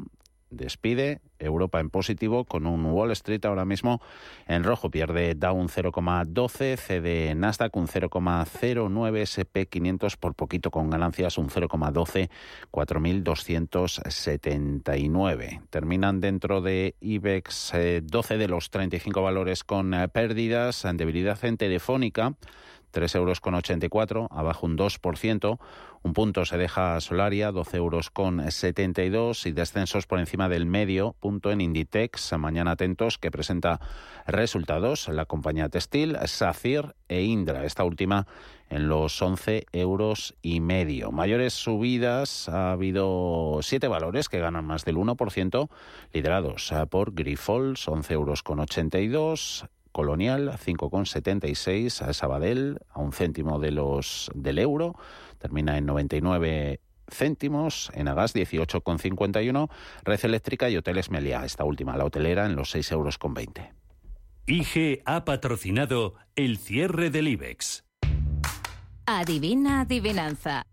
despide, 0.51 1.21
Europa 1.45 1.81
en 1.81 1.91
positivo 1.91 2.45
con 2.45 2.67
un 2.67 2.87
Wall 2.87 3.11
Street 3.13 3.45
ahora 3.45 3.65
mismo 3.65 4.01
en 4.47 4.65
rojo, 4.65 4.91
pierde 4.91 5.35
Dow 5.35 5.57
un 5.57 5.69
0,12, 5.69 6.77
cede 6.77 7.35
Nasdaq 7.35 7.75
un 7.77 7.89
0,09, 7.89 9.17
SP 9.27 9.67
500 9.69 10.17
por 10.17 10.35
poquito 10.35 10.71
con 10.71 10.89
ganancias 10.91 11.39
un 11.39 11.49
0,12, 11.49 12.29
4.279. 12.71 15.63
Terminan 15.71 16.21
dentro 16.21 16.61
de 16.61 16.95
IBEX 17.01 17.73
12 18.03 18.39
de 18.39 18.49
los 18.49 18.71
35 18.71 19.23
valores 19.23 19.63
con 19.65 19.95
eh, 19.95 20.09
pérdidas, 20.09 20.87
debilidad 20.95 21.43
en 21.45 21.57
Telefónica, 21.57 22.35
3 22.93 23.15
euros 23.17 23.41
con 23.41 23.55
84, 23.55 24.29
abajo 24.31 24.67
un 24.67 24.79
2%. 24.79 25.59
Un 26.05 26.13
punto 26.15 26.45
se 26.45 26.59
deja 26.59 27.01
Solaria, 27.01 27.53
12 27.53 27.77
euros 27.77 28.11
con 28.11 28.51
72 28.51 29.47
y 29.47 29.53
descensos 29.53 30.07
por 30.07 30.19
encima 30.19 30.49
del 30.49 30.67
medio 30.67 31.15
punto 31.19 31.51
en 31.51 31.61
Inditex. 31.61 32.33
Mañana 32.39 32.73
atentos 32.73 33.19
que 33.19 33.31
presenta 33.31 33.81
resultados 34.27 35.09
la 35.09 35.27
compañía 35.27 35.69
textil, 35.69 36.17
SACIR 36.25 36.95
e 37.09 37.23
Indra. 37.23 37.65
Esta 37.65 37.85
última 37.85 38.27
en 38.69 38.89
los 38.89 39.21
11 39.21 39.67
euros 39.73 40.35
y 40.43 40.61
medio. 40.61 41.13
Mayores 41.13 41.53
subidas 41.53 42.49
ha 42.49 42.73
habido 42.73 43.61
siete 43.63 43.87
valores 43.87 44.29
que 44.29 44.39
ganan 44.39 44.65
más 44.65 44.85
del 44.85 44.97
1%, 44.97 45.69
liderados 46.13 46.73
por 46.91 47.15
Grifols, 47.15 47.87
11 47.87 48.15
euros 48.15 48.43
con 48.43 48.61
82, 48.61 49.67
Colonial 49.93 50.53
5,76, 50.53 52.13
Sabadell 52.13 52.79
a 52.91 53.01
un 53.01 53.13
céntimo 53.13 53.59
de 53.59 53.71
los 53.71 54.31
del 54.35 54.59
euro, 54.59 54.97
termina 55.39 55.77
en 55.77 55.87
99 55.87 56.81
céntimos, 57.09 57.91
en 57.95 58.09
Agas 58.09 58.35
18,51, 58.35 59.71
Red 60.05 60.25
Eléctrica 60.25 60.71
y 60.71 60.77
Hoteles 60.77 61.11
Meliá, 61.11 61.45
esta 61.45 61.65
última, 61.65 61.97
la 61.97 62.05
hotelera, 62.05 62.47
en 62.47 62.57
los 62.57 62.71
6 62.71 62.93
euros 62.93 63.19
con 63.19 63.35
20. 63.35 63.73
IG 64.47 65.03
ha 65.05 65.25
patrocinado 65.25 66.15
el 66.35 66.59
cierre 66.59 67.11
del 67.11 67.29
IBEX. 67.29 67.85
Adivina 69.07 69.83
adivinanza. 69.83 70.65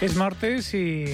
Es 0.00 0.14
martes 0.14 0.74
y 0.74 1.06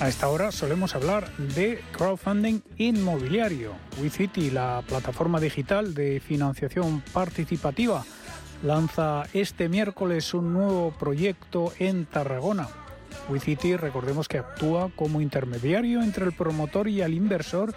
a 0.00 0.08
esta 0.08 0.30
hora 0.30 0.52
solemos 0.52 0.94
hablar 0.94 1.30
de 1.36 1.82
crowdfunding 1.92 2.60
inmobiliario. 2.78 3.74
WeCity, 4.00 4.50
la 4.50 4.82
plataforma 4.88 5.38
digital 5.38 5.92
de 5.92 6.18
financiación 6.18 7.02
participativa, 7.12 8.02
lanza 8.62 9.24
este 9.34 9.68
miércoles 9.68 10.32
un 10.32 10.54
nuevo 10.54 10.94
proyecto 10.98 11.74
en 11.78 12.06
Tarragona. 12.06 12.68
WeCity, 13.28 13.76
recordemos 13.76 14.28
que 14.28 14.38
actúa 14.38 14.90
como 14.96 15.20
intermediario 15.20 16.02
entre 16.02 16.24
el 16.24 16.32
promotor 16.32 16.88
y 16.88 17.02
el 17.02 17.12
inversor 17.12 17.74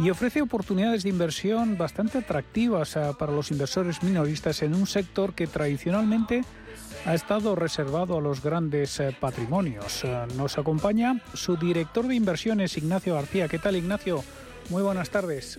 y 0.00 0.10
ofrece 0.10 0.42
oportunidades 0.42 1.04
de 1.04 1.10
inversión 1.10 1.78
bastante 1.78 2.18
atractivas 2.18 2.96
eh, 2.96 3.12
para 3.16 3.30
los 3.30 3.52
inversores 3.52 4.02
minoristas 4.02 4.62
en 4.62 4.74
un 4.74 4.88
sector 4.88 5.32
que 5.34 5.46
tradicionalmente 5.46 6.42
ha 7.04 7.14
estado 7.14 7.54
reservado 7.54 8.18
a 8.18 8.20
los 8.20 8.42
grandes 8.42 9.00
eh, 9.00 9.16
patrimonios. 9.18 10.04
Eh, 10.04 10.26
nos 10.36 10.58
acompaña 10.58 11.20
su 11.34 11.56
director 11.56 12.06
de 12.06 12.14
inversiones, 12.14 12.76
Ignacio 12.76 13.14
García. 13.14 13.48
¿Qué 13.48 13.58
tal, 13.58 13.76
Ignacio? 13.76 14.22
Muy 14.68 14.82
buenas 14.82 15.10
tardes. 15.10 15.58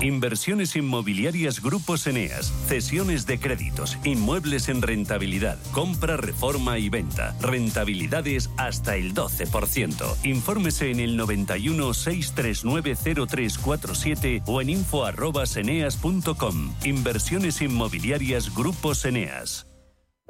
Inversiones 0.00 0.76
inmobiliarias 0.76 1.60
Grupos 1.60 2.06
Eneas, 2.06 2.52
cesiones 2.66 3.26
de 3.26 3.40
créditos, 3.40 3.98
inmuebles 4.04 4.68
en 4.68 4.82
rentabilidad, 4.82 5.58
compra, 5.72 6.16
reforma 6.16 6.78
y 6.78 6.88
venta, 6.88 7.36
rentabilidades 7.40 8.50
hasta 8.56 8.94
el 8.96 9.14
12%. 9.14 10.16
Infórmese 10.24 10.90
en 10.90 11.00
el 11.00 11.16
91 11.16 11.94
639 11.94 12.96
0347 13.26 14.42
o 14.46 14.60
en 14.60 14.70
info@eneas.com. 14.70 16.74
Inversiones 16.84 17.60
inmobiliarias 17.60 18.54
Grupos 18.54 19.04
Eneas. 19.04 19.68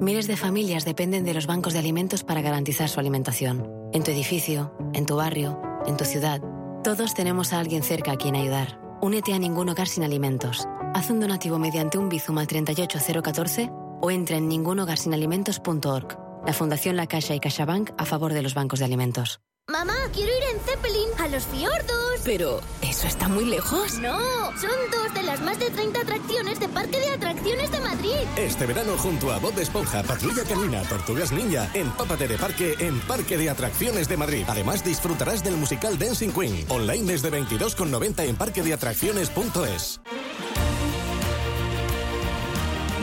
Miles 0.01 0.27
de 0.27 0.37
familias 0.37 0.85
dependen 0.85 1.25
de 1.25 1.33
los 1.33 1.45
bancos 1.45 1.73
de 1.73 1.79
alimentos 1.79 2.23
para 2.23 2.41
garantizar 2.41 2.87
su 2.87 3.01
alimentación. 3.01 3.67
En 3.91 4.01
tu 4.01 4.11
edificio, 4.11 4.73
en 4.93 5.05
tu 5.05 5.17
barrio, 5.17 5.61
en 5.85 5.97
tu 5.97 6.05
ciudad, 6.05 6.41
todos 6.85 7.13
tenemos 7.13 7.51
a 7.51 7.59
alguien 7.59 7.83
cerca 7.83 8.13
a 8.13 8.15
quien 8.15 8.37
ayudar. 8.37 8.79
Únete 9.01 9.33
a 9.33 9.39
ningún 9.39 9.69
hogar 9.69 9.87
sin 9.87 10.03
alimentos. 10.03 10.67
Haz 10.93 11.09
un 11.09 11.19
donativo 11.19 11.57
mediante 11.57 11.97
un 11.97 12.09
Bizum 12.09 12.37
al 12.37 12.47
38014 12.47 13.69
o 14.01 14.11
entra 14.11 14.37
en 14.37 14.47
ningunhogarsinalimentos.org. 14.49 16.17
La 16.45 16.53
Fundación 16.53 16.95
La 16.95 17.07
Caixa 17.07 17.35
y 17.35 17.39
CaixaBank 17.39 17.91
a 17.97 18.05
favor 18.05 18.33
de 18.33 18.41
los 18.41 18.53
bancos 18.53 18.79
de 18.79 18.85
alimentos. 18.85 19.39
Mamá, 19.69 19.93
quiero 20.13 20.31
ir 20.35 20.43
en 20.55 20.59
Zeppelin 20.61 21.09
a 21.19 21.27
los 21.27 21.45
fiordos. 21.45 22.21
Pero, 22.25 22.59
¿eso 22.81 23.05
está 23.05 23.27
muy 23.27 23.45
lejos? 23.45 23.99
No, 23.99 24.17
son 24.59 24.71
dos 24.91 25.13
de 25.13 25.21
las 25.21 25.41
más 25.41 25.59
de 25.59 25.69
30 25.69 26.01
atracciones 26.01 26.59
de 26.59 26.67
Parque 26.69 26.99
de 26.99 27.09
Atracciones 27.11 27.71
de 27.71 27.79
Madrid. 27.79 28.15
Este 28.35 28.65
verano 28.65 28.97
junto 28.97 29.31
a 29.31 29.37
Bob 29.37 29.53
Esponja, 29.59 30.01
Patrulla 30.01 30.43
Canina, 30.43 30.81
Tortugas 30.81 31.31
Ninja, 31.31 31.69
empápate 31.75 32.27
de 32.27 32.39
parque 32.39 32.77
en 32.79 32.99
Parque 33.01 33.37
de 33.37 33.51
Atracciones 33.51 34.09
de 34.09 34.17
Madrid. 34.17 34.43
Además 34.47 34.83
disfrutarás 34.83 35.43
del 35.43 35.55
musical 35.55 35.99
Dancing 35.99 36.31
Queen, 36.31 36.65
online 36.67 37.11
desde 37.11 37.29
22,90 37.29 38.27
en 38.27 38.35
parquedeatracciones.es. 38.37 40.01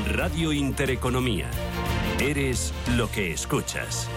Radio 0.06 0.52
Intereconomía. 0.52 1.48
Eres 2.18 2.72
lo 2.96 3.08
que 3.08 3.32
escuchas. 3.32 4.08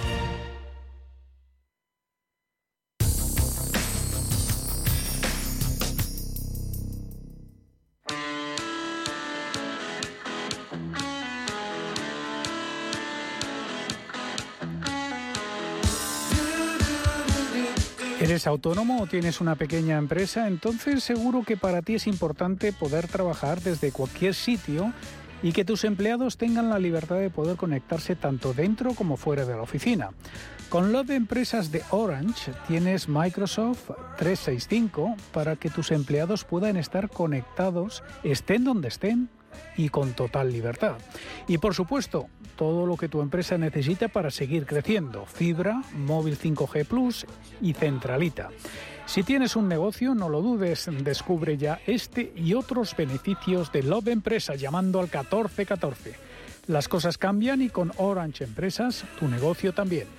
¿Eres 18.30 18.46
autónomo 18.46 19.02
o 19.02 19.08
tienes 19.08 19.42
una 19.42 19.56
pequeña 19.56 19.98
empresa? 19.98 20.48
Entonces 20.48 21.04
seguro 21.04 21.42
que 21.42 21.58
para 21.58 21.82
ti 21.82 21.96
es 21.96 22.06
importante 22.06 22.72
poder 22.72 23.08
trabajar 23.08 23.60
desde 23.60 23.92
cualquier 23.92 24.36
sitio 24.36 24.94
y 25.42 25.52
que 25.52 25.66
tus 25.66 25.84
empleados 25.84 26.38
tengan 26.38 26.70
la 26.70 26.78
libertad 26.78 27.16
de 27.16 27.32
poder 27.32 27.58
conectarse 27.58 28.16
tanto 28.16 28.54
dentro 28.54 28.94
como 28.94 29.18
fuera 29.18 29.46
de 29.46 29.56
la 29.56 29.64
oficina. 29.64 30.12
Con 30.70 30.92
Love 30.92 31.10
Empresas 31.10 31.72
de 31.72 31.82
Orange 31.90 32.54
tienes 32.68 33.10
Microsoft 33.10 33.90
365 34.20 35.16
para 35.34 35.56
que 35.56 35.72
tus 35.72 35.90
empleados 35.90 36.44
puedan 36.44 36.78
estar 36.78 37.10
conectados, 37.10 38.04
estén 38.24 38.64
donde 38.64 38.90
estén 38.90 39.30
y 39.78 39.90
con 39.90 40.14
total 40.14 40.52
libertad. 40.52 40.98
Y 41.48 41.58
por 41.58 41.74
supuesto, 41.74 42.28
todo 42.56 42.86
lo 42.86 42.98
que 42.98 43.10
tu 43.10 43.22
empresa 43.22 43.58
necesita 43.58 44.10
para 44.10 44.32
seguir 44.32 44.66
creciendo, 44.66 45.26
fibra, 45.26 45.82
móvil 45.96 46.38
5G 46.38 46.86
Plus 46.86 47.26
y 47.62 47.74
centralita. 47.74 48.50
Si 49.06 49.24
tienes 49.24 49.56
un 49.56 49.68
negocio, 49.68 50.14
no 50.14 50.30
lo 50.30 50.42
dudes, 50.42 50.88
descubre 51.04 51.58
ya 51.58 51.80
este 51.88 52.32
y 52.36 52.54
otros 52.54 52.96
beneficios 52.96 53.72
de 53.72 53.82
Love 53.82 54.10
Empresa 54.10 54.56
llamando 54.56 55.00
al 55.00 55.06
1414. 55.06 56.14
Las 56.68 56.88
cosas 56.88 57.18
cambian 57.18 57.64
y 57.64 57.70
con 57.70 57.92
Orange 57.98 58.44
Empresas 58.44 59.06
tu 59.20 59.28
negocio 59.28 59.74
también. 59.74 60.19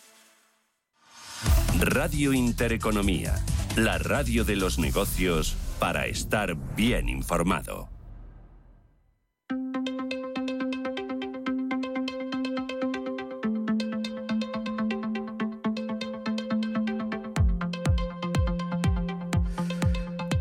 Radio 1.79 2.33
Intereconomía 2.33 3.35
la 3.77 3.97
radio 3.97 4.43
de 4.43 4.57
los 4.57 4.79
negocios 4.79 5.55
para 5.79 6.05
estar 6.05 6.55
bien 6.75 7.07
informado. 7.07 7.87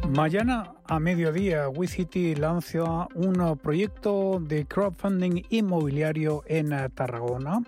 Mañana 0.08 0.74
a 0.86 0.98
mediodía, 0.98 1.68
WeCity 1.68 2.34
lanza 2.34 3.06
un 3.14 3.56
proyecto 3.62 4.40
de 4.40 4.66
crowdfunding 4.66 5.44
inmobiliario 5.50 6.42
en 6.46 6.70
Tarragona. 6.90 7.62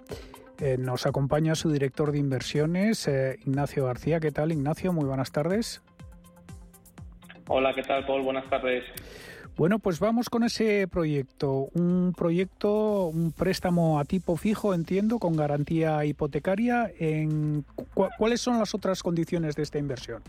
Eh, 0.63 0.77
nos 0.79 1.07
acompaña 1.07 1.57
su 1.57 1.73
director 1.73 2.13
de 2.13 2.19
inversiones, 2.19 3.09
eh, 3.09 3.37
Ignacio 3.45 3.85
García. 3.85 4.21
¿Qué 4.21 4.31
tal, 4.31 4.53
Ignacio? 4.53 4.93
Muy 4.93 5.05
buenas 5.05 5.33
tardes. 5.33 5.83
Hola, 7.49 7.75
¿qué 7.75 7.83
tal, 7.83 8.07
Paul? 8.07 8.23
Buenas 8.23 8.49
tardes. 8.49 8.85
Bueno, 9.57 9.81
pues 9.81 9.99
vamos 9.99 10.31
con 10.31 10.45
ese 10.45 10.87
proyecto. 10.87 11.67
Un 11.75 12.15
proyecto, 12.17 13.07
un 13.07 13.33
préstamo 13.33 13.99
a 13.99 14.05
tipo 14.05 14.37
fijo, 14.37 14.73
entiendo, 14.73 15.19
con 15.19 15.35
garantía 15.35 16.05
hipotecaria. 16.05 16.93
En, 16.97 17.65
¿Cuáles 18.17 18.41
son 18.41 18.61
las 18.61 18.73
otras 18.73 19.03
condiciones 19.03 19.57
de 19.57 19.65
esta 19.65 19.81
inversión? 19.81 20.23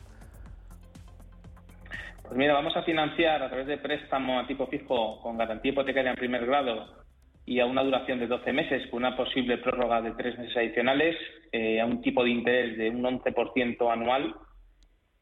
Pues 2.23 2.35
mira, 2.35 2.53
vamos 2.53 2.75
a 2.75 2.81
financiar 2.81 3.43
a 3.43 3.49
través 3.49 3.67
de 3.67 3.77
préstamo 3.77 4.39
a 4.39 4.47
tipo 4.47 4.65
fijo 4.65 5.21
con 5.21 5.37
garantía 5.37 5.73
hipotecaria 5.73 6.09
en 6.09 6.17
primer 6.17 6.43
grado 6.47 7.03
y 7.45 7.59
a 7.59 7.65
una 7.65 7.83
duración 7.83 8.19
de 8.19 8.27
12 8.27 8.53
meses 8.53 8.87
con 8.89 9.03
una 9.03 9.17
posible 9.17 9.57
prórroga 9.57 10.01
de 10.01 10.11
tres 10.11 10.37
meses 10.37 10.55
adicionales 10.55 11.15
eh, 11.51 11.81
a 11.81 11.85
un 11.85 12.01
tipo 12.01 12.23
de 12.23 12.29
interés 12.29 12.77
de 12.77 12.89
un 12.89 13.03
11% 13.03 13.91
anual. 13.91 14.35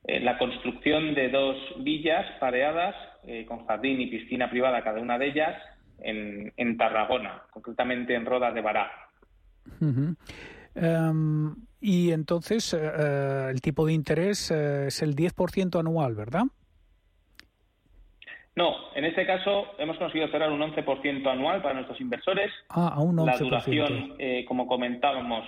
Eh, 0.04 0.20
la 0.20 0.38
construcción 0.38 1.14
de 1.16 1.30
dos 1.30 1.58
villas 1.80 2.26
pareadas 2.40 2.96
eh, 3.26 3.46
con 3.46 3.66
jardín 3.66 4.02
y 4.02 4.08
piscina 4.08 4.50
privada 4.50 4.84
cada 4.84 5.02
una 5.02 5.18
de 5.18 5.28
ellas 5.28 5.56
en, 6.00 6.54
en 6.58 6.78
Tarragona, 6.78 7.44
concretamente 7.52 8.16
en 8.16 8.26
Roda 8.26 8.52
de 8.52 8.62
Bará. 8.62 8.92
Em, 10.74 11.56
y 11.80 12.12
entonces 12.12 12.74
el 12.74 13.62
tipo 13.62 13.86
de 13.86 13.94
interés 13.94 14.50
es 14.52 15.02
el 15.02 15.16
10% 15.16 15.80
anual, 15.80 16.16
¿verdad? 16.16 16.44
No, 18.56 18.74
en 18.96 19.06
este 19.06 19.26
caso 19.26 19.68
hemos 19.78 19.98
conseguido 19.98 20.28
cerrar 20.30 20.52
un 20.52 20.60
11% 20.60 21.26
anual 21.28 21.62
para 21.62 21.76
nuestros 21.76 22.00
inversores. 22.02 22.52
Ah, 22.70 22.94
a 22.96 23.02
un 23.02 23.18
11%. 23.18 23.26
La 23.26 23.38
duración, 23.38 24.16
eh, 24.20 24.46
como 24.46 24.68
comentábamos, 24.68 25.46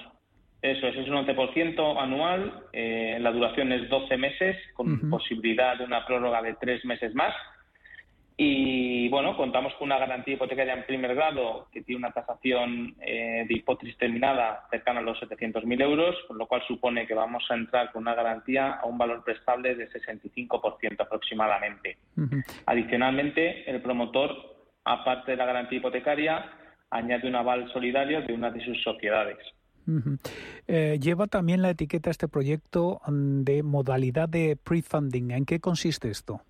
eso 0.61 0.87
es, 0.87 0.95
es 0.95 1.09
un 1.09 1.15
11% 1.15 2.01
anual. 2.01 2.63
Eh, 2.71 3.17
la 3.19 3.31
duración 3.31 3.73
es 3.73 3.89
12 3.89 4.17
meses, 4.17 4.57
con 4.73 5.09
posibilidad 5.09 5.77
de 5.77 5.83
una 5.83 6.05
prórroga 6.05 6.41
de 6.41 6.55
tres 6.55 6.85
meses 6.85 7.13
más. 7.13 7.33
Y 8.35 9.09
bueno, 9.09 9.37
contamos 9.37 9.73
con 9.75 9.87
una 9.87 9.99
garantía 9.99 10.33
hipotecaria 10.33 10.73
en 10.73 10.85
primer 10.85 11.13
grado 11.13 11.67
que 11.71 11.83
tiene 11.83 11.99
una 11.99 12.11
tasación 12.11 12.95
eh, 12.99 13.45
de 13.47 13.53
hipótesis 13.53 13.95
terminada 13.97 14.65
cercana 14.71 15.01
a 15.01 15.03
los 15.03 15.21
700.000 15.21 15.81
euros, 15.81 16.15
con 16.27 16.39
lo 16.39 16.47
cual 16.47 16.63
supone 16.67 17.05
que 17.05 17.13
vamos 17.13 17.43
a 17.49 17.53
entrar 17.53 17.91
con 17.91 18.01
una 18.01 18.15
garantía 18.15 18.71
a 18.71 18.85
un 18.87 18.97
valor 18.97 19.23
prestable 19.23 19.75
de 19.75 19.87
65% 19.89 20.99
aproximadamente. 20.99 21.97
Adicionalmente, 22.65 23.69
el 23.69 23.81
promotor, 23.81 24.31
aparte 24.83 25.31
de 25.31 25.37
la 25.37 25.45
garantía 25.45 25.77
hipotecaria, 25.77 26.49
añade 26.89 27.27
un 27.27 27.35
aval 27.35 27.71
solidario 27.71 28.21
de 28.23 28.33
una 28.33 28.49
de 28.49 28.65
sus 28.65 28.81
sociedades. 28.81 29.37
Eh, 30.67 30.97
lleva 30.99 31.27
también 31.27 31.61
la 31.61 31.71
etiqueta 31.71 32.09
este 32.09 32.27
proyecto 32.27 33.01
mm, 33.05 33.41
de 33.43 33.63
modalidad 33.63 34.29
de 34.29 34.57
pre-funding. 34.63 35.31
¿En 35.31 35.45
qué 35.45 35.59
consiste 35.59 36.09
esto? 36.09 36.41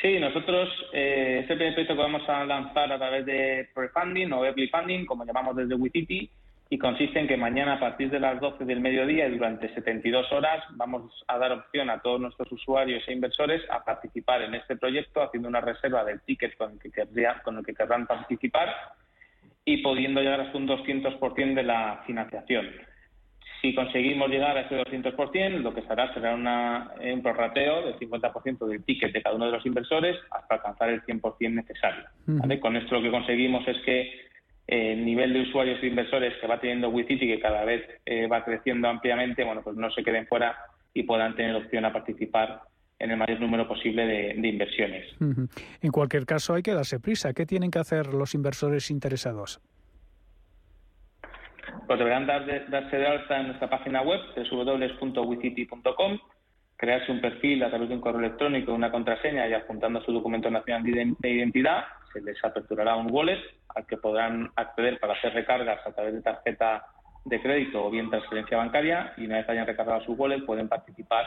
Sí, 0.00 0.18
nosotros 0.20 0.68
eh, 0.92 1.40
es 1.42 1.50
el 1.50 1.56
primer 1.56 1.74
proyecto 1.74 1.94
que 1.94 2.02
vamos 2.02 2.28
a 2.28 2.44
lanzar 2.44 2.92
a 2.92 2.98
través 2.98 3.24
de 3.24 3.68
pre-funding 3.74 4.32
o 4.32 4.44
early 4.44 4.68
funding, 4.68 5.06
como 5.06 5.24
llamamos 5.24 5.56
desde 5.56 5.74
WeCity, 5.74 6.30
y 6.68 6.78
consiste 6.78 7.18
en 7.20 7.28
que 7.28 7.36
mañana 7.36 7.74
a 7.74 7.80
partir 7.80 8.10
de 8.10 8.20
las 8.20 8.40
12 8.40 8.64
del 8.64 8.80
mediodía 8.80 9.26
y 9.26 9.36
durante 9.36 9.72
72 9.72 10.30
horas 10.32 10.64
vamos 10.72 11.24
a 11.28 11.38
dar 11.38 11.52
opción 11.52 11.88
a 11.90 12.00
todos 12.00 12.20
nuestros 12.20 12.50
usuarios 12.50 13.04
e 13.06 13.12
inversores 13.12 13.62
a 13.70 13.84
participar 13.84 14.42
en 14.42 14.54
este 14.54 14.76
proyecto 14.76 15.22
haciendo 15.22 15.48
una 15.48 15.60
reserva 15.60 16.04
del 16.04 16.20
ticket 16.22 16.56
con 16.56 16.72
el 16.72 16.80
que, 16.80 16.90
con 17.44 17.58
el 17.58 17.64
que 17.64 17.74
querrán 17.74 18.06
participar 18.06 18.74
y 19.64 19.78
pudiendo 19.78 20.20
llegar 20.20 20.40
hasta 20.40 20.58
un 20.58 20.66
200% 20.66 21.54
de 21.54 21.62
la 21.62 22.02
financiación. 22.04 22.66
Si 23.60 23.74
conseguimos 23.74 24.28
llegar 24.28 24.56
a 24.56 24.62
ese 24.62 24.76
200%, 24.76 25.58
lo 25.60 25.74
que 25.74 25.82
se 25.82 25.92
hará 25.92 26.12
será 26.14 26.34
una, 26.34 26.92
un 27.00 27.22
prorrateo 27.22 27.86
del 27.86 27.98
50% 27.98 28.66
del 28.66 28.84
ticket 28.84 29.12
de 29.12 29.22
cada 29.22 29.36
uno 29.36 29.46
de 29.46 29.52
los 29.52 29.66
inversores 29.66 30.16
hasta 30.30 30.56
alcanzar 30.56 30.90
el 30.90 31.02
100% 31.02 31.52
necesario. 31.52 32.04
Con 32.60 32.76
esto 32.76 32.96
lo 32.96 33.02
que 33.02 33.10
conseguimos 33.10 33.66
es 33.66 33.76
que 33.84 34.00
eh, 34.68 34.92
el 34.92 35.04
nivel 35.04 35.32
de 35.32 35.42
usuarios 35.42 35.82
e 35.82 35.86
inversores 35.86 36.34
que 36.40 36.46
va 36.46 36.60
teniendo 36.60 36.88
WeCity, 36.88 37.26
que 37.26 37.40
cada 37.40 37.64
vez 37.64 37.82
eh, 38.04 38.26
va 38.26 38.44
creciendo 38.44 38.88
ampliamente, 38.88 39.44
bueno, 39.44 39.62
pues 39.62 39.76
no 39.76 39.90
se 39.90 40.02
queden 40.02 40.26
fuera 40.26 40.56
y 40.92 41.04
puedan 41.04 41.36
tener 41.36 41.54
opción 41.54 41.84
a 41.84 41.92
participar 41.92 42.62
en 42.98 43.10
el 43.10 43.16
mayor 43.16 43.40
número 43.40 43.68
posible 43.68 44.06
de, 44.06 44.48
inversiones. 44.48 45.04
En 45.20 45.90
cualquier 45.92 46.24
caso, 46.24 46.54
hay 46.54 46.62
que 46.62 46.72
darse 46.72 46.98
prisa. 46.98 47.34
¿Qué 47.34 47.44
tienen 47.44 47.70
que 47.70 47.78
hacer 47.78 48.14
los 48.14 48.34
inversores 48.34 48.90
interesados? 48.90 49.60
Pues 51.86 51.98
deberán 51.98 52.26
darse 52.26 52.96
de 52.96 53.06
alta 53.06 53.40
en 53.40 53.48
nuestra 53.48 53.68
página 53.68 54.02
web 54.02 54.20
www.wicity.com, 54.36 56.18
crearse 56.76 57.12
un 57.12 57.20
perfil 57.20 57.62
a 57.64 57.70
través 57.70 57.88
de 57.88 57.94
un 57.94 58.00
correo 58.00 58.20
electrónico, 58.20 58.72
una 58.72 58.90
contraseña 58.90 59.48
y 59.48 59.54
adjuntando 59.54 60.00
su 60.02 60.12
documento 60.12 60.50
nacional 60.50 60.82
de 61.18 61.30
identidad, 61.30 61.84
se 62.12 62.20
les 62.20 62.42
aperturará 62.44 62.96
un 62.96 63.10
wallet 63.10 63.40
al 63.74 63.86
que 63.86 63.96
podrán 63.96 64.50
acceder 64.56 64.98
para 64.98 65.14
hacer 65.14 65.34
recargas 65.34 65.86
a 65.86 65.92
través 65.92 66.14
de 66.14 66.22
tarjeta 66.22 66.86
de 67.24 67.42
crédito 67.42 67.84
o 67.84 67.90
bien 67.90 68.08
transferencia 68.08 68.56
bancaria 68.56 69.12
y 69.16 69.26
una 69.26 69.38
vez 69.38 69.48
hayan 69.48 69.66
recargado 69.66 70.00
su 70.02 70.12
wallet 70.12 70.44
pueden 70.46 70.68
participar 70.68 71.26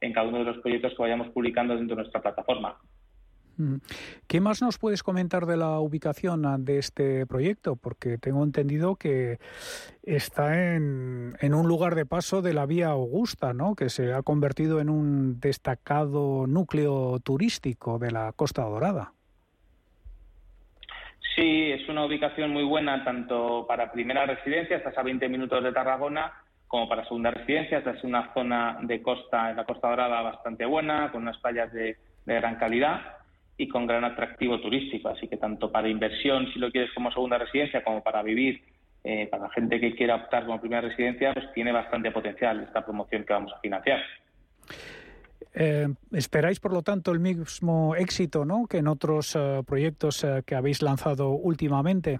en 0.00 0.12
cada 0.12 0.28
uno 0.28 0.38
de 0.38 0.44
los 0.44 0.58
proyectos 0.58 0.92
que 0.94 1.02
vayamos 1.02 1.28
publicando 1.28 1.74
dentro 1.74 1.96
de 1.96 2.02
nuestra 2.02 2.22
plataforma. 2.22 2.76
¿Qué 4.26 4.40
más 4.40 4.62
nos 4.62 4.78
puedes 4.78 5.02
comentar 5.02 5.46
de 5.46 5.56
la 5.56 5.78
ubicación 5.80 6.46
ah, 6.46 6.56
de 6.58 6.78
este 6.78 7.26
proyecto? 7.26 7.76
Porque 7.76 8.18
tengo 8.18 8.42
entendido 8.44 8.96
que 8.96 9.38
está 10.02 10.74
en, 10.74 11.34
en, 11.40 11.54
un 11.54 11.68
lugar 11.68 11.94
de 11.94 12.06
paso 12.06 12.42
de 12.42 12.54
la 12.54 12.66
vía 12.66 12.88
Augusta, 12.88 13.52
¿no? 13.52 13.74
que 13.74 13.88
se 13.88 14.12
ha 14.12 14.22
convertido 14.22 14.80
en 14.80 14.90
un 14.90 15.40
destacado 15.40 16.46
núcleo 16.46 17.18
turístico 17.20 17.98
de 17.98 18.10
la 18.10 18.32
Costa 18.32 18.62
Dorada. 18.62 19.12
Sí, 21.34 21.72
es 21.72 21.88
una 21.88 22.04
ubicación 22.04 22.52
muy 22.52 22.62
buena 22.62 23.02
tanto 23.02 23.66
para 23.66 23.90
primera 23.90 24.24
residencia, 24.24 24.76
estás 24.76 24.96
a 24.96 25.02
20 25.02 25.28
minutos 25.28 25.64
de 25.64 25.72
Tarragona, 25.72 26.32
como 26.68 26.88
para 26.88 27.04
segunda 27.04 27.32
residencia. 27.32 27.78
Esta 27.78 27.90
es 27.90 28.04
una 28.04 28.32
zona 28.34 28.78
de 28.82 29.02
costa, 29.02 29.50
en 29.50 29.56
la 29.56 29.64
Costa 29.64 29.88
Dorada, 29.88 30.22
bastante 30.22 30.64
buena, 30.64 31.10
con 31.10 31.22
unas 31.22 31.38
playas 31.38 31.72
de, 31.72 31.96
gran 32.24 32.56
calidad 32.56 33.18
y 33.56 33.68
con 33.68 33.86
gran 33.86 34.04
atractivo 34.04 34.60
turístico. 34.60 35.08
Así 35.08 35.28
que 35.28 35.36
tanto 35.36 35.70
para 35.70 35.88
inversión, 35.88 36.52
si 36.52 36.58
lo 36.58 36.70
quieres 36.70 36.92
como 36.92 37.12
segunda 37.12 37.38
residencia, 37.38 37.84
como 37.84 38.02
para 38.02 38.22
vivir, 38.22 38.62
eh, 39.04 39.28
para 39.30 39.44
la 39.44 39.50
gente 39.50 39.80
que 39.80 39.94
quiera 39.94 40.16
optar 40.16 40.46
como 40.46 40.60
primera 40.60 40.88
residencia, 40.88 41.32
pues 41.32 41.52
tiene 41.52 41.72
bastante 41.72 42.10
potencial 42.10 42.62
esta 42.62 42.84
promoción 42.84 43.24
que 43.24 43.32
vamos 43.32 43.52
a 43.52 43.60
financiar. 43.60 44.00
Eh, 45.54 45.86
¿Esperáis, 46.12 46.58
por 46.58 46.72
lo 46.72 46.82
tanto, 46.82 47.12
el 47.12 47.20
mismo 47.20 47.94
éxito 47.94 48.44
¿no? 48.44 48.66
que 48.66 48.78
en 48.78 48.88
otros 48.88 49.36
eh, 49.36 49.62
proyectos 49.64 50.24
eh, 50.24 50.42
que 50.44 50.56
habéis 50.56 50.82
lanzado 50.82 51.30
últimamente? 51.30 52.18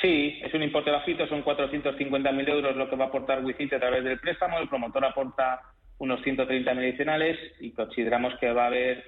Sí, 0.00 0.38
es 0.42 0.54
un 0.54 0.62
importe 0.62 0.90
bajito, 0.90 1.26
son 1.26 1.44
450.000 1.44 2.48
euros 2.48 2.76
lo 2.76 2.88
que 2.88 2.96
va 2.96 3.06
a 3.06 3.08
aportar 3.08 3.44
Wicite 3.44 3.76
a 3.76 3.80
través 3.80 4.04
del 4.04 4.18
préstamo. 4.18 4.58
El 4.58 4.68
promotor 4.68 5.04
aporta 5.04 5.60
unos 5.98 6.20
130.000 6.22 6.78
adicionales 6.78 7.36
y 7.60 7.72
consideramos 7.72 8.34
que 8.38 8.52
va 8.52 8.64
a 8.64 8.66
haber 8.68 9.04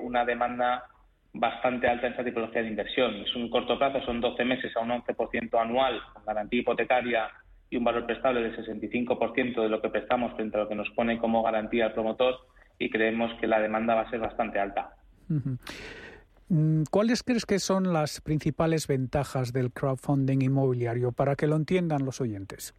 una 0.00 0.24
demanda 0.24 0.84
bastante 1.32 1.88
alta 1.88 2.06
en 2.06 2.12
esta 2.12 2.24
tipología 2.24 2.62
de 2.62 2.68
inversión. 2.68 3.14
Es 3.16 3.34
un 3.34 3.50
corto 3.50 3.78
plazo, 3.78 4.00
son 4.04 4.20
12 4.20 4.44
meses 4.44 4.76
a 4.76 4.80
un 4.80 4.90
11% 4.90 5.60
anual 5.60 6.00
con 6.12 6.24
garantía 6.24 6.60
hipotecaria 6.60 7.28
y 7.68 7.76
un 7.76 7.84
valor 7.84 8.06
prestable 8.06 8.42
del 8.42 8.56
65% 8.56 9.62
de 9.62 9.68
lo 9.68 9.80
que 9.80 9.90
prestamos 9.90 10.34
frente 10.34 10.56
a 10.56 10.60
lo 10.60 10.68
que 10.68 10.74
nos 10.74 10.90
pone 10.90 11.18
como 11.18 11.42
garantía 11.42 11.86
el 11.86 11.92
promotor 11.92 12.34
y 12.78 12.90
creemos 12.90 13.30
que 13.40 13.46
la 13.46 13.60
demanda 13.60 13.94
va 13.94 14.02
a 14.02 14.10
ser 14.10 14.18
bastante 14.18 14.58
alta. 14.58 14.96
Mm, 16.48 16.82
¿Cuáles 16.90 17.22
crees 17.22 17.46
que 17.46 17.60
son 17.60 17.92
las 17.92 18.20
principales 18.20 18.88
ventajas 18.88 19.52
del 19.52 19.70
crowdfunding 19.70 20.42
inmobiliario 20.42 21.12
para 21.12 21.36
que 21.36 21.46
lo 21.46 21.54
entiendan 21.54 22.04
los 22.04 22.20
oyentes? 22.20 22.74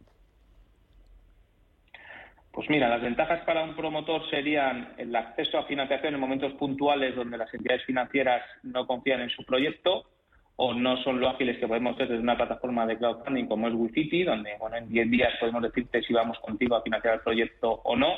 Pues 2.52 2.68
mira, 2.68 2.88
las 2.88 3.00
ventajas 3.00 3.40
para 3.46 3.64
un 3.64 3.74
promotor 3.74 4.28
serían 4.28 4.92
el 4.98 5.14
acceso 5.16 5.58
a 5.58 5.64
financiación 5.64 6.14
en 6.14 6.20
momentos 6.20 6.52
puntuales 6.54 7.16
donde 7.16 7.38
las 7.38 7.52
entidades 7.54 7.84
financieras 7.84 8.42
no 8.62 8.86
confían 8.86 9.22
en 9.22 9.30
su 9.30 9.42
proyecto, 9.44 10.04
o 10.56 10.74
no 10.74 10.96
son 11.02 11.18
lo 11.18 11.28
ágiles 11.28 11.58
que 11.58 11.66
podemos 11.66 11.94
hacer 11.94 12.08
desde 12.08 12.22
una 12.22 12.36
plataforma 12.36 12.86
de 12.86 12.98
crowdfunding 12.98 13.46
como 13.46 13.68
es 13.68 13.74
WeCity, 13.74 14.24
donde 14.24 14.56
bueno, 14.58 14.76
en 14.76 14.88
10 14.88 15.10
días 15.10 15.32
podemos 15.40 15.62
decirte 15.62 16.02
si 16.02 16.12
vamos 16.12 16.38
contigo 16.40 16.76
a 16.76 16.82
financiar 16.82 17.14
el 17.14 17.20
proyecto 17.20 17.80
o 17.84 17.96
no. 17.96 18.14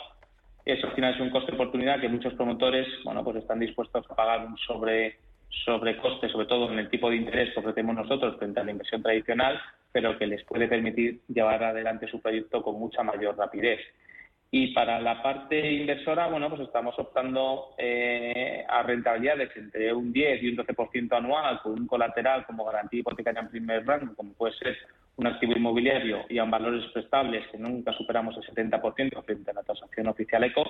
Eso 0.64 0.88
al 0.88 0.94
final 0.94 1.14
es 1.14 1.20
un 1.20 1.30
coste 1.30 1.52
de 1.52 1.56
oportunidad 1.56 2.00
que 2.00 2.08
muchos 2.08 2.34
promotores 2.34 2.88
bueno, 3.04 3.22
pues 3.22 3.36
están 3.36 3.60
dispuestos 3.60 4.04
a 4.10 4.14
pagar 4.14 4.46
un 4.46 4.58
sobre, 4.58 5.16
sobrecoste, 5.64 6.28
sobre 6.28 6.46
todo 6.46 6.72
en 6.72 6.80
el 6.80 6.90
tipo 6.90 7.08
de 7.08 7.16
interés 7.16 7.54
que 7.54 7.60
ofrecemos 7.60 7.94
nosotros 7.94 8.36
frente 8.38 8.60
a 8.60 8.64
la 8.64 8.72
inversión 8.72 9.02
tradicional, 9.02 9.60
pero 9.92 10.18
que 10.18 10.26
les 10.26 10.42
puede 10.44 10.66
permitir 10.66 11.20
llevar 11.28 11.62
adelante 11.62 12.08
su 12.08 12.20
proyecto 12.20 12.62
con 12.62 12.80
mucha 12.80 13.02
mayor 13.02 13.36
rapidez. 13.36 13.80
Y 14.56 14.68
para 14.68 15.00
la 15.00 15.20
parte 15.20 15.58
inversora, 15.68 16.28
bueno, 16.28 16.48
pues 16.48 16.60
estamos 16.60 16.96
optando 16.96 17.74
eh, 17.76 18.64
a 18.68 18.84
rentabilidades 18.84 19.50
entre 19.56 19.92
un 19.92 20.12
10 20.12 20.44
y 20.44 20.48
un 20.50 20.56
12% 20.58 21.12
anual 21.12 21.60
con 21.60 21.72
un 21.72 21.88
colateral 21.88 22.46
como 22.46 22.64
garantía 22.64 23.00
hipotecaria 23.00 23.40
en 23.40 23.48
primer 23.48 23.84
rango, 23.84 24.14
como 24.14 24.32
puede 24.34 24.54
ser 24.54 24.76
un 25.16 25.26
activo 25.26 25.54
inmobiliario 25.56 26.24
y 26.28 26.38
a 26.38 26.44
valores 26.44 26.88
prestables 26.92 27.48
que 27.48 27.58
nunca 27.58 27.92
superamos 27.94 28.36
el 28.36 28.44
70% 28.44 29.24
frente 29.24 29.50
a 29.50 29.54
la 29.54 29.64
transacción 29.64 30.06
oficial 30.06 30.44
ECO. 30.44 30.64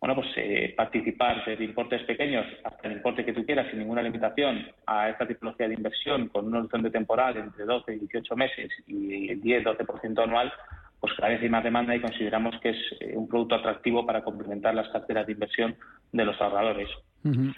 Bueno, 0.00 0.16
pues 0.16 0.26
eh, 0.38 0.74
participar 0.76 1.44
desde 1.46 1.62
importes 1.62 2.02
pequeños 2.02 2.44
hasta 2.64 2.88
el 2.88 2.94
importe 2.94 3.24
que 3.24 3.32
tú 3.32 3.46
quieras 3.46 3.68
sin 3.70 3.78
ninguna 3.78 4.02
limitación 4.02 4.66
a 4.84 5.10
esta 5.10 5.28
tipología 5.28 5.68
de 5.68 5.74
inversión 5.74 6.26
con 6.26 6.46
un 6.46 6.56
horizonte 6.56 6.90
temporal 6.90 7.36
entre 7.36 7.66
12 7.66 7.94
y 7.94 7.98
18 8.00 8.34
meses 8.34 8.72
y 8.88 9.30
el 9.30 9.40
10-12% 9.40 10.24
anual, 10.24 10.52
pues 11.00 11.12
cada 11.14 11.28
vez 11.28 11.42
hay 11.42 11.48
más 11.48 11.64
demanda 11.64 11.94
y 11.94 12.00
consideramos 12.00 12.54
que 12.60 12.70
es 12.70 12.76
eh, 13.00 13.16
un 13.16 13.28
producto 13.28 13.56
atractivo 13.56 14.06
para 14.06 14.24
complementar 14.24 14.74
las 14.74 14.88
carteras 14.88 15.26
de 15.26 15.32
inversión 15.32 15.76
de 16.12 16.24
los 16.24 16.40
ahorradores. 16.40 16.88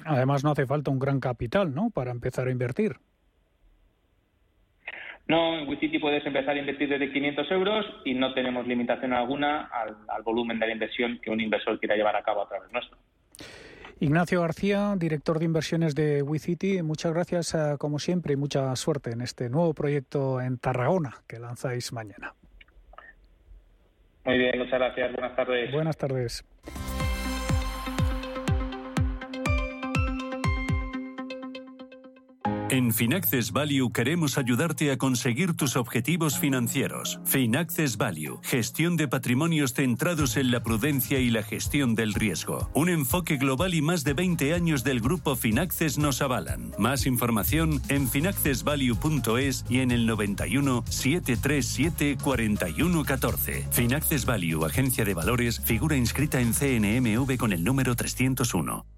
Además, 0.05 0.45
no 0.45 0.53
hace 0.53 0.67
falta 0.67 0.91
un 0.91 0.99
gran 0.99 1.21
capital, 1.21 1.75
¿no?, 1.75 1.91
para 1.91 2.11
empezar 2.11 2.49
a 2.49 2.51
invertir. 2.51 2.97
No, 5.29 5.59
en 5.59 5.69
WeCity 5.69 5.99
puedes 5.99 6.25
empezar 6.25 6.57
a 6.57 6.59
invertir 6.59 6.89
desde 6.89 7.13
500 7.13 7.51
euros 7.51 7.87
y 8.07 8.15
no 8.15 8.33
tenemos 8.33 8.67
limitación 8.67 9.13
alguna 9.13 9.67
al, 9.67 10.23
volumen 10.23 10.59
de 10.59 10.67
la 10.67 10.73
inversión 10.73 11.21
que 11.23 11.31
un 11.31 11.39
inversor 11.39 11.79
quiera 11.79 11.97
llevar 11.97 12.17
a 12.17 12.23
cabo 12.23 12.43
a 12.43 12.49
través 12.49 12.73
nuestro. 12.73 12.97
Ignacio 14.01 14.41
García, 14.41 14.95
director 14.97 15.39
de 15.39 15.45
inversiones 15.45 15.95
de 15.95 16.23
WeCity, 16.23 16.83
muchas 16.83 17.13
gracias 17.13 17.55
eh, 17.55 17.75
como 17.79 17.99
siempre 17.99 18.33
y 18.33 18.37
mucha 18.37 18.75
suerte 18.77 19.11
en 19.11 19.21
este 19.21 19.51
nuevo 19.51 19.75
proyecto 19.75 20.41
en 20.41 20.57
Tarragona 20.57 21.17
que 21.27 21.39
lanzáis 21.39 21.93
mañana. 21.93 22.33
Muy 24.29 24.37
bien, 24.37 24.59
muchas 24.59 24.79
gracias. 24.79 25.13
Buenas 25.13 25.37
tardes. 25.37 25.73
Buenas 25.73 25.97
tardes. 25.97 26.45
En 32.71 32.93
Finaccess 32.93 33.53
Value 33.53 33.91
queremos 33.93 34.37
ayudarte 34.37 34.93
a 34.93 34.99
conseguir 34.99 35.55
tus 35.55 35.75
objetivos 35.75 36.39
financieros. 36.39 37.19
Finaccess 37.25 37.97
Value, 37.97 38.41
gestión 38.43 38.99
de 38.99 39.09
patrimonios 39.09 39.73
centrados 39.73 40.37
en 40.37 40.51
la 40.51 40.63
prudencia 40.63 41.19
y 41.19 41.31
la 41.31 41.43
gestión 41.43 41.95
del 41.95 42.13
riesgo. 42.13 42.71
Un 42.75 42.91
enfoque 42.91 43.39
global 43.39 43.73
y 43.73 43.81
más 43.81 44.05
de 44.05 44.13
20 44.13 44.53
años 44.53 44.85
del 44.85 45.01
grupo 45.01 45.35
Finaccess 45.35 45.97
nos 45.97 46.21
avalan. 46.21 46.75
Más 46.79 47.07
información 47.07 47.81
en 47.89 48.07
finaccessvalue.es 48.07 49.65
y 49.71 49.81
en 49.81 49.91
el 49.91 50.05
91 50.05 50.85
737 50.91 52.19
4114. 52.23 53.67
Finaccess 53.71 54.27
Value, 54.27 54.67
agencia 54.67 55.07
de 55.07 55.15
valores, 55.15 55.59
figura 55.61 55.97
inscrita 55.97 56.39
en 56.39 56.53
CNMV 56.53 57.39
con 57.39 57.55
el 57.55 57.65
número 57.65 57.97
301. 57.97 58.98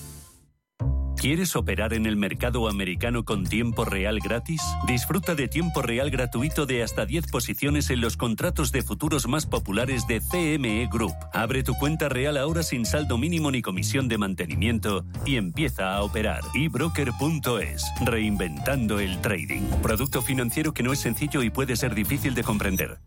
¿Quieres 1.17 1.55
operar 1.55 1.93
en 1.93 2.05
el 2.07 2.15
mercado 2.15 2.67
americano 2.67 3.23
con 3.23 3.45
tiempo 3.45 3.85
real 3.85 4.19
gratis? 4.19 4.61
Disfruta 4.87 5.35
de 5.35 5.47
tiempo 5.47 5.81
real 5.81 6.09
gratuito 6.09 6.65
de 6.65 6.81
hasta 6.81 7.05
10 7.05 7.27
posiciones 7.27 7.89
en 7.91 8.01
los 8.01 8.17
contratos 8.17 8.71
de 8.71 8.81
futuros 8.81 9.27
más 9.27 9.45
populares 9.45 10.07
de 10.07 10.19
CME 10.19 10.87
Group. 10.91 11.13
Abre 11.31 11.63
tu 11.63 11.75
cuenta 11.75 12.09
real 12.09 12.37
ahora 12.37 12.63
sin 12.63 12.85
saldo 12.85 13.17
mínimo 13.17 13.51
ni 13.51 13.61
comisión 13.61 14.07
de 14.07 14.17
mantenimiento 14.17 15.05
y 15.25 15.35
empieza 15.35 15.93
a 15.93 16.01
operar. 16.01 16.41
ebroker.es, 16.55 17.85
reinventando 18.03 18.99
el 18.99 19.21
trading. 19.21 19.63
Producto 19.83 20.21
financiero 20.23 20.73
que 20.73 20.83
no 20.83 20.91
es 20.91 20.99
sencillo 20.99 21.43
y 21.43 21.51
puede 21.51 21.75
ser 21.75 21.93
difícil 21.93 22.33
de 22.33 22.43
comprender. 22.43 22.97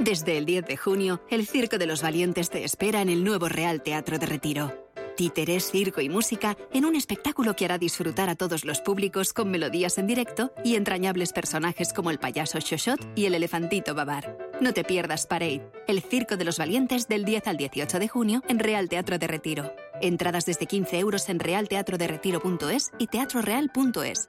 Desde 0.00 0.38
el 0.38 0.46
10 0.46 0.66
de 0.66 0.76
junio, 0.76 1.20
el 1.30 1.46
Circo 1.46 1.76
de 1.76 1.86
los 1.86 2.02
Valientes 2.02 2.48
te 2.48 2.64
espera 2.64 3.02
en 3.02 3.10
el 3.10 3.22
nuevo 3.22 3.48
Real 3.48 3.82
Teatro 3.82 4.18
de 4.18 4.26
Retiro 4.26 4.89
títeres, 5.20 5.70
circo 5.70 6.00
y 6.00 6.08
música 6.08 6.56
en 6.72 6.86
un 6.86 6.96
espectáculo 6.96 7.54
que 7.54 7.66
hará 7.66 7.76
disfrutar 7.76 8.30
a 8.30 8.36
todos 8.36 8.64
los 8.64 8.80
públicos 8.80 9.34
con 9.34 9.50
melodías 9.50 9.98
en 9.98 10.06
directo 10.06 10.50
y 10.64 10.76
entrañables 10.76 11.34
personajes 11.34 11.92
como 11.92 12.10
el 12.10 12.18
payaso 12.18 12.58
Shoshot 12.58 13.06
y 13.14 13.26
el 13.26 13.34
elefantito 13.34 13.94
Babar. 13.94 14.38
No 14.62 14.72
te 14.72 14.82
pierdas 14.82 15.26
Parade, 15.26 15.70
el 15.86 16.00
Circo 16.00 16.38
de 16.38 16.46
los 16.46 16.56
Valientes 16.56 17.06
del 17.06 17.26
10 17.26 17.48
al 17.48 17.58
18 17.58 17.98
de 17.98 18.08
junio 18.08 18.42
en 18.48 18.60
Real 18.60 18.88
Teatro 18.88 19.18
de 19.18 19.26
Retiro. 19.26 19.74
Entradas 20.00 20.46
desde 20.46 20.64
15 20.64 20.98
euros 20.98 21.28
en 21.28 21.38
realteatroderetiro.es 21.38 22.90
y 22.96 23.06
teatroreal.es. 23.08 24.26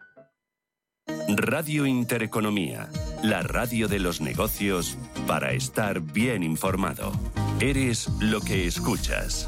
Radio 1.29 1.85
Intereconomía, 1.85 2.89
la 3.23 3.43
radio 3.43 3.87
de 3.87 3.99
los 3.99 4.19
negocios 4.19 4.97
para 5.25 5.53
estar 5.53 6.01
bien 6.01 6.43
informado. 6.43 7.13
Eres 7.61 8.09
lo 8.19 8.41
que 8.41 8.67
escuchas. 8.67 9.47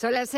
Son 0.00 0.14
las 0.14 0.28